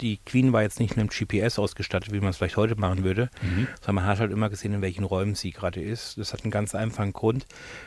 die 0.00 0.18
Queen 0.24 0.52
war 0.52 0.62
jetzt 0.62 0.80
nicht 0.80 0.96
mit 0.96 1.00
einem 1.00 1.08
GPS 1.08 1.58
ausgestattet, 1.58 2.12
wie 2.12 2.20
man 2.20 2.30
es 2.30 2.38
vielleicht 2.38 2.56
heute 2.56 2.76
machen 2.76 3.04
würde, 3.04 3.30
mhm. 3.42 3.68
sondern 3.80 3.94
man 3.96 4.06
hat 4.06 4.20
halt 4.20 4.32
immer 4.32 4.50
gesehen, 4.50 4.74
in 4.74 4.82
welchen 4.82 5.04
Räumen 5.04 5.34
sie 5.34 5.50
gerade 5.50 5.80
ist. 5.80 6.18
Das 6.18 6.32
hat 6.32 6.42
einen 6.42 6.50
ganz 6.50 6.74
einfachen 6.74 7.12
Grund. 7.12 7.46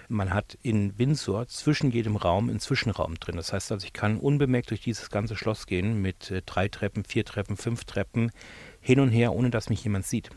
Man 0.09 0.33
hat 0.33 0.57
in 0.61 0.97
Windsor 0.97 1.47
zwischen 1.47 1.91
jedem 1.91 2.15
Raum 2.15 2.49
einen 2.49 2.59
Zwischenraum 2.59 3.15
drin. 3.19 3.35
Das 3.35 3.53
heißt 3.53 3.71
also, 3.71 3.85
ich 3.85 3.93
kann 3.93 4.17
unbemerkt 4.17 4.69
durch 4.69 4.81
dieses 4.81 5.09
ganze 5.09 5.35
Schloss 5.35 5.65
gehen 5.65 6.01
mit 6.01 6.31
äh, 6.31 6.41
drei 6.45 6.67
Treppen, 6.67 7.03
vier 7.03 7.25
Treppen, 7.25 7.57
fünf 7.57 7.85
Treppen 7.85 8.31
hin 8.79 8.99
und 8.99 9.09
her, 9.09 9.33
ohne 9.33 9.49
dass 9.49 9.69
mich 9.69 9.83
jemand 9.83 10.05
sieht. 10.05 10.29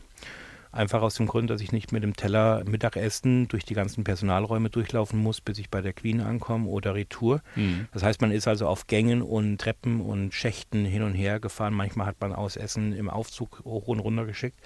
Einfach 0.71 1.01
aus 1.01 1.15
dem 1.15 1.27
Grund, 1.27 1.49
dass 1.49 1.61
ich 1.61 1.71
nicht 1.71 1.91
mit 1.91 2.03
dem 2.03 2.15
Teller 2.15 2.63
Mittagessen 2.65 3.47
durch 3.47 3.65
die 3.65 3.73
ganzen 3.73 4.03
Personalräume 4.03 4.69
durchlaufen 4.69 5.19
muss, 5.19 5.41
bis 5.41 5.57
ich 5.59 5.69
bei 5.69 5.81
der 5.81 5.93
Queen 5.93 6.21
ankomme 6.21 6.67
oder 6.67 6.95
Retour. 6.95 7.41
Mhm. 7.55 7.87
Das 7.93 8.03
heißt, 8.03 8.21
man 8.21 8.31
ist 8.31 8.47
also 8.47 8.67
auf 8.67 8.87
Gängen 8.87 9.21
und 9.21 9.59
Treppen 9.59 10.01
und 10.01 10.33
Schächten 10.33 10.85
hin 10.85 11.03
und 11.03 11.13
her 11.13 11.39
gefahren. 11.39 11.73
Manchmal 11.73 12.07
hat 12.07 12.19
man 12.19 12.33
aus 12.33 12.55
Essen 12.55 12.93
im 12.93 13.09
Aufzug 13.09 13.61
hoch 13.63 13.87
und 13.87 13.99
runter 13.99 14.25
geschickt, 14.25 14.59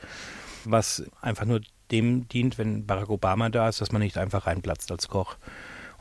was 0.66 1.04
einfach 1.22 1.46
nur 1.46 1.62
dem 1.92 2.28
dient, 2.28 2.58
wenn 2.58 2.86
Barack 2.86 3.10
Obama 3.10 3.50
da 3.50 3.70
ist, 3.70 3.82
dass 3.82 3.92
man 3.92 4.02
nicht 4.02 4.18
einfach 4.18 4.48
reinplatzt 4.48 4.92
als 4.92 5.08
Koch 5.08 5.38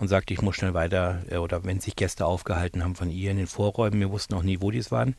und 0.01 0.09
sagt, 0.09 0.31
ich 0.31 0.41
muss 0.41 0.57
schnell 0.57 0.75
weiter 0.75 1.23
äh, 1.31 1.37
oder 1.37 1.65
wenn 1.65 1.79
sich 1.79 1.95
Gäste 1.95 2.27
aufgehalten 2.27 2.83
haben 2.83 2.97
von 2.97 3.11
ihr 3.11 3.31
in 3.31 3.37
den 3.37 3.47
Vorräumen, 3.47 4.01
wir 4.01 4.11
wussten 4.11 4.35
auch 4.35 4.43
nie, 4.43 4.61
wo 4.61 4.71
die 4.71 4.79
es 4.79 4.91
waren. 4.91 5.15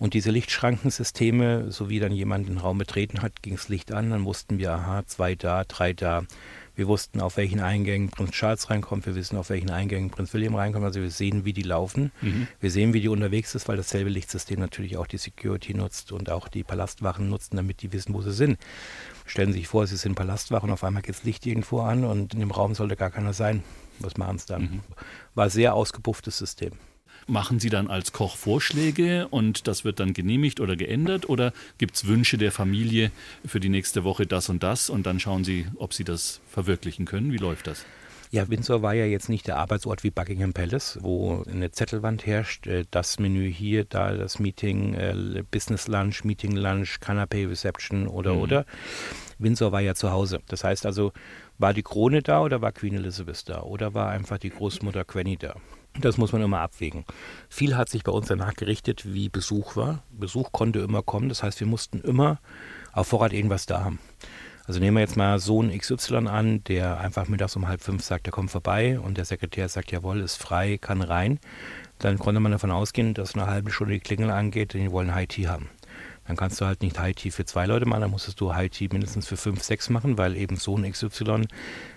Und 0.00 0.14
diese 0.14 0.30
Lichtschrankensysteme, 0.30 1.70
so 1.70 1.90
wie 1.90 2.00
dann 2.00 2.10
jemand 2.10 2.48
den 2.48 2.56
Raum 2.56 2.78
betreten 2.78 3.20
hat, 3.20 3.42
ging 3.42 3.56
das 3.56 3.68
Licht 3.68 3.92
an, 3.92 4.08
dann 4.08 4.24
wussten 4.24 4.58
wir, 4.58 4.72
aha, 4.72 5.04
zwei 5.06 5.34
da, 5.34 5.64
drei 5.64 5.92
da. 5.92 6.24
Wir 6.74 6.88
wussten, 6.88 7.20
auf 7.20 7.36
welchen 7.36 7.60
Eingängen 7.60 8.08
Prinz 8.08 8.30
Charles 8.30 8.70
reinkommt, 8.70 9.04
wir 9.04 9.14
wissen, 9.14 9.36
auf 9.36 9.50
welchen 9.50 9.68
Eingängen 9.68 10.08
Prinz 10.08 10.32
William 10.32 10.54
reinkommt. 10.54 10.86
Also 10.86 11.02
wir 11.02 11.10
sehen, 11.10 11.44
wie 11.44 11.52
die 11.52 11.64
laufen. 11.64 12.12
Mhm. 12.22 12.48
Wir 12.60 12.70
sehen, 12.70 12.94
wie 12.94 13.02
die 13.02 13.10
unterwegs 13.10 13.54
ist, 13.54 13.68
weil 13.68 13.76
dasselbe 13.76 14.08
Lichtsystem 14.08 14.58
natürlich 14.58 14.96
auch 14.96 15.06
die 15.06 15.18
Security 15.18 15.74
nutzt 15.74 16.12
und 16.12 16.30
auch 16.30 16.48
die 16.48 16.64
Palastwachen 16.64 17.28
nutzen, 17.28 17.56
damit 17.56 17.82
die 17.82 17.92
wissen, 17.92 18.14
wo 18.14 18.22
sie 18.22 18.32
sind. 18.32 18.58
Stellen 19.26 19.52
Sie 19.52 19.58
sich 19.58 19.68
vor, 19.68 19.86
Sie 19.86 19.96
sind 19.96 20.14
Palastwachen, 20.14 20.70
auf 20.70 20.82
einmal 20.82 21.02
geht 21.02 21.14
das 21.14 21.24
Licht 21.24 21.44
irgendwo 21.44 21.80
an 21.80 22.04
und 22.04 22.32
in 22.32 22.40
dem 22.40 22.52
Raum 22.52 22.74
sollte 22.74 22.96
gar 22.96 23.10
keiner 23.10 23.34
sein. 23.34 23.62
Was 23.98 24.16
machen 24.16 24.38
Sie 24.38 24.46
dann? 24.46 24.62
Mhm. 24.62 24.80
War 25.34 25.44
ein 25.44 25.50
sehr 25.50 25.74
ausgepufftes 25.74 26.38
System. 26.38 26.72
Machen 27.30 27.60
Sie 27.60 27.70
dann 27.70 27.86
als 27.86 28.10
Koch 28.10 28.36
Vorschläge 28.36 29.28
und 29.28 29.68
das 29.68 29.84
wird 29.84 30.00
dann 30.00 30.14
genehmigt 30.14 30.58
oder 30.58 30.74
geändert? 30.74 31.28
Oder 31.28 31.52
gibt 31.78 31.94
es 31.94 32.08
Wünsche 32.08 32.38
der 32.38 32.50
Familie 32.50 33.12
für 33.46 33.60
die 33.60 33.68
nächste 33.68 34.02
Woche 34.02 34.26
das 34.26 34.48
und 34.48 34.64
das 34.64 34.90
und 34.90 35.06
dann 35.06 35.20
schauen 35.20 35.44
Sie, 35.44 35.66
ob 35.76 35.94
Sie 35.94 36.02
das 36.02 36.40
verwirklichen 36.50 37.04
können? 37.04 37.32
Wie 37.32 37.36
läuft 37.36 37.68
das? 37.68 37.86
Ja, 38.32 38.48
Windsor 38.48 38.82
war 38.82 38.94
ja 38.94 39.04
jetzt 39.04 39.28
nicht 39.28 39.46
der 39.46 39.58
Arbeitsort 39.58 40.02
wie 40.02 40.10
Buckingham 40.10 40.52
Palace, 40.52 40.98
wo 41.02 41.44
eine 41.48 41.70
Zettelwand 41.70 42.26
herrscht, 42.26 42.66
äh, 42.66 42.84
das 42.90 43.20
Menü 43.20 43.48
hier, 43.48 43.84
da 43.84 44.12
das 44.12 44.40
Meeting, 44.40 44.94
äh, 44.94 45.44
Business 45.48 45.86
Lunch, 45.86 46.24
Meeting 46.24 46.56
Lunch, 46.56 46.98
Canapé 47.00 47.48
Reception 47.48 48.08
oder 48.08 48.34
mhm. 48.34 48.40
oder. 48.40 48.66
Windsor 49.38 49.70
war 49.70 49.80
ja 49.80 49.94
zu 49.94 50.10
Hause. 50.10 50.40
Das 50.48 50.64
heißt 50.64 50.84
also, 50.84 51.12
war 51.58 51.74
die 51.74 51.84
Krone 51.84 52.22
da 52.22 52.42
oder 52.42 52.60
war 52.60 52.72
Queen 52.72 52.94
Elizabeth 52.94 53.48
da 53.48 53.62
oder 53.62 53.94
war 53.94 54.10
einfach 54.10 54.38
die 54.38 54.50
Großmutter 54.50 55.04
Quenny 55.04 55.36
da? 55.36 55.54
Das 55.98 56.18
muss 56.18 56.32
man 56.32 56.42
immer 56.42 56.60
abwägen. 56.60 57.04
Viel 57.48 57.76
hat 57.76 57.88
sich 57.88 58.04
bei 58.04 58.12
uns 58.12 58.28
danach 58.28 58.54
gerichtet, 58.54 59.12
wie 59.12 59.28
Besuch 59.28 59.76
war. 59.76 60.02
Besuch 60.10 60.52
konnte 60.52 60.78
immer 60.80 61.02
kommen, 61.02 61.28
das 61.28 61.42
heißt, 61.42 61.60
wir 61.60 61.66
mussten 61.66 62.00
immer 62.00 62.38
auf 62.92 63.08
Vorrat 63.08 63.32
irgendwas 63.32 63.66
da 63.66 63.84
haben. 63.84 63.98
Also 64.66 64.78
nehmen 64.78 64.98
wir 64.98 65.00
jetzt 65.00 65.16
mal 65.16 65.40
Sohn 65.40 65.76
XY 65.76 66.28
an, 66.28 66.62
der 66.64 67.00
einfach 67.00 67.26
mittags 67.26 67.56
um 67.56 67.66
halb 67.66 67.82
fünf 67.82 68.04
sagt, 68.04 68.28
er 68.28 68.32
kommt 68.32 68.52
vorbei 68.52 69.00
und 69.00 69.18
der 69.18 69.24
Sekretär 69.24 69.68
sagt, 69.68 69.90
jawohl, 69.90 70.20
ist 70.20 70.36
frei, 70.36 70.78
kann 70.78 71.02
rein. 71.02 71.40
Dann 71.98 72.18
konnte 72.18 72.40
man 72.40 72.52
davon 72.52 72.70
ausgehen, 72.70 73.12
dass 73.12 73.34
eine 73.34 73.46
halbe 73.46 73.72
Stunde 73.72 73.94
die 73.94 74.00
Klingel 74.00 74.30
angeht, 74.30 74.74
denn 74.74 74.82
die 74.82 74.92
wollen 74.92 75.12
High 75.12 75.26
Tea 75.26 75.48
haben. 75.48 75.68
Dann 76.26 76.36
kannst 76.36 76.60
du 76.60 76.66
halt 76.66 76.82
nicht 76.82 76.96
High 77.00 77.16
Tea 77.16 77.32
für 77.32 77.44
zwei 77.44 77.66
Leute 77.66 77.86
machen, 77.86 78.02
dann 78.02 78.12
musstest 78.12 78.40
du 78.40 78.54
High 78.54 78.70
Tea 78.70 78.88
mindestens 78.92 79.26
für 79.26 79.36
fünf, 79.36 79.64
sechs 79.64 79.90
machen, 79.90 80.16
weil 80.16 80.36
eben 80.36 80.54
Sohn 80.54 80.88
XY 80.88 81.48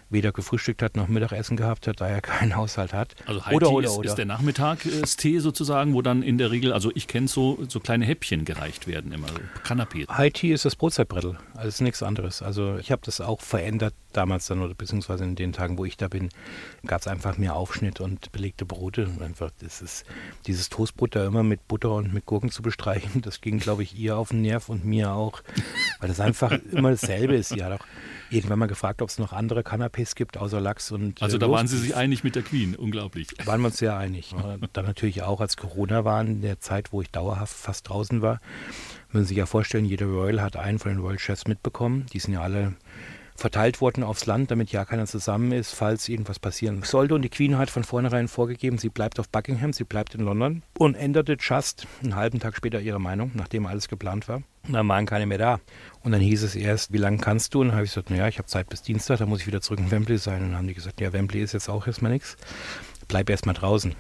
weder 0.10 0.32
gefrühstückt 0.32 0.82
hat 0.82 0.96
noch 0.96 1.08
Mittagessen 1.08 1.58
gehabt 1.58 1.88
hat, 1.88 2.02
da 2.02 2.08
er 2.08 2.22
keinen 2.22 2.56
Haushalt 2.56 2.94
hat. 2.94 3.16
Also 3.26 3.46
High 3.46 3.56
oder, 3.56 3.68
Tea 3.68 3.74
oder, 3.74 3.88
ist, 3.88 3.98
oder. 3.98 4.10
ist 4.10 4.16
der 4.16 4.26
Nachmittagstee 4.26 5.39
sozusagen, 5.39 5.94
wo 5.94 6.02
dann 6.02 6.24
in 6.24 6.38
der 6.38 6.52
Regel, 6.52 6.74
also 6.74 6.92
ich 6.94 7.08
kenne 7.08 7.28
so, 7.28 7.60
so 7.68 7.80
kleine 7.80 8.06
Häppchen 8.06 8.46
gereicht 8.46 8.88
werden 8.88 9.12
immer, 9.12 9.28
so 9.28 9.36
Kanapé. 9.68 10.08
High 10.10 10.34
Tea 10.34 10.54
ist 10.54 10.66
das 10.66 10.76
Brotzeitbrettel, 10.76 11.38
also 11.56 11.68
ist 11.68 11.82
nichts 11.82 12.04
anderes. 12.04 12.42
Also 12.42 12.78
ich 12.78 12.92
habe 12.92 13.02
das 13.06 13.22
auch 13.22 13.42
verändert 13.42 13.94
damals 14.13 14.47
dann 14.47 14.62
oder 14.62 14.73
beziehungsweise 14.73 15.23
in 15.23 15.36
den 15.36 15.54
Tagen, 15.54 15.78
wo 15.78 15.86
ich 15.86 15.97
da 15.97 16.08
bin, 16.08 16.30
gab 16.86 17.02
es 17.02 17.08
einfach 17.08 17.38
mehr 17.38 17.56
Aufschnitt 17.56 17.99
und 17.99 18.32
belegte 18.32 18.65
Brote. 18.65 19.10
Einfach 19.19 19.52
das 19.60 19.82
ist 19.82 20.06
dieses 20.47 20.69
Toastbrot 20.69 21.15
da 21.15 21.26
immer 21.26 21.43
mit 21.43 21.67
Butter 21.67 21.93
und 21.93 22.13
mit 22.13 22.26
Gurken 22.26 22.49
zu 22.49 22.62
bestreichen, 22.62 23.21
das 23.21 23.41
ging 23.41 23.60
glaube 23.60 23.84
ich 23.84 23.97
ihr 23.97 24.17
auf 24.17 24.30
den 24.30 24.41
Nerv 24.41 24.69
und 24.69 24.86
mir 24.86 25.12
auch, 25.12 25.41
weil 25.99 26.10
das 26.10 26.19
einfach 26.19 26.52
immer 26.71 26.91
dasselbe 26.91 27.36
ist. 27.36 27.56
Ja, 27.56 27.69
doch 27.69 27.86
irgendwann 28.34 28.60
mal 28.60 28.67
gefragt, 28.67 29.02
ob 29.02 29.10
es 29.10 29.19
noch 29.19 29.32
andere 29.32 29.62
Canapés 29.62 30.15
gibt, 30.15 30.38
außer 30.38 30.60
Lachs 30.60 30.91
und. 30.91 31.21
Also 31.21 31.38
da 31.38 31.49
waren 31.49 31.67
Sie 31.67 31.78
sich 31.78 31.95
einig 31.95 32.23
mit 32.23 32.36
der 32.36 32.43
Queen, 32.43 32.76
unglaublich. 32.76 33.28
Waren 33.45 33.62
wir 33.62 33.67
uns 33.67 33.78
sehr 33.78 33.95
einig. 33.97 34.34
Dann 34.73 34.86
natürlich 34.86 35.23
auch, 35.23 35.39
als 35.39 35.58
Corona 35.58 36.04
war, 36.04 36.21
in 36.21 36.41
der 36.41 36.60
Zeit, 36.60 36.91
wo 36.91 37.02
ich 37.02 37.10
dauerhaft 37.12 37.56
fast 37.56 37.89
draußen 37.89 38.21
war, 38.21 38.41
müssen 39.12 39.26
Sie 39.26 39.30
sich 39.30 39.38
ja 39.38 39.45
vorstellen, 39.45 39.86
jeder 39.86 40.08
Royal 40.08 40.41
hat 40.41 40.58
einen 40.58 40.80
von 40.80 40.91
den 40.91 40.99
Royal 40.99 41.19
Chefs 41.19 41.47
mitbekommen. 41.47 42.06
Die 42.13 42.19
sind 42.19 42.34
ja 42.34 42.41
alle 42.41 42.73
verteilt 43.36 43.82
worden 43.82 44.04
aufs 44.04 44.26
Land, 44.26 44.52
damit 44.52 44.72
ja 44.72 44.86
keiner 44.86 45.06
zusammen 45.06 45.52
ist, 45.52 45.74
falls 45.74 46.08
irgendwas 46.08 46.39
passieren 46.39 46.84
sollte. 46.84 47.15
Und 47.15 47.24
die 47.24 47.30
Queen 47.30 47.58
hat 47.58 47.69
von 47.69 47.84
vornherein 47.84 48.28
vorgegeben, 48.28 48.78
sie 48.78 48.89
bleibt 48.89 49.19
auf 49.19 49.30
Buckingham, 49.30 49.74
sie 49.74 49.84
bleibt 49.84 50.15
in 50.15 50.22
London 50.22 50.63
und 50.78 50.96
änderte 50.96 51.38
just 51.39 51.88
einen 52.04 52.15
halben 52.15 52.39
Tag 52.39 52.56
später 52.56 52.80
ihre 52.80 53.00
Meinung, 53.00 53.32
nachdem 53.34 53.65
alles 53.65 53.88
geplant 53.88 54.28
war. 54.28 54.43
Und 54.65 54.74
dann 54.74 54.88
waren 54.88 55.06
keine 55.06 55.26
mehr 55.26 55.38
da. 55.38 55.60
Und 56.04 56.13
dann 56.13 56.22
hieß 56.22 56.43
es 56.43 56.56
erst, 56.56 56.93
wie 56.93 56.98
lange 56.98 57.17
kannst 57.17 57.54
du? 57.54 57.62
Und 57.62 57.67
dann 57.67 57.76
habe 57.76 57.86
ich 57.86 57.91
gesagt, 57.91 58.10
naja, 58.10 58.28
ich 58.28 58.38
habe 58.38 58.48
Zeit 58.48 58.69
bis 58.69 58.82
Dienstag, 58.82 59.19
dann 59.19 59.30
muss 59.30 59.41
ich 59.41 59.48
wieder 59.48 59.62
zurück 59.62 59.80
in 59.80 59.91
Wembley 59.91 60.17
sein. 60.17 60.41
Und 60.41 60.50
dann 60.50 60.58
haben 60.58 60.67
die 60.67 60.74
gesagt, 60.74 61.02
ja, 61.02 61.12
Wembley 61.12 61.41
ist 61.41 61.54
jetzt 61.54 61.69
auch 61.69 61.86
erstmal 61.86 62.12
nichts. 62.12 62.38
Bleib 63.08 63.30
erstmal 63.30 63.56
draußen. 63.56 63.93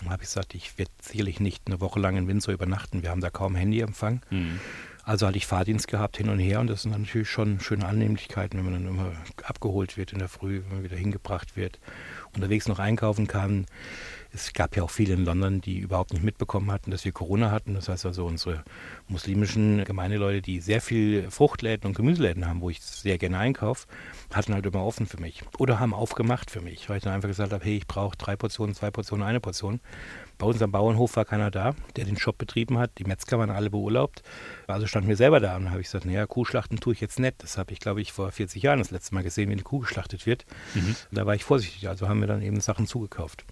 Dann 0.00 0.10
habe 0.10 0.22
ich 0.22 0.28
gesagt, 0.28 0.54
ich 0.54 0.78
werde 0.78 0.90
sicherlich 1.00 1.40
nicht 1.40 1.64
eine 1.66 1.80
Woche 1.80 2.00
lang 2.00 2.16
in 2.16 2.28
Windsor 2.28 2.54
übernachten. 2.54 3.02
Wir 3.02 3.10
haben 3.10 3.20
da 3.20 3.30
kaum 3.30 3.54
Handyempfang. 3.54 4.22
Mhm. 4.30 4.60
Also 5.06 5.28
hatte 5.28 5.38
ich 5.38 5.46
Fahrdienst 5.46 5.86
gehabt 5.86 6.16
hin 6.16 6.28
und 6.28 6.40
her 6.40 6.58
und 6.58 6.66
das 6.66 6.82
sind 6.82 6.90
natürlich 6.90 7.30
schon 7.30 7.60
schöne 7.60 7.86
Annehmlichkeiten, 7.86 8.58
wenn 8.58 8.64
man 8.64 8.74
dann 8.74 8.88
immer 8.88 9.12
abgeholt 9.44 9.96
wird 9.96 10.12
in 10.12 10.18
der 10.18 10.28
Früh, 10.28 10.62
wenn 10.64 10.78
man 10.78 10.82
wieder 10.82 10.96
hingebracht 10.96 11.56
wird 11.56 11.78
unterwegs 12.36 12.68
noch 12.68 12.78
einkaufen 12.78 13.26
kann. 13.26 13.66
Es 14.32 14.52
gab 14.52 14.76
ja 14.76 14.82
auch 14.82 14.90
viele 14.90 15.14
in 15.14 15.24
London, 15.24 15.62
die 15.62 15.78
überhaupt 15.78 16.12
nicht 16.12 16.22
mitbekommen 16.22 16.70
hatten, 16.70 16.90
dass 16.90 17.04
wir 17.04 17.12
Corona 17.12 17.50
hatten. 17.50 17.74
Das 17.74 17.88
heißt 17.88 18.04
also 18.04 18.26
unsere 18.26 18.64
muslimischen 19.08 19.84
Gemeindeleute, 19.84 20.42
die 20.42 20.60
sehr 20.60 20.82
viel 20.82 21.30
Fruchtläden 21.30 21.86
und 21.86 21.96
Gemüseläden 21.96 22.46
haben, 22.46 22.60
wo 22.60 22.68
ich 22.68 22.82
sehr 22.82 23.16
gerne 23.16 23.38
einkaufe, 23.38 23.86
hatten 24.32 24.52
halt 24.52 24.66
immer 24.66 24.84
offen 24.84 25.06
für 25.06 25.18
mich. 25.18 25.42
Oder 25.58 25.80
haben 25.80 25.94
aufgemacht 25.94 26.50
für 26.50 26.60
mich, 26.60 26.88
weil 26.88 26.98
ich 26.98 27.02
dann 27.02 27.14
einfach 27.14 27.28
gesagt 27.28 27.52
habe, 27.52 27.64
hey, 27.64 27.78
ich 27.78 27.86
brauche 27.86 28.16
drei 28.16 28.36
Portionen, 28.36 28.74
zwei 28.74 28.90
Portionen, 28.90 29.26
eine 29.26 29.40
Portion. 29.40 29.80
Bei 30.38 30.46
uns 30.46 30.60
am 30.60 30.70
Bauernhof 30.70 31.16
war 31.16 31.24
keiner 31.24 31.50
da, 31.50 31.74
der 31.96 32.04
den 32.04 32.18
Shop 32.18 32.36
betrieben 32.36 32.78
hat. 32.78 32.90
Die 32.98 33.04
Metzger 33.04 33.38
waren 33.38 33.50
alle 33.50 33.70
beurlaubt. 33.70 34.22
Also 34.66 34.86
stand 34.86 35.06
mir 35.06 35.16
selber 35.16 35.40
da 35.40 35.56
und 35.56 35.70
habe 35.70 35.80
ich 35.80 35.86
gesagt, 35.86 36.04
naja, 36.04 36.26
Kuhschlachten 36.26 36.78
tue 36.78 36.92
ich 36.92 37.00
jetzt 37.00 37.18
nicht. 37.18 37.42
Das 37.42 37.56
habe 37.56 37.72
ich, 37.72 37.80
glaube 37.80 38.02
ich, 38.02 38.12
vor 38.12 38.30
40 38.30 38.62
Jahren 38.62 38.78
das 38.78 38.90
letzte 38.90 39.14
Mal 39.14 39.22
gesehen, 39.22 39.48
wie 39.48 39.54
eine 39.54 39.62
Kuh 39.62 39.78
geschlachtet 39.78 40.26
wird. 40.26 40.44
Mhm. 40.74 40.94
Da 41.10 41.24
war 41.24 41.34
ich 41.34 41.44
vorsichtig, 41.44 41.88
also 41.88 42.08
haben 42.08 42.20
wir 42.20 42.26
dann 42.26 42.42
eben 42.42 42.60
Sachen 42.60 42.86
zugekauft. 42.86 43.44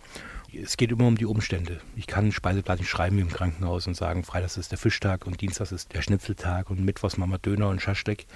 Es 0.53 0.77
geht 0.77 0.93
immer 0.93 1.07
um 1.07 1.17
die 1.17 1.27
Umstände. 1.27 1.81
Ich 1.97 2.07
kann 2.07 2.31
Speiseplan 2.31 2.79
nicht 2.79 2.89
schreiben 2.89 3.17
wie 3.17 3.23
im 3.23 3.31
Krankenhaus 3.31 3.87
und 3.87 3.97
sagen, 3.97 4.23
Freitags 4.23 4.57
ist 4.57 4.71
der 4.71 4.79
Fischtag 4.79 5.27
und 5.27 5.41
Dienstags 5.41 5.73
ist 5.73 5.93
der 5.95 6.03
Schnitzeltag 6.03 6.71
und 6.71 6.85
Mittwochs 6.85 7.17
machen 7.17 7.33
wir 7.33 7.39
Döner 7.39 7.71
und 7.71 7.83
Schaschlik. 7.83 8.27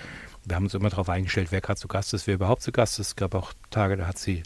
Wir 0.44 0.56
haben 0.56 0.64
uns 0.64 0.74
immer 0.74 0.88
darauf 0.88 1.08
eingestellt, 1.08 1.48
wer 1.50 1.60
gerade 1.60 1.78
zu 1.78 1.86
Gast 1.86 2.14
ist, 2.14 2.26
wer 2.26 2.34
überhaupt 2.34 2.62
zu 2.62 2.72
Gast 2.72 2.98
ist. 2.98 3.08
Es 3.08 3.16
gab 3.16 3.34
auch 3.34 3.52
Tage, 3.70 3.96
da 3.96 4.06
hat 4.06 4.18
sie 4.18 4.42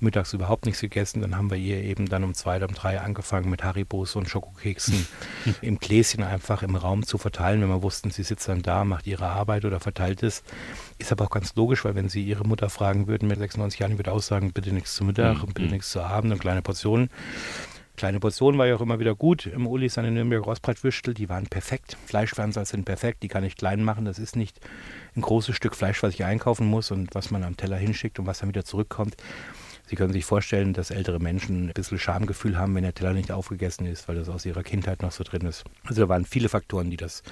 mittags 0.00 0.32
überhaupt 0.32 0.66
nichts 0.66 0.80
gegessen. 0.80 1.20
Dann 1.20 1.36
haben 1.36 1.50
wir 1.50 1.56
ihr 1.56 1.82
eben 1.82 2.08
dann 2.08 2.24
um 2.24 2.34
zwei 2.34 2.56
oder 2.56 2.68
um 2.68 2.74
drei 2.74 3.00
angefangen 3.00 3.50
mit 3.50 3.64
Haribos 3.64 4.16
und 4.16 4.28
Schokokeksen 4.28 5.06
im 5.62 5.78
Gläschen 5.78 6.22
einfach 6.22 6.62
im 6.62 6.76
Raum 6.76 7.04
zu 7.04 7.18
verteilen, 7.18 7.60
wenn 7.60 7.68
wir 7.68 7.82
wussten, 7.82 8.10
sie 8.10 8.22
sitzt 8.22 8.48
dann 8.48 8.62
da, 8.62 8.84
macht 8.84 9.06
ihre 9.06 9.26
Arbeit 9.26 9.64
oder 9.64 9.80
verteilt 9.80 10.22
es. 10.22 10.42
Ist 10.98 11.12
aber 11.12 11.24
auch 11.26 11.30
ganz 11.30 11.54
logisch, 11.54 11.84
weil 11.84 11.94
wenn 11.94 12.08
sie 12.08 12.22
ihre 12.22 12.44
Mutter 12.44 12.70
fragen 12.70 13.06
würden 13.06 13.28
mit 13.28 13.38
96 13.38 13.80
Jahren, 13.80 13.98
würde 13.98 14.12
auch 14.12 14.22
sagen, 14.22 14.52
bitte 14.52 14.72
nichts 14.72 14.94
zu 14.94 15.04
Mittag 15.04 15.38
mhm. 15.38 15.44
und 15.44 15.54
bitte 15.54 15.68
nichts 15.72 15.90
zu 15.90 16.00
Abend 16.00 16.32
und 16.32 16.38
kleine 16.38 16.62
Portionen. 16.62 17.10
Kleine 17.98 18.20
Portionen 18.20 18.60
war 18.60 18.66
ja 18.68 18.76
auch 18.76 18.80
immer 18.80 19.00
wieder 19.00 19.16
gut. 19.16 19.46
Im 19.46 19.66
Uli 19.66 19.88
seine 19.88 20.12
Nürnberger 20.12 20.44
Rostbratwürstel, 20.44 21.14
die 21.14 21.28
waren 21.28 21.48
perfekt. 21.48 21.96
Fleischwärmser 22.06 22.64
sind 22.64 22.84
perfekt, 22.84 23.24
die 23.24 23.28
kann 23.28 23.42
ich 23.42 23.56
klein 23.56 23.82
machen. 23.82 24.04
Das 24.04 24.20
ist 24.20 24.36
nicht 24.36 24.60
ein 25.16 25.20
großes 25.20 25.56
Stück 25.56 25.74
Fleisch, 25.74 26.00
was 26.04 26.14
ich 26.14 26.24
einkaufen 26.24 26.68
muss 26.68 26.92
und 26.92 27.16
was 27.16 27.32
man 27.32 27.42
am 27.42 27.56
Teller 27.56 27.76
hinschickt 27.76 28.20
und 28.20 28.26
was 28.26 28.38
dann 28.38 28.50
wieder 28.50 28.64
zurückkommt. 28.64 29.16
Sie 29.88 29.96
können 29.96 30.12
sich 30.12 30.26
vorstellen, 30.26 30.74
dass 30.74 30.90
ältere 30.90 31.18
Menschen 31.18 31.68
ein 31.68 31.72
bisschen 31.72 31.98
Schamgefühl 31.98 32.58
haben, 32.58 32.74
wenn 32.74 32.82
der 32.82 32.94
Teller 32.94 33.14
nicht 33.14 33.32
aufgegessen 33.32 33.86
ist, 33.86 34.06
weil 34.06 34.16
das 34.16 34.28
aus 34.28 34.44
ihrer 34.44 34.62
Kindheit 34.62 35.00
noch 35.00 35.12
so 35.12 35.24
drin 35.24 35.46
ist. 35.46 35.64
Also 35.84 36.02
da 36.02 36.08
waren 36.10 36.26
viele 36.26 36.50
Faktoren, 36.50 36.90
die 36.90 36.98
das 36.98 37.22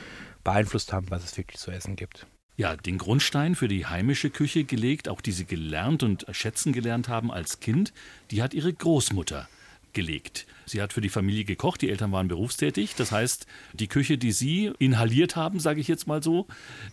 beeinflusst 0.42 0.92
haben, 0.94 1.10
was 1.10 1.22
es 1.22 1.36
wirklich 1.36 1.60
zu 1.60 1.70
essen 1.70 1.96
gibt. 1.96 2.26
Ja, 2.56 2.74
den 2.74 2.96
Grundstein 2.96 3.54
für 3.54 3.68
die 3.68 3.84
heimische 3.84 4.30
Küche 4.30 4.64
gelegt, 4.64 5.10
auch 5.10 5.20
die 5.20 5.32
Sie 5.32 5.44
gelernt 5.44 6.02
und 6.02 6.24
schätzen 6.30 6.72
gelernt 6.72 7.10
haben 7.10 7.30
als 7.30 7.60
Kind, 7.60 7.92
die 8.30 8.42
hat 8.42 8.54
Ihre 8.54 8.72
Großmutter 8.72 9.46
gelegt. 9.92 10.46
Sie 10.64 10.80
hat 10.80 10.94
für 10.94 11.02
die 11.02 11.10
Familie 11.10 11.44
gekocht, 11.44 11.82
die 11.82 11.90
Eltern 11.90 12.12
waren 12.12 12.28
berufstätig. 12.28 12.94
Das 12.96 13.12
heißt, 13.12 13.46
die 13.74 13.88
Küche, 13.88 14.16
die 14.16 14.32
Sie 14.32 14.72
inhaliert 14.78 15.36
haben, 15.36 15.60
sage 15.60 15.80
ich 15.80 15.88
jetzt 15.88 16.06
mal 16.06 16.22
so, 16.22 16.46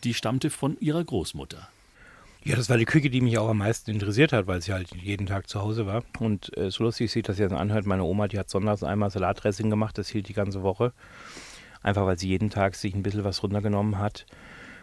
die 0.03 0.13
stammte 0.13 0.49
von 0.49 0.77
Ihrer 0.81 1.03
Großmutter. 1.05 1.69
Ja, 2.45 2.57
das 2.57 2.69
war 2.69 2.75
die 2.75 2.83
Küche, 2.83 3.09
die 3.09 3.21
mich 3.21 3.37
auch 3.37 3.47
am 3.47 3.59
meisten 3.59 3.89
interessiert 3.89 4.33
hat, 4.33 4.47
weil 4.47 4.61
sie 4.61 4.73
halt 4.73 4.93
jeden 4.95 5.27
Tag 5.27 5.47
zu 5.47 5.61
Hause 5.61 5.85
war. 5.85 6.03
Und 6.19 6.55
äh, 6.57 6.69
so 6.71 6.83
lustig 6.83 7.09
sieht 7.09 7.29
das 7.29 7.39
jetzt 7.39 7.53
anhört, 7.53 7.85
meine 7.85 8.03
Oma, 8.03 8.27
die 8.27 8.37
hat 8.37 8.49
sonntags 8.49 8.83
einmal 8.83 9.09
Salatdressing 9.11 9.69
gemacht, 9.69 9.97
das 9.97 10.09
hielt 10.09 10.27
die 10.27 10.33
ganze 10.33 10.61
Woche. 10.61 10.91
Einfach 11.83 12.05
weil 12.05 12.19
sie 12.19 12.27
jeden 12.27 12.49
Tag 12.49 12.75
sich 12.75 12.93
ein 12.95 13.03
bisschen 13.03 13.23
was 13.23 13.43
runtergenommen 13.43 13.97
hat 13.97 14.25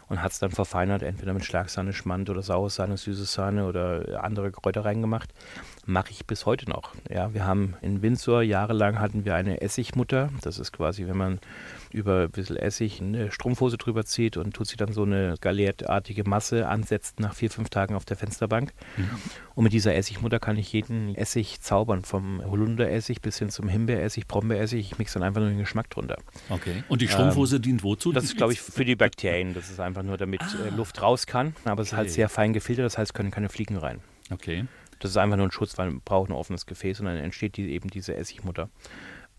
und 0.09 0.23
hat 0.23 0.33
es 0.33 0.39
dann 0.39 0.53
verfeinert, 0.53 1.03
entweder 1.03 1.35
mit 1.35 1.45
Schlagsahne, 1.45 1.93
Schmand 1.93 2.31
oder 2.31 2.41
Sauersahne, 2.41 2.97
süße 2.97 3.27
Sahne 3.27 3.67
oder 3.67 4.25
andere 4.25 4.53
Kräuter 4.53 4.87
reingemacht. 4.87 5.31
Mache 5.85 6.13
ich 6.13 6.25
bis 6.25 6.47
heute 6.47 6.69
noch. 6.69 6.95
Ja, 7.11 7.35
wir 7.35 7.47
haben 7.47 7.75
in 7.83 8.01
Windsor 8.01 8.41
jahrelang 8.43 8.99
hatten 8.99 9.27
wir 9.27 9.35
eine 9.35 9.61
Essigmutter. 9.61 10.31
Das 10.41 10.59
ist 10.59 10.73
quasi, 10.73 11.07
wenn 11.07 11.19
man 11.19 11.41
über 11.91 12.23
ein 12.23 12.31
bisschen 12.31 12.57
Essig 12.57 13.01
eine 13.01 13.31
Strumpfhose 13.31 13.77
drüber 13.77 14.05
zieht 14.05 14.37
und 14.37 14.55
tut 14.55 14.69
sie 14.69 14.77
dann 14.77 14.93
so 14.93 15.03
eine 15.03 15.35
galertartige 15.41 16.29
Masse 16.29 16.69
ansetzt 16.69 17.21
nach 17.21 17.35
vier, 17.35 17.51
fünf 17.51 17.69
Tagen 17.71 17.95
auf 17.95 18.05
der 18.05 18.17
Fensterbank. 18.17 18.73
Mhm. 18.97 19.11
Und 19.55 19.65
mit 19.65 19.73
dieser 19.73 19.95
Essigmutter 19.95 20.39
kann 20.39 20.57
ich 20.57 20.73
jeden 20.73 21.15
Essig 21.15 21.61
zaubern, 21.61 22.03
vom 22.05 22.43
Holunderessig 22.45 23.21
bis 23.21 23.39
hin 23.39 23.51
zum 23.51 23.69
Himbeeressig, 23.69 24.27
Brombeeressig. 24.27 24.81
Ich 24.81 24.99
mixe 24.99 25.19
dann 25.19 25.27
einfach 25.27 25.41
nur 25.41 25.51
den 25.51 25.59
Geschmack 25.59 25.91
drunter. 25.91 26.19
Okay. 26.49 26.85
Und 26.89 27.03
die 27.03 27.09
Strumpfhose 27.09 27.57
ähm, 27.57 27.63
dient 27.63 27.83
wozu? 27.83 28.13
Das 28.13 28.25
ist, 28.25 28.37
glaube 28.37 28.53
ich, 28.53 28.61
für 28.61 28.85
die 28.85 28.97
Bakterien. 28.97 29.55
Das 29.55 29.71
ist 29.71 29.81
einfach 29.81 30.03
nur, 30.03 30.17
damit 30.17 30.43
ah. 30.43 30.67
äh, 30.67 30.71
Luft 30.71 31.03
raus 31.03 31.27
kann. 31.27 31.55
Aber 31.65 31.83
es 31.83 31.89
ist 31.89 31.97
halt 31.97 32.11
sehr 32.11 32.29
fein 32.29 32.53
gefiltert, 32.53 32.87
das 32.87 32.99
heißt, 32.99 33.15
können 33.15 33.31
keine 33.31 33.49
Fliegen 33.49 33.77
rein. 33.77 34.01
Okay. 34.31 34.67
Das 35.01 35.11
ist 35.11 35.17
einfach 35.17 35.37
nur 35.37 35.47
ein 35.47 35.51
Schutz, 35.51 35.77
weil 35.79 35.91
man 35.91 36.01
braucht 36.03 36.31
ein 36.31 36.35
offenes 36.35 36.67
Gefäß 36.67 37.01
und 37.01 37.07
dann 37.07 37.17
entsteht 37.17 37.57
die, 37.57 37.73
eben 37.73 37.89
diese 37.89 38.15
Essigmutter. 38.15 38.69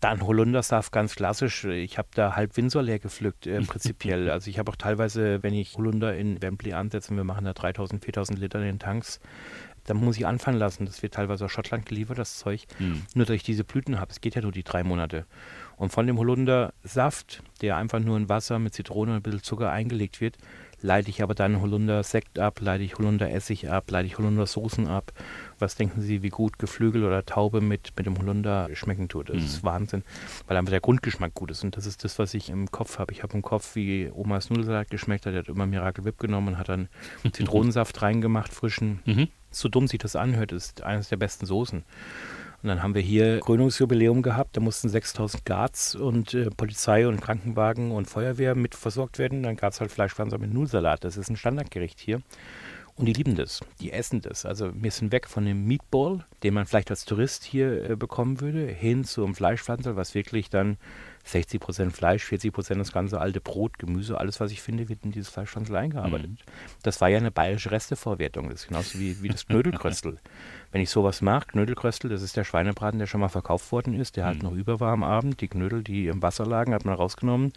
Dann 0.02 0.26
Holundersaft 0.26 0.90
ganz 0.90 1.14
klassisch. 1.14 1.62
Ich 1.62 1.96
habe 1.96 2.08
da 2.12 2.34
halb 2.34 2.56
Windsor 2.56 2.82
leer 2.82 2.98
gepflückt, 2.98 3.46
äh, 3.46 3.60
prinzipiell. 3.60 4.30
also 4.32 4.50
ich 4.50 4.58
habe 4.58 4.72
auch 4.72 4.76
teilweise, 4.76 5.44
wenn 5.44 5.54
ich 5.54 5.76
Holunder 5.76 6.16
in 6.16 6.42
Wembley 6.42 6.72
ansetze, 6.72 7.14
wir 7.14 7.22
machen 7.22 7.44
da 7.44 7.52
3000, 7.52 8.04
4000 8.04 8.36
Liter 8.36 8.58
in 8.58 8.64
den 8.64 8.78
Tanks, 8.80 9.20
dann 9.84 9.98
muss 9.98 10.16
ich 10.16 10.26
anfangen 10.26 10.58
lassen. 10.58 10.86
Das 10.86 11.04
wird 11.04 11.14
teilweise 11.14 11.44
aus 11.44 11.52
Schottland 11.52 11.86
geliefert, 11.86 12.18
das 12.18 12.36
Zeug. 12.36 12.66
Mhm. 12.80 13.02
Nur, 13.14 13.26
dass 13.26 13.36
ich 13.36 13.44
diese 13.44 13.62
Blüten 13.62 14.00
habe. 14.00 14.10
Es 14.10 14.20
geht 14.20 14.34
ja 14.34 14.42
nur 14.42 14.50
die 14.50 14.64
drei 14.64 14.82
Monate. 14.82 15.24
Und 15.76 15.92
von 15.92 16.04
dem 16.08 16.18
Holundersaft, 16.18 17.44
der 17.60 17.76
einfach 17.76 18.00
nur 18.00 18.16
in 18.16 18.28
Wasser 18.28 18.58
mit 18.58 18.74
Zitrone 18.74 19.12
und 19.12 19.18
ein 19.18 19.22
bisschen 19.22 19.44
Zucker 19.44 19.70
eingelegt 19.70 20.20
wird, 20.20 20.36
leite 20.82 21.10
ich 21.10 21.22
aber 21.22 21.34
dann 21.34 21.60
Holunder-Sekt 21.60 22.38
ab, 22.38 22.60
leite 22.60 22.84
ich 22.84 22.98
Holunder-Essig 22.98 23.70
ab, 23.70 23.90
leite 23.90 24.06
ich 24.06 24.18
Holunder-Soßen 24.18 24.88
ab. 24.88 25.12
Was 25.58 25.76
denken 25.76 26.00
Sie, 26.00 26.22
wie 26.22 26.28
gut 26.28 26.58
Geflügel 26.58 27.04
oder 27.04 27.24
Taube 27.24 27.60
mit, 27.60 27.92
mit 27.96 28.06
dem 28.06 28.18
Holunder 28.18 28.68
schmecken 28.74 29.08
tut? 29.08 29.28
Das 29.28 29.36
mhm. 29.36 29.44
ist 29.44 29.64
Wahnsinn, 29.64 30.02
weil 30.46 30.56
einfach 30.56 30.70
der 30.70 30.80
Grundgeschmack 30.80 31.34
gut 31.34 31.50
ist. 31.50 31.64
Und 31.64 31.76
das 31.76 31.86
ist 31.86 32.04
das, 32.04 32.18
was 32.18 32.34
ich 32.34 32.50
im 32.50 32.70
Kopf 32.70 32.98
habe. 32.98 33.12
Ich 33.12 33.22
habe 33.22 33.34
im 33.34 33.42
Kopf, 33.42 33.74
wie 33.76 34.10
Omas 34.12 34.50
Nudelsalat 34.50 34.90
geschmeckt 34.90 35.26
hat. 35.26 35.32
Er 35.32 35.40
hat 35.40 35.48
immer 35.48 35.66
Miracle 35.66 36.04
Whip 36.04 36.18
genommen 36.18 36.48
und 36.48 36.58
hat 36.58 36.68
dann 36.68 36.88
Zitronensaft 37.32 38.02
reingemacht, 38.02 38.52
frischen. 38.52 39.00
Mhm. 39.04 39.28
So 39.50 39.68
dumm 39.68 39.86
sich 39.86 39.98
das 39.98 40.16
anhört, 40.16 40.50
ist 40.52 40.82
eines 40.82 41.08
der 41.08 41.16
besten 41.16 41.46
Soßen. 41.46 41.84
Und 42.62 42.68
dann 42.68 42.82
haben 42.82 42.94
wir 42.94 43.02
hier 43.02 43.40
Krönungsjubiläum 43.40 44.22
gehabt. 44.22 44.56
Da 44.56 44.60
mussten 44.60 44.88
6000 44.88 45.44
Guards 45.44 45.94
und 45.96 46.32
äh, 46.34 46.48
Polizei 46.50 47.08
und 47.08 47.20
Krankenwagen 47.20 47.90
und 47.90 48.08
Feuerwehr 48.08 48.54
mit 48.54 48.74
versorgt 48.76 49.18
werden. 49.18 49.42
Dann 49.42 49.56
gab 49.56 49.72
es 49.72 49.80
halt 49.80 49.90
Fleischpanzer 49.90 50.38
mit 50.38 50.54
Nudelsalat. 50.54 51.02
Das 51.02 51.16
ist 51.16 51.28
ein 51.28 51.36
Standardgericht 51.36 51.98
hier. 51.98 52.22
Und 52.94 53.06
die 53.06 53.14
lieben 53.14 53.36
das, 53.36 53.60
die 53.80 53.90
essen 53.90 54.20
das. 54.20 54.44
Also 54.44 54.70
wir 54.74 54.90
sind 54.90 55.12
weg 55.12 55.26
von 55.26 55.44
dem 55.44 55.64
Meatball, 55.66 56.24
den 56.42 56.54
man 56.54 56.66
vielleicht 56.66 56.90
als 56.90 57.04
Tourist 57.04 57.42
hier 57.42 57.90
äh, 57.90 57.96
bekommen 57.96 58.40
würde, 58.40 58.66
hin 58.66 59.04
zum 59.04 59.34
Fleischpflanzer, 59.34 59.96
was 59.96 60.14
wirklich 60.14 60.50
dann 60.50 60.76
60 61.24 61.60
Prozent 61.60 61.92
Fleisch, 61.92 62.24
40 62.24 62.52
Prozent 62.52 62.80
das 62.80 62.92
ganze 62.92 63.20
alte 63.20 63.40
Brot, 63.40 63.78
Gemüse, 63.78 64.18
alles, 64.18 64.40
was 64.40 64.50
ich 64.50 64.60
finde, 64.60 64.88
wird 64.88 65.04
in 65.04 65.12
dieses 65.12 65.28
Fleischpflanzel 65.28 65.76
eingearbeitet. 65.76 66.30
Mhm. 66.30 66.36
Das 66.82 67.00
war 67.00 67.08
ja 67.08 67.18
eine 67.18 67.30
bayerische 67.30 67.70
Resteverwertung. 67.70 68.48
Das 68.48 68.62
ist 68.62 68.68
genauso 68.68 68.98
wie, 68.98 69.22
wie 69.22 69.28
das 69.28 69.46
Knödelkröstel. 69.46 70.18
Wenn 70.72 70.80
ich 70.80 70.90
sowas 70.90 71.20
mache, 71.20 71.46
Knödelkröstel, 71.48 72.10
das 72.10 72.22
ist 72.22 72.36
der 72.36 72.44
Schweinebraten, 72.44 72.98
der 72.98 73.06
schon 73.06 73.20
mal 73.20 73.28
verkauft 73.28 73.70
worden 73.72 73.94
ist, 73.94 74.16
der 74.16 74.24
halt 74.24 74.38
mhm. 74.38 74.46
halt 74.46 74.52
noch 74.52 74.58
über 74.58 74.80
war 74.80 74.92
am 74.92 75.04
Abend. 75.04 75.40
Die 75.40 75.48
Knödel, 75.48 75.82
die 75.82 76.08
im 76.08 76.22
Wasser 76.22 76.46
lagen, 76.46 76.74
hat 76.74 76.84
man 76.84 76.94
rausgenommen, 76.94 77.52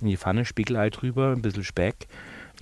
in 0.00 0.08
die 0.08 0.16
Pfanne, 0.16 0.44
Spiegelei 0.44 0.90
drüber, 0.90 1.32
ein 1.32 1.42
bisschen 1.42 1.64
Speck. 1.64 2.08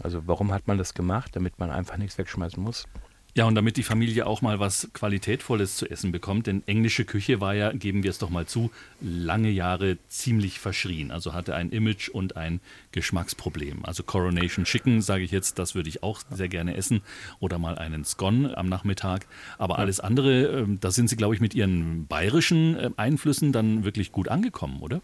Also 0.03 0.27
warum 0.27 0.53
hat 0.53 0.67
man 0.67 0.79
das 0.79 0.95
gemacht? 0.95 1.37
Damit 1.37 1.59
man 1.59 1.71
einfach 1.71 1.97
nichts 1.97 2.19
wegschmeißen 2.19 2.63
muss. 2.63 2.87
Ja, 3.37 3.47
und 3.47 3.57
damit 3.57 3.77
die 3.77 3.83
Familie 3.83 4.29
auch 4.29 4.43
mal 4.43 4.61
was 4.61 4.91
Qualitätvolles 4.93 5.77
zu 5.77 5.91
essen 5.91 6.13
bekommt, 6.13 6.47
denn 6.47 6.63
englische 6.67 7.05
Küche 7.05 7.41
war 7.41 7.53
ja, 7.53 7.73
geben 7.73 8.05
wir 8.05 8.11
es 8.11 8.19
doch 8.19 8.31
mal 8.31 8.47
zu, 8.47 8.71
lange 9.01 9.51
Jahre 9.51 9.99
ziemlich 10.07 10.61
verschrien. 10.61 11.11
Also 11.11 11.33
hatte 11.33 11.57
ein 11.57 11.71
Image 11.71 12.09
und 12.09 12.37
ein 12.37 12.61
Geschmacksproblem. 12.93 13.85
Also 13.85 14.05
Coronation 14.05 14.65
Chicken, 14.65 15.03
sage 15.03 15.25
ich 15.25 15.33
jetzt, 15.33 15.59
das 15.59 15.75
würde 15.75 15.89
ich 15.89 16.05
auch 16.05 16.21
sehr 16.31 16.49
gerne 16.49 16.77
essen. 16.77 17.03
Oder 17.41 17.59
mal 17.59 17.77
einen 17.77 18.05
Scone 18.05 18.57
am 18.57 18.69
Nachmittag. 18.69 19.27
Aber 19.59 19.81
alles 19.81 19.99
andere, 19.99 20.61
ähm, 20.61 20.79
da 20.81 20.93
sind 20.93 21.11
Sie, 21.11 21.17
glaube 21.17 21.35
ich, 21.35 21.41
mit 21.41 21.55
Ihren 21.55 22.07
bayerischen 22.07 22.77
äh, 22.77 22.91
Einflüssen 22.97 23.51
dann 23.51 23.83
wirklich 23.83 24.13
gut 24.13 24.29
angekommen, 24.29 24.81
oder? 24.81 25.01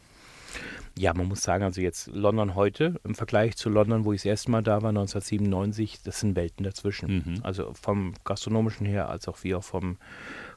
Ja, 0.99 1.15
man 1.15 1.29
muss 1.29 1.43
sagen, 1.43 1.65
also 1.65 1.81
jetzt 1.81 2.09
London 2.09 2.55
heute 2.55 3.01
im 3.05 3.15
Vergleich 3.15 3.57
zu 3.57 3.71
London, 3.71 4.05
wo 4.05 4.13
ich 4.13 4.21
das 4.21 4.27
erste 4.27 4.51
Mal 4.51 4.63
da 4.63 4.83
war, 4.83 4.91
1997, 4.91 6.03
das 6.03 6.21
sind 6.21 6.37
Welten 6.37 6.65
dazwischen. 6.65 7.25
Mhm. 7.25 7.41
Also 7.43 7.73
vom 7.75 8.15
gastronomischen 8.25 8.87
her, 8.87 9.09
als 9.09 9.29
auch 9.29 9.39
wie 9.43 9.55
auch 9.55 9.65
vom, 9.65 9.99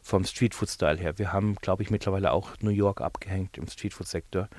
vom 0.02 0.26
Streetfood-Style 0.26 0.98
her. 0.98 1.18
Wir 1.18 1.32
haben, 1.32 1.56
glaube 1.56 1.84
ich, 1.84 1.92
mittlerweile 1.92 2.32
auch 2.32 2.50
New 2.62 2.72
York 2.72 3.00
abgehängt 3.00 3.58
im 3.58 3.68
Streetfood-Sektor. 3.68 4.50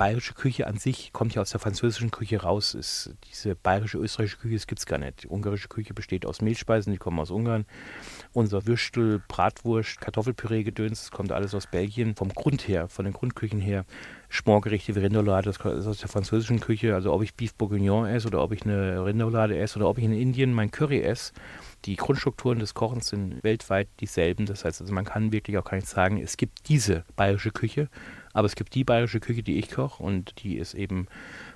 Bayerische 0.00 0.32
Küche 0.32 0.66
an 0.66 0.78
sich 0.78 1.12
kommt 1.12 1.34
ja 1.34 1.42
aus 1.42 1.50
der 1.50 1.60
französischen 1.60 2.10
Küche 2.10 2.40
raus. 2.40 2.72
Ist, 2.72 3.14
diese 3.28 3.54
bayerische, 3.54 3.98
österreichische 3.98 4.38
Küche, 4.38 4.54
das 4.54 4.66
gibt 4.66 4.78
es 4.78 4.86
gar 4.86 4.96
nicht. 4.96 5.24
Die 5.24 5.28
ungarische 5.28 5.68
Küche 5.68 5.92
besteht 5.92 6.24
aus 6.24 6.40
Mehlspeisen, 6.40 6.90
die 6.90 6.98
kommen 6.98 7.18
aus 7.20 7.30
Ungarn. 7.30 7.66
Unser 8.32 8.66
Würstel, 8.66 9.22
Bratwurst, 9.28 10.00
Kartoffelpüree, 10.00 10.62
Gedöns, 10.62 11.00
das 11.02 11.10
kommt 11.10 11.32
alles 11.32 11.54
aus 11.54 11.66
Belgien. 11.66 12.14
Vom 12.16 12.30
Grund 12.30 12.66
her, 12.66 12.88
von 12.88 13.04
den 13.04 13.12
Grundküchen 13.12 13.60
her, 13.60 13.84
Schmorgerichte 14.30 14.94
wie 14.94 15.00
Rinderolade, 15.00 15.52
das 15.52 15.58
ist 15.58 15.86
aus 15.86 15.98
der 15.98 16.08
französischen 16.08 16.60
Küche. 16.60 16.94
Also 16.94 17.12
ob 17.12 17.22
ich 17.22 17.34
Beef 17.34 17.52
Bourguignon 17.52 18.06
esse 18.06 18.28
oder 18.28 18.42
ob 18.42 18.52
ich 18.52 18.62
eine 18.62 19.04
Rinderolade 19.04 19.58
esse 19.58 19.78
oder 19.78 19.90
ob 19.90 19.98
ich 19.98 20.04
in 20.04 20.14
Indien 20.14 20.54
mein 20.54 20.70
Curry 20.70 21.02
esse, 21.02 21.34
Die 21.84 21.96
Grundstrukturen 21.96 22.58
des 22.58 22.72
Kochens 22.72 23.08
sind 23.08 23.44
weltweit 23.44 23.88
dieselben. 24.00 24.46
Das 24.46 24.64
heißt, 24.64 24.80
also 24.80 24.94
man 24.94 25.04
kann 25.04 25.30
wirklich 25.30 25.58
auch 25.58 25.64
gar 25.64 25.76
nicht 25.76 25.88
sagen, 25.88 26.16
es 26.22 26.38
gibt 26.38 26.70
diese 26.70 27.04
bayerische 27.16 27.50
Küche, 27.50 27.90
aber 28.32 28.46
es 28.46 28.56
gibt 28.56 28.74
die 28.74 28.84
bayerische 28.84 29.20
Küche, 29.20 29.42
die 29.42 29.58
ich 29.58 29.70
koche 29.70 30.02
und 30.02 30.42
die 30.42 30.56
ist 30.56 30.74
eben 30.74 31.06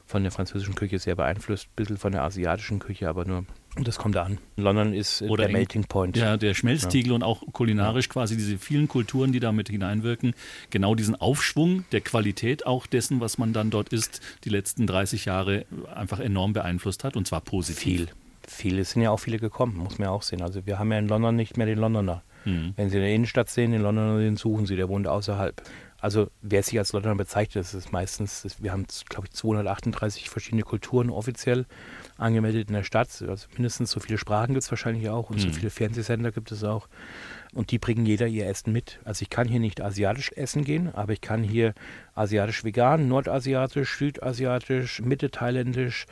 von 0.06 0.22
der 0.22 0.32
französischen 0.32 0.74
Küche 0.74 0.98
sehr 0.98 1.14
beeinflusst, 1.14 1.66
ein 1.66 1.76
bisschen 1.76 1.96
von 1.96 2.12
der 2.12 2.22
asiatischen 2.22 2.78
Küche, 2.78 3.08
aber 3.08 3.24
nur 3.24 3.46
und 3.76 3.88
das 3.88 3.98
kommt 3.98 4.14
da 4.14 4.22
an. 4.22 4.38
London 4.56 4.94
ist 4.94 5.20
äh, 5.20 5.26
Oder 5.26 5.44
der 5.44 5.52
Melting 5.52 5.84
Point. 5.84 6.16
Ja, 6.16 6.36
der 6.36 6.54
Schmelztiegel 6.54 7.10
ja. 7.10 7.14
und 7.16 7.22
auch 7.24 7.42
kulinarisch 7.52 8.08
quasi 8.08 8.36
diese 8.36 8.56
vielen 8.56 8.86
Kulturen, 8.86 9.32
die 9.32 9.40
da 9.40 9.50
mit 9.50 9.68
hineinwirken. 9.68 10.34
Genau 10.70 10.94
diesen 10.94 11.16
Aufschwung 11.16 11.84
der 11.90 12.00
Qualität 12.00 12.66
auch 12.66 12.86
dessen, 12.86 13.20
was 13.20 13.36
man 13.36 13.52
dann 13.52 13.70
dort 13.70 13.88
isst, 13.88 14.20
die 14.44 14.48
letzten 14.48 14.86
30 14.86 15.24
Jahre 15.24 15.66
einfach 15.92 16.20
enorm 16.20 16.52
beeinflusst 16.52 17.02
hat 17.02 17.16
und 17.16 17.26
zwar 17.26 17.40
positiv. 17.40 17.82
Viel. 17.82 18.08
Viele 18.46 18.84
sind 18.84 19.02
ja 19.02 19.10
auch 19.10 19.18
viele 19.18 19.38
gekommen, 19.38 19.76
muss 19.76 19.98
man 19.98 20.06
ja 20.06 20.12
auch 20.12 20.22
sehen. 20.22 20.42
Also 20.42 20.66
wir 20.66 20.78
haben 20.78 20.92
ja 20.92 20.98
in 20.98 21.08
London 21.08 21.34
nicht 21.34 21.56
mehr 21.56 21.66
den 21.66 21.78
Londoner. 21.78 22.22
Mhm. 22.44 22.74
Wenn 22.76 22.90
Sie 22.90 22.96
in 22.96 23.02
der 23.02 23.14
Innenstadt 23.14 23.48
sehen, 23.48 23.72
den 23.72 23.82
Londoner, 23.82 24.18
den 24.18 24.36
suchen 24.36 24.66
Sie, 24.66 24.76
der 24.76 24.88
wohnt 24.88 25.08
außerhalb. 25.08 25.62
Also 26.04 26.30
wer 26.42 26.62
sich 26.62 26.78
als 26.78 26.92
Londoner 26.92 27.14
bezeichnet, 27.14 27.64
das 27.64 27.72
ist 27.72 27.90
meistens, 27.90 28.46
wir 28.60 28.72
haben, 28.72 28.84
glaube 29.08 29.26
ich, 29.26 29.32
238 29.32 30.28
verschiedene 30.28 30.60
Kulturen 30.60 31.08
offiziell 31.08 31.64
angemeldet 32.18 32.68
in 32.68 32.74
der 32.74 32.82
Stadt. 32.82 33.08
Also 33.26 33.46
mindestens 33.54 33.90
so 33.90 34.00
viele 34.00 34.18
Sprachen 34.18 34.52
gibt 34.52 34.64
es 34.64 34.70
wahrscheinlich 34.70 35.08
auch 35.08 35.30
und 35.30 35.36
mhm. 35.36 35.40
so 35.40 35.48
viele 35.48 35.70
Fernsehsender 35.70 36.30
gibt 36.30 36.52
es 36.52 36.62
auch. 36.62 36.88
Und 37.54 37.70
die 37.70 37.78
bringen 37.78 38.04
jeder 38.04 38.26
ihr 38.26 38.46
Essen 38.46 38.70
mit. 38.70 39.00
Also 39.04 39.22
ich 39.22 39.30
kann 39.30 39.48
hier 39.48 39.60
nicht 39.60 39.80
asiatisch 39.80 40.30
essen 40.32 40.62
gehen, 40.62 40.94
aber 40.94 41.14
ich 41.14 41.22
kann 41.22 41.42
hier 41.42 41.72
asiatisch 42.14 42.64
vegan, 42.64 43.08
nordasiatisch, 43.08 43.96
südasiatisch, 43.96 45.00
mitte 45.00 45.30
thailändisch. 45.30 46.04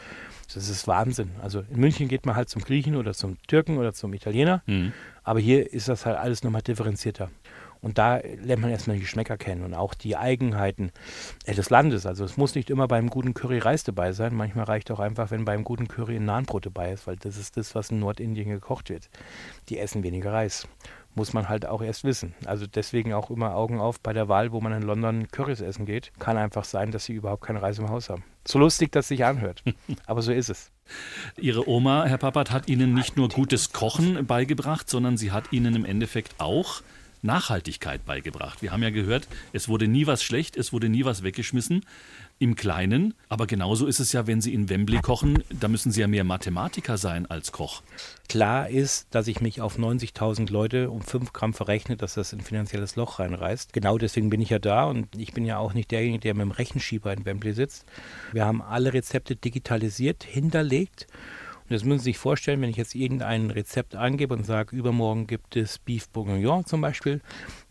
Das 0.54 0.70
ist 0.70 0.86
Wahnsinn. 0.88 1.32
Also 1.42 1.64
in 1.70 1.78
München 1.78 2.08
geht 2.08 2.24
man 2.24 2.34
halt 2.34 2.48
zum 2.48 2.62
Griechen 2.62 2.96
oder 2.96 3.12
zum 3.12 3.36
Türken 3.46 3.76
oder 3.76 3.92
zum 3.92 4.14
Italiener. 4.14 4.62
Mhm. 4.64 4.94
Aber 5.22 5.40
hier 5.40 5.70
ist 5.70 5.90
das 5.90 6.06
halt 6.06 6.16
alles 6.16 6.42
nochmal 6.42 6.62
differenzierter. 6.62 7.30
Und 7.82 7.98
da 7.98 8.18
lernt 8.18 8.62
man 8.62 8.70
erstmal 8.70 8.96
die 8.96 9.02
Geschmäcker 9.02 9.36
kennen 9.36 9.64
und 9.64 9.74
auch 9.74 9.94
die 9.94 10.16
Eigenheiten 10.16 10.92
äh, 11.44 11.54
des 11.54 11.68
Landes. 11.68 12.06
Also 12.06 12.24
es 12.24 12.36
muss 12.36 12.54
nicht 12.54 12.70
immer 12.70 12.86
beim 12.86 13.10
guten 13.10 13.34
Curry 13.34 13.58
Reis 13.58 13.82
dabei 13.82 14.12
sein. 14.12 14.34
Manchmal 14.34 14.66
reicht 14.66 14.90
auch 14.92 15.00
einfach, 15.00 15.32
wenn 15.32 15.44
beim 15.44 15.64
guten 15.64 15.88
Curry 15.88 16.16
ein 16.16 16.24
Nahenbrot 16.24 16.66
dabei 16.66 16.92
ist, 16.92 17.08
weil 17.08 17.16
das 17.16 17.36
ist 17.36 17.56
das, 17.56 17.74
was 17.74 17.90
in 17.90 17.98
Nordindien 17.98 18.48
gekocht 18.48 18.88
wird. 18.88 19.10
Die 19.68 19.78
essen 19.78 20.04
weniger 20.04 20.32
Reis. 20.32 20.68
Muss 21.14 21.34
man 21.34 21.48
halt 21.48 21.66
auch 21.66 21.82
erst 21.82 22.04
wissen. 22.04 22.34
Also 22.46 22.66
deswegen 22.66 23.12
auch 23.12 23.30
immer 23.30 23.54
Augen 23.54 23.80
auf 23.80 24.00
bei 24.00 24.12
der 24.12 24.28
Wahl, 24.28 24.52
wo 24.52 24.60
man 24.60 24.72
in 24.72 24.82
London 24.82 25.28
Currys 25.28 25.60
essen 25.60 25.84
geht. 25.84 26.12
Kann 26.20 26.38
einfach 26.38 26.64
sein, 26.64 26.92
dass 26.92 27.04
sie 27.04 27.12
überhaupt 27.12 27.42
keinen 27.42 27.58
Reis 27.58 27.78
im 27.80 27.90
Haus 27.90 28.08
haben. 28.08 28.22
So 28.46 28.60
lustig, 28.60 28.92
dass 28.92 29.06
es 29.06 29.08
sich 29.08 29.24
anhört. 29.24 29.62
Aber 30.06 30.22
so 30.22 30.32
ist 30.32 30.48
es. 30.48 30.70
Ihre 31.36 31.68
Oma, 31.68 32.04
Herr 32.04 32.18
Pappert, 32.18 32.52
hat 32.52 32.68
Ihnen 32.68 32.94
nicht 32.94 33.16
nur 33.16 33.28
gutes 33.28 33.72
Kochen 33.72 34.24
beigebracht, 34.24 34.88
sondern 34.88 35.16
sie 35.16 35.32
hat 35.32 35.52
Ihnen 35.52 35.74
im 35.74 35.84
Endeffekt 35.84 36.34
auch 36.38 36.82
Nachhaltigkeit 37.22 38.04
beigebracht. 38.04 38.62
Wir 38.62 38.72
haben 38.72 38.82
ja 38.82 38.90
gehört, 38.90 39.28
es 39.52 39.68
wurde 39.68 39.88
nie 39.88 40.06
was 40.06 40.22
schlecht, 40.22 40.56
es 40.56 40.72
wurde 40.72 40.88
nie 40.88 41.04
was 41.04 41.22
weggeschmissen 41.22 41.84
im 42.38 42.56
Kleinen. 42.56 43.14
Aber 43.28 43.46
genauso 43.46 43.86
ist 43.86 44.00
es 44.00 44.12
ja, 44.12 44.26
wenn 44.26 44.40
Sie 44.40 44.52
in 44.52 44.68
Wembley 44.68 45.00
kochen, 45.00 45.44
da 45.48 45.68
müssen 45.68 45.92
Sie 45.92 46.00
ja 46.00 46.08
mehr 46.08 46.24
Mathematiker 46.24 46.98
sein 46.98 47.26
als 47.26 47.52
Koch. 47.52 47.82
Klar 48.28 48.68
ist, 48.68 49.06
dass 49.12 49.28
ich 49.28 49.40
mich 49.40 49.60
auf 49.60 49.78
90.000 49.78 50.50
Leute 50.50 50.90
um 50.90 51.02
5 51.02 51.32
Gramm 51.32 51.54
verrechne, 51.54 51.96
dass 51.96 52.14
das 52.14 52.32
ein 52.32 52.40
finanzielles 52.40 52.96
Loch 52.96 53.20
reinreißt. 53.20 53.72
Genau 53.72 53.98
deswegen 53.98 54.30
bin 54.30 54.40
ich 54.40 54.50
ja 54.50 54.58
da 54.58 54.84
und 54.84 55.16
ich 55.16 55.32
bin 55.32 55.44
ja 55.44 55.58
auch 55.58 55.74
nicht 55.74 55.90
derjenige, 55.92 56.20
der 56.20 56.34
mit 56.34 56.42
dem 56.42 56.50
Rechenschieber 56.50 57.12
in 57.12 57.24
Wembley 57.24 57.52
sitzt. 57.52 57.86
Wir 58.32 58.44
haben 58.44 58.62
alle 58.62 58.92
Rezepte 58.92 59.36
digitalisiert, 59.36 60.24
hinterlegt 60.24 61.06
das 61.72 61.84
müssen 61.84 62.00
Sie 62.00 62.04
sich 62.04 62.18
vorstellen, 62.18 62.60
wenn 62.60 62.70
ich 62.70 62.76
jetzt 62.76 62.94
irgendein 62.94 63.50
Rezept 63.50 63.94
angebe 63.94 64.34
und 64.34 64.44
sage, 64.44 64.76
übermorgen 64.76 65.26
gibt 65.26 65.56
es 65.56 65.78
Beef 65.78 66.08
Bourguignon 66.08 66.64
zum 66.64 66.80
Beispiel, 66.80 67.20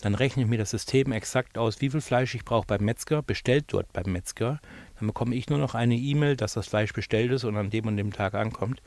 dann 0.02 0.16
rechne 0.16 0.44
ich 0.44 0.50
mir 0.50 0.58
das 0.58 0.72
System 0.72 1.12
exakt 1.12 1.58
aus, 1.58 1.82
wie 1.82 1.90
viel 1.90 2.02
Fleisch 2.02 2.36
ich 2.36 2.46
brauche 2.46 2.68
beim 2.68 2.84
Metzger, 2.84 3.22
bestellt 3.22 3.66
dort 3.68 3.92
beim 3.94 4.12
Metzger. 4.12 4.60
Dann 5.00 5.08
bekomme 5.08 5.36
ich 5.36 5.50
nur 5.50 5.60
noch 5.60 5.76
eine 5.76 5.96
E-Mail, 5.96 6.36
dass 6.36 6.54
das 6.54 6.68
Fleisch 6.68 6.94
bestellt 6.94 7.32
ist 7.32 7.44
und 7.44 7.56
an 7.58 7.70
dem 7.70 7.88
und 7.88 7.98
dem 7.98 8.14
Tag 8.14 8.34
ankommt. 8.34 8.82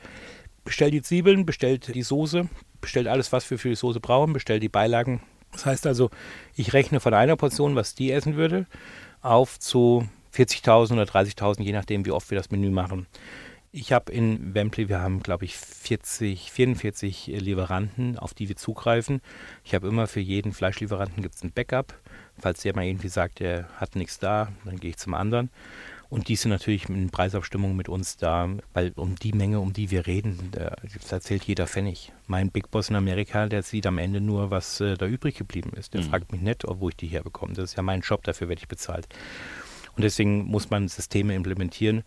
Bestellt 0.64 0.94
die 0.94 1.02
Zwiebeln, 1.02 1.44
bestellt 1.46 1.94
die 1.94 2.02
Soße, 2.02 2.48
bestellt 2.80 3.08
alles, 3.08 3.32
was 3.32 3.50
wir 3.50 3.58
für 3.58 3.68
die 3.68 3.74
Soße 3.74 4.00
brauchen, 4.00 4.32
bestellt 4.32 4.62
die 4.62 4.68
Beilagen. 4.68 5.20
Das 5.52 5.66
heißt 5.66 5.86
also, 5.86 6.10
ich 6.54 6.72
rechne 6.72 7.00
von 7.00 7.14
einer 7.14 7.36
Portion, 7.36 7.76
was 7.76 7.94
die 7.94 8.10
essen 8.10 8.36
würde, 8.36 8.66
auf 9.22 9.58
zu 9.58 10.08
40.000 10.34 10.92
oder 10.92 11.04
30.000, 11.04 11.62
je 11.62 11.72
nachdem, 11.72 12.04
wie 12.04 12.10
oft 12.10 12.30
wir 12.30 12.38
das 12.38 12.50
Menü 12.50 12.70
machen. 12.70 13.06
Ich 13.76 13.92
habe 13.92 14.12
in 14.12 14.54
Wembley, 14.54 14.88
wir 14.88 15.00
haben, 15.00 15.20
glaube 15.20 15.46
ich, 15.46 15.56
40, 15.56 16.52
44 16.52 17.26
Lieferanten, 17.26 18.16
auf 18.16 18.32
die 18.32 18.48
wir 18.48 18.54
zugreifen. 18.54 19.20
Ich 19.64 19.74
habe 19.74 19.88
immer 19.88 20.06
für 20.06 20.20
jeden 20.20 20.52
Fleischlieferanten 20.52 21.24
gibt 21.24 21.34
es 21.34 21.42
ein 21.42 21.50
Backup. 21.50 21.92
Falls 22.38 22.62
der 22.62 22.76
mal 22.76 22.84
irgendwie 22.84 23.08
sagt, 23.08 23.40
er 23.40 23.68
hat 23.80 23.96
nichts 23.96 24.20
da, 24.20 24.52
dann 24.64 24.78
gehe 24.78 24.90
ich 24.90 24.96
zum 24.96 25.14
anderen. 25.14 25.50
Und 26.08 26.28
die 26.28 26.36
sind 26.36 26.52
natürlich 26.52 26.88
in 26.88 27.10
Preisabstimmung 27.10 27.74
mit 27.74 27.88
uns 27.88 28.16
da, 28.16 28.48
weil 28.74 28.92
um 28.94 29.16
die 29.16 29.32
Menge, 29.32 29.58
um 29.58 29.72
die 29.72 29.90
wir 29.90 30.06
reden, 30.06 30.52
da 30.52 31.20
zählt 31.20 31.42
jeder 31.42 31.66
Pfennig. 31.66 32.12
Mein 32.28 32.52
Big 32.52 32.70
Boss 32.70 32.90
in 32.90 32.94
Amerika, 32.94 33.48
der 33.48 33.64
sieht 33.64 33.88
am 33.88 33.98
Ende 33.98 34.20
nur, 34.20 34.52
was 34.52 34.80
äh, 34.80 34.96
da 34.96 35.06
übrig 35.06 35.34
geblieben 35.34 35.72
ist. 35.74 35.94
Der 35.94 36.02
mhm. 36.02 36.10
fragt 36.10 36.30
mich 36.30 36.42
nicht, 36.42 36.62
wo 36.64 36.90
ich 36.90 36.96
die 36.96 37.08
herbekomme. 37.08 37.54
Das 37.54 37.70
ist 37.70 37.76
ja 37.76 37.82
mein 37.82 38.02
Job, 38.02 38.22
dafür 38.22 38.48
werde 38.48 38.60
ich 38.60 38.68
bezahlt. 38.68 39.08
Und 39.96 40.02
deswegen 40.02 40.44
muss 40.44 40.70
man 40.70 40.88
Systeme 40.88 41.34
implementieren, 41.34 42.02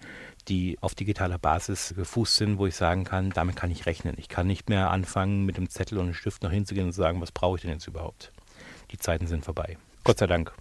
die 0.47 0.77
auf 0.81 0.95
digitaler 0.95 1.37
Basis 1.37 1.93
gefußt 1.95 2.35
sind, 2.35 2.57
wo 2.57 2.67
ich 2.67 2.75
sagen 2.75 3.03
kann, 3.03 3.31
damit 3.31 3.55
kann 3.55 3.71
ich 3.71 3.85
rechnen. 3.85 4.15
Ich 4.17 4.29
kann 4.29 4.47
nicht 4.47 4.69
mehr 4.69 4.91
anfangen, 4.91 5.45
mit 5.45 5.57
dem 5.57 5.69
Zettel 5.69 5.97
und 5.97 6.05
einem 6.05 6.13
Stift 6.13 6.43
noch 6.43 6.51
hinzugehen 6.51 6.87
und 6.87 6.93
sagen, 6.93 7.21
was 7.21 7.31
brauche 7.31 7.57
ich 7.57 7.61
denn 7.61 7.71
jetzt 7.71 7.87
überhaupt? 7.87 8.31
Die 8.91 8.97
Zeiten 8.97 9.27
sind 9.27 9.43
vorbei. 9.43 9.77
Gott 10.03 10.19
sei 10.19 10.27
Dank. 10.27 10.53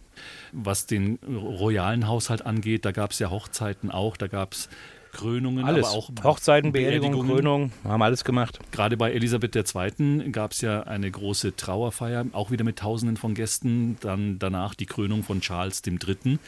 Was 0.52 0.86
den 0.86 1.18
royalen 1.24 2.08
Haushalt 2.08 2.44
angeht, 2.44 2.84
da 2.84 2.92
gab 2.92 3.12
es 3.12 3.18
ja 3.18 3.30
Hochzeiten 3.30 3.90
auch, 3.90 4.16
da 4.16 4.26
gab 4.26 4.54
es 4.54 4.68
Krönungen, 5.16 5.64
alles. 5.64 5.86
aber 5.86 5.96
auch 5.96 6.10
Hochzeiten, 6.22 6.72
Beerdigungen, 6.72 7.26
Krönungen, 7.26 7.72
haben 7.84 8.02
alles 8.02 8.22
gemacht. 8.22 8.58
Gerade 8.70 8.98
bei 8.98 9.12
Elisabeth 9.12 9.56
II. 9.56 10.30
gab 10.30 10.52
es 10.52 10.60
ja 10.60 10.82
eine 10.82 11.10
große 11.10 11.56
Trauerfeier, 11.56 12.26
auch 12.32 12.50
wieder 12.50 12.64
mit 12.64 12.78
Tausenden 12.78 13.16
von 13.16 13.34
Gästen. 13.34 13.96
Dann 14.00 14.38
danach 14.38 14.74
die 14.74 14.84
Krönung 14.84 15.22
von 15.22 15.40
Charles 15.40 15.82
III. 15.86 16.38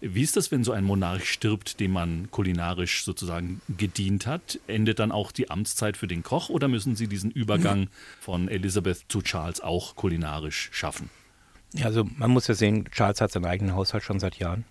Wie 0.00 0.22
ist 0.22 0.36
das, 0.36 0.50
wenn 0.50 0.64
so 0.64 0.72
ein 0.72 0.82
Monarch 0.82 1.26
stirbt, 1.26 1.78
dem 1.78 1.92
man 1.92 2.28
kulinarisch 2.32 3.04
sozusagen 3.04 3.60
gedient 3.68 4.26
hat? 4.26 4.58
Endet 4.66 4.98
dann 4.98 5.12
auch 5.12 5.30
die 5.30 5.48
Amtszeit 5.48 5.96
für 5.96 6.08
den 6.08 6.24
Koch 6.24 6.48
oder 6.48 6.66
müssen 6.66 6.96
Sie 6.96 7.06
diesen 7.06 7.30
Übergang 7.30 7.88
von 8.20 8.48
Elisabeth 8.48 9.04
zu 9.08 9.22
Charles 9.22 9.60
auch 9.60 9.94
kulinarisch 9.94 10.68
schaffen? 10.72 11.10
Ja, 11.74 11.86
also 11.86 12.04
man 12.16 12.30
muss 12.30 12.48
ja 12.48 12.54
sehen, 12.54 12.86
Charles 12.90 13.20
hat 13.20 13.30
seinen 13.30 13.44
eigenen 13.44 13.74
Haushalt 13.74 14.02
schon 14.02 14.18
seit 14.18 14.36
Jahren 14.36 14.64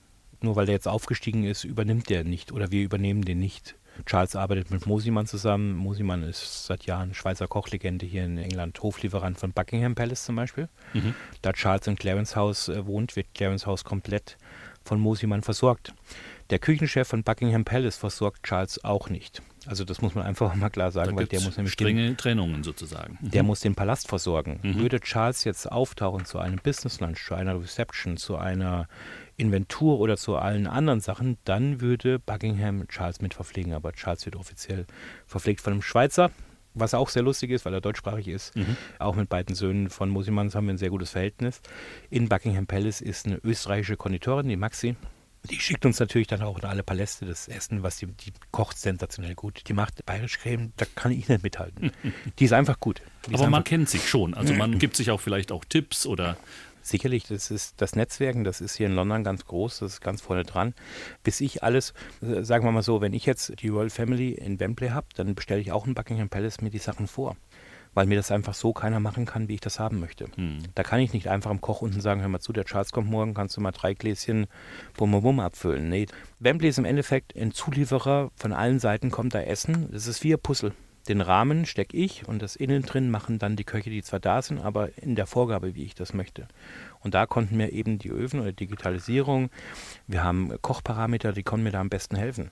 nur 0.45 0.55
weil 0.55 0.65
der 0.65 0.75
jetzt 0.75 0.87
aufgestiegen 0.87 1.43
ist, 1.43 1.65
übernimmt 1.65 2.09
der 2.09 2.23
nicht 2.23 2.51
oder 2.51 2.71
wir 2.71 2.83
übernehmen 2.83 3.23
den 3.23 3.39
nicht. 3.39 3.75
Charles 4.05 4.35
arbeitet 4.35 4.71
mit 4.71 4.85
Mosimann 4.85 5.25
zusammen. 5.25 5.73
Mosimann 5.73 6.23
ist 6.23 6.65
seit 6.65 6.85
Jahren 6.85 7.13
Schweizer 7.13 7.47
Kochlegende 7.47 8.05
hier 8.05 8.25
in 8.25 8.37
England, 8.37 8.81
Hoflieferant 8.81 9.39
von 9.39 9.53
Buckingham 9.53 9.95
Palace 9.95 10.25
zum 10.25 10.35
Beispiel. 10.35 10.67
Mhm. 10.93 11.15
Da 11.41 11.53
Charles 11.53 11.87
in 11.87 11.95
Clarence 11.95 12.35
House 12.35 12.67
äh, 12.67 12.85
wohnt, 12.85 13.15
wird 13.15 13.27
Clarence 13.33 13.65
House 13.65 13.83
komplett 13.83 14.37
von 14.83 14.99
Mosimann 14.99 15.41
versorgt. 15.41 15.93
Der 16.51 16.59
Küchenchef 16.59 17.07
von 17.07 17.23
Buckingham 17.23 17.65
Palace 17.65 17.97
versorgt 17.97 18.43
Charles 18.43 18.83
auch 18.83 19.09
nicht. 19.09 19.41
Also 19.65 19.83
das 19.83 20.01
muss 20.01 20.13
man 20.13 20.25
einfach 20.25 20.53
mal 20.53 20.69
klar 20.69 20.91
sagen, 20.91 21.11
da 21.11 21.17
weil 21.17 21.25
der 21.25 21.41
muss 21.41 21.57
nämlich 21.57 21.73
strenge 21.73 22.03
den, 22.03 22.17
Trennungen 22.17 22.63
sozusagen. 22.63 23.17
Der 23.21 23.41
mhm. 23.41 23.47
muss 23.47 23.61
den 23.61 23.73
Palast 23.73 24.07
versorgen. 24.07 24.59
Mhm. 24.61 24.79
Würde 24.79 24.99
Charles 24.99 25.43
jetzt 25.43 25.71
auftauchen 25.71 26.25
zu 26.25 26.37
einem 26.37 26.59
Business 26.61 26.99
Lunch, 26.99 27.25
zu 27.25 27.33
einer 27.33 27.59
Reception, 27.59 28.17
zu 28.17 28.37
einer 28.37 28.87
Inventur 29.37 29.99
oder 29.99 30.17
zu 30.17 30.35
allen 30.35 30.67
anderen 30.67 31.01
Sachen, 31.01 31.37
dann 31.43 31.81
würde 31.81 32.19
Buckingham 32.19 32.87
Charles 32.87 33.21
mit 33.21 33.33
verpflegen. 33.33 33.73
Aber 33.73 33.93
Charles 33.93 34.25
wird 34.25 34.35
offiziell 34.35 34.85
verpflegt 35.25 35.61
von 35.61 35.73
einem 35.73 35.81
Schweizer, 35.81 36.31
was 36.73 36.93
auch 36.93 37.09
sehr 37.09 37.23
lustig 37.23 37.51
ist, 37.51 37.65
weil 37.65 37.73
er 37.73 37.81
deutschsprachig 37.81 38.27
ist. 38.27 38.55
Mhm. 38.55 38.77
Auch 38.99 39.15
mit 39.15 39.29
beiden 39.29 39.55
Söhnen 39.55 39.89
von 39.89 40.09
Mosimanns 40.09 40.55
haben 40.55 40.67
wir 40.67 40.73
ein 40.73 40.77
sehr 40.77 40.89
gutes 40.89 41.11
Verhältnis. 41.11 41.61
In 42.09 42.29
Buckingham 42.29 42.67
Palace 42.67 43.01
ist 43.01 43.25
eine 43.25 43.39
österreichische 43.43 43.97
Konditorin, 43.97 44.47
die 44.47 44.55
Maxi. 44.55 44.95
Die 45.49 45.59
schickt 45.59 45.85
uns 45.85 45.99
natürlich 45.99 46.27
dann 46.27 46.41
auch 46.41 46.57
in 46.57 46.65
alle 46.65 46.81
Paläste 46.81 47.25
das 47.25 47.47
Essen, 47.47 47.83
was 47.83 47.97
die, 47.97 48.07
die 48.07 48.33
kocht 48.51 48.79
sensationell 48.79 49.35
gut. 49.35 49.63
Die 49.67 49.73
macht 49.73 50.05
bayerisch 50.05 50.39
Creme, 50.39 50.73
da 50.77 50.85
kann 50.95 51.11
ich 51.11 51.29
nicht 51.29 51.43
mithalten. 51.43 51.91
die 52.39 52.45
ist 52.45 52.53
einfach 52.53 52.79
gut. 52.79 53.01
Die 53.29 53.35
Aber 53.35 53.47
man 53.47 53.63
kennt 53.63 53.89
sich 53.89 54.09
schon. 54.09 54.33
Also 54.33 54.53
man 54.55 54.79
gibt 54.79 54.95
sich 54.95 55.11
auch 55.11 55.21
vielleicht 55.21 55.51
auch 55.51 55.63
Tipps 55.65 56.07
oder 56.07 56.37
Sicherlich, 56.85 57.23
das 57.23 57.49
ist 57.49 57.81
das 57.81 57.95
Netzwerken, 57.95 58.43
das 58.43 58.61
ist 58.61 58.75
hier 58.75 58.85
in 58.85 58.93
London 58.93 59.23
ganz 59.23 59.43
groß, 59.45 59.79
das 59.79 59.93
ist 59.93 60.01
ganz 60.01 60.21
vorne 60.21 60.43
dran. 60.43 60.75
Bis 61.23 61.41
ich 61.41 61.63
alles, 61.63 61.95
äh, 62.21 62.43
sagen 62.43 62.63
wir 62.63 62.71
mal 62.71 62.83
so, 62.83 63.01
wenn 63.01 63.13
ich 63.13 63.25
jetzt 63.25 63.59
die 63.63 63.69
Royal 63.69 63.89
Family 63.89 64.33
in 64.33 64.59
Wembley 64.59 64.89
habe, 64.89 65.07
dann 65.15 65.33
bestelle 65.33 65.61
ich 65.61 65.71
auch 65.71 65.87
in 65.87 65.95
Buckingham 65.95 66.29
Palace 66.29 66.61
mir 66.61 66.69
die 66.69 66.77
Sachen 66.77 67.07
vor. 67.07 67.37
Weil 67.95 68.05
mir 68.05 68.17
das 68.17 68.29
einfach 68.29 68.53
so 68.53 68.71
keiner 68.71 68.99
machen 68.99 69.25
kann, 69.25 69.47
wie 69.47 69.55
ich 69.55 69.61
das 69.61 69.79
haben 69.79 69.99
möchte. 69.99 70.27
Hm. 70.35 70.59
Da 70.75 70.83
kann 70.83 70.99
ich 70.99 71.11
nicht 71.11 71.27
einfach 71.27 71.49
am 71.49 71.59
Koch 71.59 71.81
unten 71.81 72.01
sagen, 72.01 72.21
hör 72.21 72.27
mal 72.27 72.39
zu, 72.39 72.53
der 72.53 72.65
Charles 72.65 72.91
kommt 72.91 73.09
morgen, 73.09 73.33
kannst 73.33 73.57
du 73.57 73.61
mal 73.61 73.71
drei 73.71 73.95
Gläschen 73.95 74.45
Bum 74.95 75.09
Bum 75.09 75.23
Bum 75.23 75.39
abfüllen. 75.39 75.89
Nee, 75.89 76.05
Wembley 76.39 76.69
ist 76.69 76.77
im 76.77 76.85
Endeffekt 76.85 77.35
ein 77.35 77.51
Zulieferer, 77.51 78.29
von 78.35 78.53
allen 78.53 78.77
Seiten 78.77 79.09
kommt 79.09 79.33
da 79.33 79.41
Essen. 79.41 79.89
Das 79.91 80.05
ist 80.05 80.23
wie 80.23 80.33
ein 80.33 80.39
Puzzle. 80.39 80.73
Den 81.07 81.21
Rahmen 81.21 81.65
stecke 81.65 81.95
ich 81.95 82.27
und 82.27 82.41
das 82.41 82.55
innen 82.55 82.81
drin 82.81 83.11
machen 83.11 83.37
dann 83.37 83.55
die 83.55 83.63
Köche, 83.63 83.89
die 83.89 84.01
zwar 84.01 84.19
da 84.19 84.41
sind, 84.41 84.59
aber 84.59 84.89
in 84.97 85.15
der 85.15 85.27
Vorgabe, 85.27 85.75
wie 85.75 85.83
ich 85.83 85.93
das 85.93 86.13
möchte. 86.13 86.47
Und 87.05 87.13
da 87.13 87.27
konnten 87.27 87.55
mir 87.55 87.71
eben 87.71 87.99
die 87.99 88.09
Öfen 88.09 88.39
oder 88.39 88.51
Digitalisierung, 88.51 89.51
wir 90.07 90.23
haben 90.23 90.51
Kochparameter, 90.63 91.33
die 91.33 91.43
konnten 91.43 91.63
mir 91.63 91.71
da 91.71 91.79
am 91.79 91.89
besten 91.89 92.15
helfen. 92.15 92.49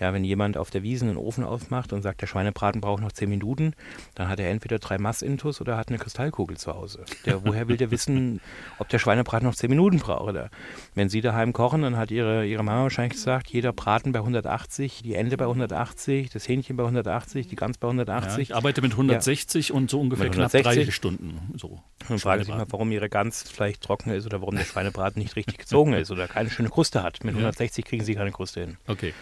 Ja, 0.00 0.12
wenn 0.12 0.24
jemand 0.24 0.56
auf 0.56 0.70
der 0.70 0.82
Wiese 0.82 1.04
einen 1.04 1.16
Ofen 1.16 1.44
aufmacht 1.44 1.92
und 1.92 2.02
sagt, 2.02 2.20
der 2.20 2.26
Schweinebraten 2.26 2.80
braucht 2.80 3.00
noch 3.00 3.12
zehn 3.12 3.28
Minuten, 3.28 3.74
dann 4.16 4.28
hat 4.28 4.40
er 4.40 4.50
entweder 4.50 4.80
drei 4.80 4.98
Massintus 4.98 5.60
oder 5.60 5.76
hat 5.76 5.88
eine 5.88 5.98
Kristallkugel 5.98 6.56
zu 6.56 6.74
Hause. 6.74 7.04
Der, 7.26 7.46
woher 7.46 7.68
will 7.68 7.76
der 7.76 7.92
wissen, 7.92 8.40
ob 8.80 8.88
der 8.88 8.98
Schweinebraten 8.98 9.46
noch 9.46 9.54
zehn 9.54 9.70
Minuten 9.70 10.00
braucht? 10.00 10.28
Oder 10.28 10.50
wenn 10.96 11.08
Sie 11.08 11.20
daheim 11.20 11.52
kochen, 11.52 11.82
dann 11.82 11.96
hat 11.96 12.10
Ihre, 12.10 12.44
Ihre 12.44 12.64
Mama 12.64 12.82
wahrscheinlich 12.82 13.12
gesagt, 13.12 13.50
jeder 13.50 13.72
Braten 13.72 14.10
bei 14.10 14.18
180, 14.18 15.02
die 15.04 15.14
Ente 15.14 15.36
bei 15.36 15.44
180, 15.44 16.30
das 16.30 16.48
Hähnchen 16.48 16.76
bei 16.76 16.82
180, 16.82 17.46
die 17.46 17.54
Gans 17.54 17.78
bei 17.78 17.86
180. 17.86 18.32
Ja, 18.32 18.38
ich 18.42 18.56
arbeite 18.56 18.82
mit 18.82 18.90
160 18.90 19.68
ja. 19.68 19.74
und 19.76 19.88
so 19.88 20.00
ungefähr 20.00 20.28
knapp 20.28 20.50
drei 20.50 20.90
Stunden. 20.90 21.52
So. 21.56 21.78
Dann 22.08 22.18
frage 22.18 22.42
ich 22.42 22.48
mich 22.48 22.56
mal, 22.56 22.66
warum 22.70 22.90
Ihre 22.90 23.08
Gans 23.08 23.44
vielleicht 23.48 23.82
trocken 23.92 24.10
ist 24.10 24.24
oder 24.24 24.40
warum 24.40 24.56
der 24.56 24.64
Schweinebraten 24.64 25.20
nicht 25.22 25.36
richtig 25.36 25.58
gezogen 25.58 25.92
ist 25.92 26.10
oder 26.10 26.26
keine 26.26 26.48
schöne 26.48 26.70
Kruste 26.70 27.02
hat. 27.02 27.22
Mit 27.24 27.34
160 27.34 27.84
kriegen 27.84 28.04
Sie 28.04 28.14
keine 28.14 28.32
Kruste 28.32 28.60
hin. 28.60 28.76
Okay. 28.86 29.12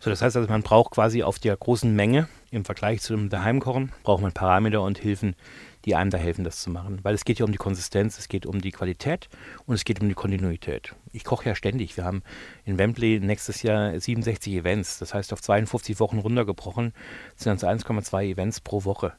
So, 0.00 0.10
das 0.10 0.22
heißt 0.22 0.36
also, 0.36 0.48
man 0.48 0.62
braucht 0.62 0.92
quasi 0.92 1.22
auf 1.22 1.38
der 1.38 1.56
großen 1.56 1.94
Menge 1.94 2.28
im 2.50 2.64
Vergleich 2.64 3.00
zu 3.00 3.14
dem 3.14 3.30
Daheimkochen, 3.30 3.92
braucht 4.02 4.22
man 4.22 4.32
Parameter 4.32 4.82
und 4.82 4.98
Hilfen, 4.98 5.34
die 5.84 5.94
einem 5.94 6.10
da 6.10 6.18
helfen, 6.18 6.44
das 6.44 6.60
zu 6.60 6.70
machen. 6.70 6.98
Weil 7.02 7.14
es 7.14 7.24
geht 7.24 7.38
ja 7.38 7.44
um 7.44 7.52
die 7.52 7.58
Konsistenz, 7.58 8.18
es 8.18 8.28
geht 8.28 8.44
um 8.44 8.60
die 8.60 8.72
Qualität 8.72 9.28
und 9.66 9.74
es 9.74 9.84
geht 9.84 10.00
um 10.00 10.08
die 10.08 10.14
Kontinuität. 10.14 10.94
Ich 11.12 11.24
koche 11.24 11.48
ja 11.48 11.54
ständig. 11.54 11.96
Wir 11.96 12.04
haben 12.04 12.22
in 12.64 12.78
Wembley 12.78 13.20
nächstes 13.20 13.62
Jahr 13.62 13.98
67 13.98 14.52
Events. 14.54 14.98
Das 14.98 15.14
heißt, 15.14 15.32
auf 15.32 15.42
52 15.42 16.00
Wochen 16.00 16.18
runtergebrochen 16.18 16.92
sind 17.36 17.62
das 17.62 17.68
1,2 17.68 18.24
Events 18.24 18.60
pro 18.60 18.84
Woche. 18.84 19.12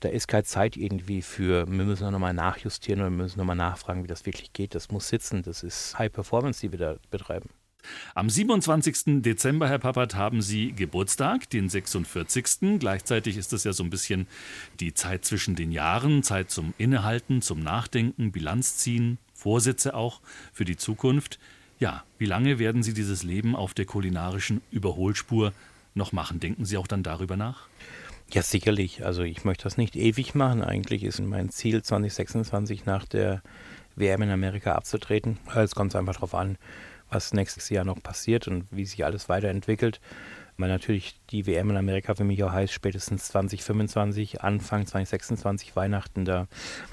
Da 0.00 0.08
ist 0.08 0.28
keine 0.28 0.44
Zeit 0.44 0.76
irgendwie 0.76 1.22
für, 1.22 1.66
wir 1.66 1.84
müssen 1.84 2.10
nochmal 2.10 2.34
nachjustieren 2.34 3.00
oder 3.00 3.10
wir 3.10 3.16
müssen 3.16 3.38
nochmal 3.38 3.56
nachfragen, 3.56 4.04
wie 4.04 4.08
das 4.08 4.26
wirklich 4.26 4.52
geht. 4.52 4.74
Das 4.74 4.90
muss 4.90 5.08
sitzen. 5.08 5.42
Das 5.42 5.62
ist 5.62 5.98
High 5.98 6.12
Performance, 6.12 6.60
die 6.60 6.72
wir 6.72 6.78
da 6.78 6.96
betreiben. 7.10 7.48
Am 8.14 8.28
27. 8.28 9.22
Dezember, 9.22 9.68
Herr 9.68 9.78
Pappert, 9.78 10.14
haben 10.14 10.42
Sie 10.42 10.72
Geburtstag, 10.72 11.48
den 11.50 11.68
46. 11.68 12.78
Gleichzeitig 12.78 13.36
ist 13.36 13.52
das 13.52 13.64
ja 13.64 13.72
so 13.72 13.84
ein 13.84 13.90
bisschen 13.90 14.26
die 14.80 14.94
Zeit 14.94 15.24
zwischen 15.24 15.54
den 15.54 15.72
Jahren, 15.72 16.22
Zeit 16.22 16.50
zum 16.50 16.74
Innehalten, 16.78 17.42
zum 17.42 17.60
Nachdenken, 17.60 18.32
Bilanz 18.32 18.76
ziehen, 18.78 19.18
Vorsätze 19.34 19.94
auch 19.94 20.20
für 20.52 20.64
die 20.64 20.76
Zukunft. 20.76 21.38
Ja, 21.78 22.04
wie 22.18 22.26
lange 22.26 22.58
werden 22.58 22.82
Sie 22.82 22.94
dieses 22.94 23.22
Leben 23.22 23.54
auf 23.54 23.74
der 23.74 23.84
kulinarischen 23.84 24.62
Überholspur 24.70 25.52
noch 25.94 26.12
machen? 26.12 26.40
Denken 26.40 26.64
Sie 26.64 26.76
auch 26.78 26.86
dann 26.86 27.02
darüber 27.02 27.36
nach? 27.36 27.68
Ja, 28.32 28.42
sicherlich. 28.42 29.04
Also 29.04 29.22
ich 29.22 29.44
möchte 29.44 29.64
das 29.64 29.76
nicht 29.76 29.96
ewig 29.96 30.34
machen. 30.34 30.62
Eigentlich 30.62 31.04
ist 31.04 31.20
mein 31.20 31.50
Ziel 31.50 31.82
2026 31.82 32.84
nach 32.84 33.06
der 33.06 33.42
WM 33.94 34.22
in 34.22 34.30
Amerika 34.30 34.74
abzutreten. 34.74 35.38
Es 35.54 35.74
kommt 35.74 35.94
einfach 35.94 36.14
darauf 36.14 36.34
an, 36.34 36.58
was 37.08 37.32
nächstes 37.32 37.70
Jahr 37.70 37.84
noch 37.84 38.02
passiert 38.02 38.48
und 38.48 38.66
wie 38.70 38.84
sich 38.84 39.04
alles 39.04 39.28
weiterentwickelt. 39.28 40.00
Weil 40.58 40.68
natürlich 40.68 41.16
die 41.30 41.46
WM 41.46 41.70
in 41.70 41.76
Amerika 41.76 42.14
für 42.14 42.24
mich 42.24 42.42
auch 42.42 42.52
heißt, 42.52 42.72
spätestens 42.72 43.28
2025, 43.28 44.40
Anfang 44.42 44.86
2026, 44.86 45.76
Weihnachten 45.76 46.24
da 46.24 46.46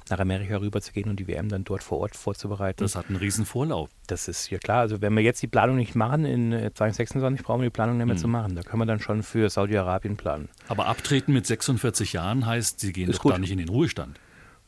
nach 0.10 0.20
Amerika 0.20 0.58
rüber 0.58 0.82
zu 0.82 0.92
gehen 0.92 1.10
und 1.10 1.18
die 1.18 1.28
WM 1.28 1.48
dann 1.48 1.64
dort 1.64 1.82
vor 1.82 2.00
Ort 2.00 2.16
vorzubereiten. 2.16 2.84
Das 2.84 2.96
hat 2.96 3.08
einen 3.08 3.16
riesen 3.16 3.46
Vorlauf. 3.46 3.90
Das 4.08 4.28
ist 4.28 4.50
ja 4.50 4.58
klar. 4.58 4.82
Also 4.82 5.02
wenn 5.02 5.14
wir 5.14 5.24
jetzt 5.24 5.42
die 5.42 5.48
Planung 5.48 5.78
nicht 5.78 5.96
machen, 5.96 6.26
in 6.26 6.52
2026 6.52 7.40
äh, 7.40 7.44
brauchen 7.44 7.62
wir 7.62 7.68
die 7.68 7.74
Planung 7.74 7.98
nicht 7.98 8.06
mehr 8.06 8.16
hm. 8.16 8.22
zu 8.22 8.28
machen. 8.28 8.56
Da 8.56 8.64
können 8.64 8.82
wir 8.82 8.86
dann 8.86 9.00
schon 9.00 9.24
für 9.24 9.50
Saudi-Arabien 9.50 10.18
planen. 10.18 10.50
Aber 10.68 10.88
abtreten 10.88 11.32
mit 11.32 11.48
46 11.48 12.14
Jahren 12.14 12.46
heißt, 12.46 12.82
Sie 12.82 12.92
gehen 12.92 13.10
ist 13.10 13.18
doch 13.18 13.24
gut. 13.24 13.34
da 13.34 13.38
nicht 13.38 13.52
in 13.52 13.60
den 13.60 13.70
Ruhestand. 13.70 14.20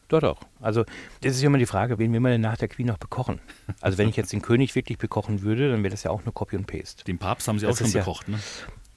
Doch, 0.07 0.19
doch. 0.19 0.41
Also, 0.61 0.85
das 1.21 1.35
ist 1.35 1.43
immer 1.43 1.57
die 1.57 1.65
Frage, 1.65 1.97
wen 1.97 2.13
will 2.13 2.19
man 2.19 2.31
denn 2.31 2.41
nach 2.41 2.57
der 2.57 2.67
Queen 2.67 2.87
noch 2.87 2.97
bekochen? 2.97 3.39
Also, 3.81 3.97
wenn 3.97 4.07
ich 4.07 4.15
jetzt 4.15 4.31
den 4.33 4.41
König 4.41 4.75
wirklich 4.75 4.97
bekochen 4.97 5.41
würde, 5.41 5.71
dann 5.71 5.81
wäre 5.83 5.91
das 5.91 6.03
ja 6.03 6.11
auch 6.11 6.23
nur 6.25 6.33
Copy 6.33 6.55
und 6.55 6.67
Paste. 6.67 7.03
Den 7.05 7.17
Papst 7.17 7.47
haben 7.47 7.57
Sie 7.57 7.65
das 7.65 7.75
auch 7.75 7.85
schon 7.85 7.91
bekocht, 7.91 8.27
ja, 8.27 8.35
ne? 8.35 8.39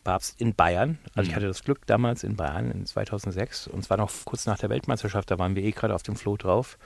Papst 0.09 0.40
in 0.40 0.54
Bayern. 0.54 0.96
Also, 1.14 1.20
mhm. 1.20 1.28
ich 1.28 1.36
hatte 1.36 1.46
das 1.48 1.62
Glück 1.62 1.86
damals 1.86 2.24
in 2.24 2.34
Bayern 2.34 2.70
in 2.70 2.86
2006 2.86 3.66
und 3.66 3.84
zwar 3.84 3.98
noch 3.98 4.11
kurz 4.24 4.46
nach 4.46 4.59
der 4.59 4.70
Weltmeisterschaft, 4.70 5.30
da 5.30 5.38
waren 5.38 5.54
wir 5.54 5.62
eh 5.62 5.72
gerade 5.72 5.94
auf 5.94 6.02
dem 6.02 6.16
Floh 6.16 6.38
drauf, 6.38 6.78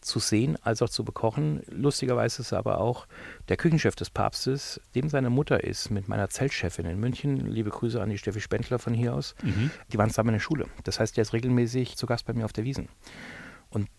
zu 0.00 0.18
sehen 0.18 0.58
als 0.62 0.82
auch 0.82 0.88
zu 0.88 1.04
bekochen. 1.04 1.62
Lustigerweise 1.68 2.42
ist 2.42 2.52
aber 2.52 2.80
auch 2.80 3.06
der 3.48 3.56
Küchenchef 3.56 3.94
des 3.94 4.10
Papstes, 4.10 4.80
dem 4.96 5.08
seine 5.08 5.30
Mutter 5.30 5.62
ist, 5.62 5.90
mit 5.90 6.08
meiner 6.08 6.28
Zeltchefin 6.28 6.86
in 6.86 6.98
München. 6.98 7.46
Liebe 7.46 7.70
Grüße 7.70 8.02
an 8.02 8.10
die 8.10 8.18
Steffi 8.18 8.40
Spendler 8.40 8.80
von 8.80 8.94
hier 8.94 9.14
aus. 9.14 9.36
Mhm. 9.44 9.70
Die 9.92 9.98
waren 9.98 10.10
zusammen 10.10 10.30
in 10.30 10.34
der 10.34 10.40
Schule. 10.40 10.66
Das 10.82 10.98
heißt, 10.98 11.16
der 11.16 11.22
ist 11.22 11.34
regelmäßig 11.34 11.96
zu 11.96 12.06
Gast 12.06 12.26
bei 12.26 12.32
mir 12.32 12.44
auf 12.44 12.52
der 12.52 12.64
Wiesen. 12.64 12.88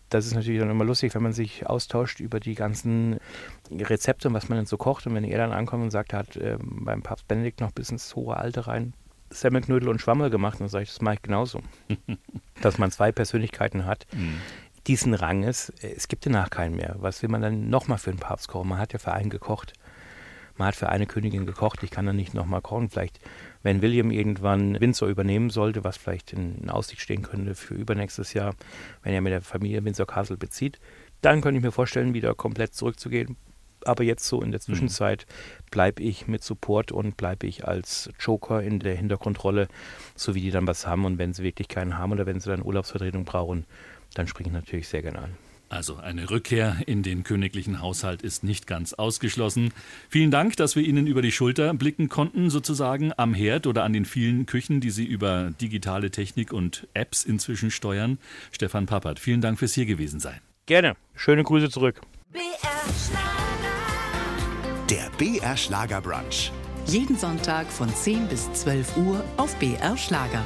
Das 0.09 0.25
ist 0.25 0.35
natürlich 0.35 0.59
dann 0.59 0.69
immer 0.69 0.85
lustig, 0.85 1.13
wenn 1.15 1.23
man 1.23 1.33
sich 1.33 1.67
austauscht 1.67 2.19
über 2.19 2.39
die 2.39 2.55
ganzen 2.55 3.19
Rezepte 3.69 4.29
und 4.29 4.33
was 4.33 4.47
man 4.47 4.57
denn 4.57 4.65
so 4.65 4.77
kocht. 4.77 5.05
Und 5.05 5.15
wenn 5.15 5.23
er 5.23 5.37
dann 5.37 5.51
ankommt 5.51 5.83
und 5.83 5.91
sagt, 5.91 6.13
er 6.13 6.19
hat 6.19 6.37
äh, 6.37 6.57
beim 6.61 7.01
Papst 7.01 7.27
Benedikt 7.27 7.59
noch 7.59 7.71
bis 7.71 7.89
ins 7.89 8.15
hohe 8.15 8.37
Alter 8.37 8.67
rein 8.67 8.93
Semmelknödel 9.29 9.89
und 9.89 10.01
Schwammel 10.01 10.29
gemacht, 10.29 10.59
dann 10.59 10.69
sage 10.69 10.83
ich, 10.83 10.89
das 10.89 11.01
mache 11.01 11.15
ich 11.15 11.21
genauso. 11.21 11.61
Dass 12.61 12.77
man 12.77 12.91
zwei 12.91 13.11
Persönlichkeiten 13.11 13.85
hat. 13.85 14.05
Mhm. 14.13 14.39
Diesen 14.87 15.13
Ranges, 15.13 15.69
äh, 15.81 15.93
es 15.95 16.07
gibt 16.07 16.25
danach 16.25 16.49
keinen 16.49 16.75
mehr. 16.75 16.95
Was 16.99 17.21
will 17.21 17.29
man 17.29 17.41
dann 17.41 17.69
nochmal 17.69 17.97
für 17.97 18.11
einen 18.11 18.19
Papst 18.19 18.47
kochen? 18.47 18.69
Man 18.69 18.79
hat 18.79 18.93
ja 18.93 18.99
für 18.99 19.11
einen 19.11 19.29
gekocht. 19.29 19.73
Man 20.55 20.69
hat 20.69 20.75
für 20.75 20.89
eine 20.89 21.05
Königin 21.05 21.45
gekocht, 21.45 21.83
ich 21.83 21.91
kann 21.91 22.07
dann 22.07 22.15
nicht 22.15 22.33
nochmal 22.33 22.61
kochen. 22.61 22.89
Vielleicht, 22.89 23.19
wenn 23.67 23.81
William 23.81 24.11
irgendwann 24.11 24.79
Windsor 24.79 25.09
übernehmen 25.09 25.49
sollte, 25.49 25.83
was 25.83 25.97
vielleicht 25.97 26.31
in 26.31 26.69
Aussicht 26.69 27.01
stehen 27.01 27.21
könnte 27.21 27.53
für 27.53 27.73
übernächstes 27.73 28.31
Jahr, 28.31 28.55
wenn 29.03 29.13
er 29.13 29.19
mit 29.19 29.33
der 29.33 29.41
Familie 29.41 29.83
Windsor 29.83 30.07
Castle 30.07 30.37
bezieht, 30.37 30.79
dann 31.21 31.41
könnte 31.41 31.57
ich 31.57 31.65
mir 31.65 31.73
vorstellen, 31.73 32.13
wieder 32.13 32.33
komplett 32.33 32.73
zurückzugehen. 32.73 33.35
Aber 33.83 34.05
jetzt 34.05 34.25
so 34.25 34.41
in 34.41 34.51
der 34.51 34.61
mhm. 34.61 34.63
Zwischenzeit 34.63 35.25
bleibe 35.69 36.01
ich 36.01 36.27
mit 36.27 36.45
Support 36.45 36.93
und 36.93 37.17
bleibe 37.17 37.45
ich 37.45 37.67
als 37.67 38.09
Joker 38.17 38.63
in 38.63 38.79
der 38.79 38.95
Hintergrundrolle, 38.95 39.67
so 40.15 40.33
wie 40.33 40.41
die 40.41 40.51
dann 40.51 40.65
was 40.65 40.87
haben. 40.87 41.03
Und 41.03 41.17
wenn 41.17 41.33
sie 41.33 41.43
wirklich 41.43 41.67
keinen 41.67 41.97
haben 41.97 42.13
oder 42.13 42.25
wenn 42.25 42.39
sie 42.39 42.49
dann 42.49 42.63
Urlaubsvertretung 42.63 43.25
brauchen, 43.25 43.65
dann 44.13 44.27
springe 44.27 44.47
ich 44.47 44.53
natürlich 44.53 44.87
sehr 44.87 45.01
gerne 45.01 45.19
an. 45.19 45.46
Also 45.69 45.97
eine 45.97 46.29
Rückkehr 46.29 46.77
in 46.85 47.03
den 47.03 47.23
königlichen 47.23 47.81
Haushalt 47.81 48.21
ist 48.21 48.43
nicht 48.43 48.67
ganz 48.67 48.93
ausgeschlossen. 48.93 49.73
Vielen 50.09 50.31
Dank, 50.31 50.55
dass 50.55 50.75
wir 50.75 50.83
Ihnen 50.83 51.07
über 51.07 51.21
die 51.21 51.31
Schulter 51.31 51.73
blicken 51.73 52.07
konnten, 52.07 52.49
sozusagen 52.49 53.11
am 53.17 53.33
Herd 53.33 53.67
oder 53.67 53.83
an 53.83 53.93
den 53.93 54.05
vielen 54.05 54.45
Küchen, 54.45 54.79
die 54.79 54.91
Sie 54.91 55.05
über 55.05 55.51
digitale 55.59 56.09
Technik 56.09 56.53
und 56.53 56.87
Apps 56.93 57.25
inzwischen 57.25 57.69
steuern. 57.69 58.17
Stefan 58.51 58.85
Pappert, 58.85 59.19
vielen 59.19 59.41
Dank 59.41 59.59
fürs 59.59 59.73
hier 59.73 59.85
gewesen 59.85 60.19
sein. 60.19 60.39
Gerne. 60.67 60.95
Schöne 61.15 61.43
Grüße 61.43 61.69
zurück. 61.69 62.01
BR 62.31 62.43
Schlager. 63.05 63.27
Der 64.89 65.09
BR 65.17 65.57
Schlager 65.57 66.01
Brunch. 66.01 66.51
Jeden 66.85 67.17
Sonntag 67.17 67.67
von 67.67 67.93
10 67.93 68.27
bis 68.27 68.51
12 68.53 68.95
Uhr 68.97 69.23
auf 69.35 69.53
BR 69.57 69.97
Schlager. 69.97 70.45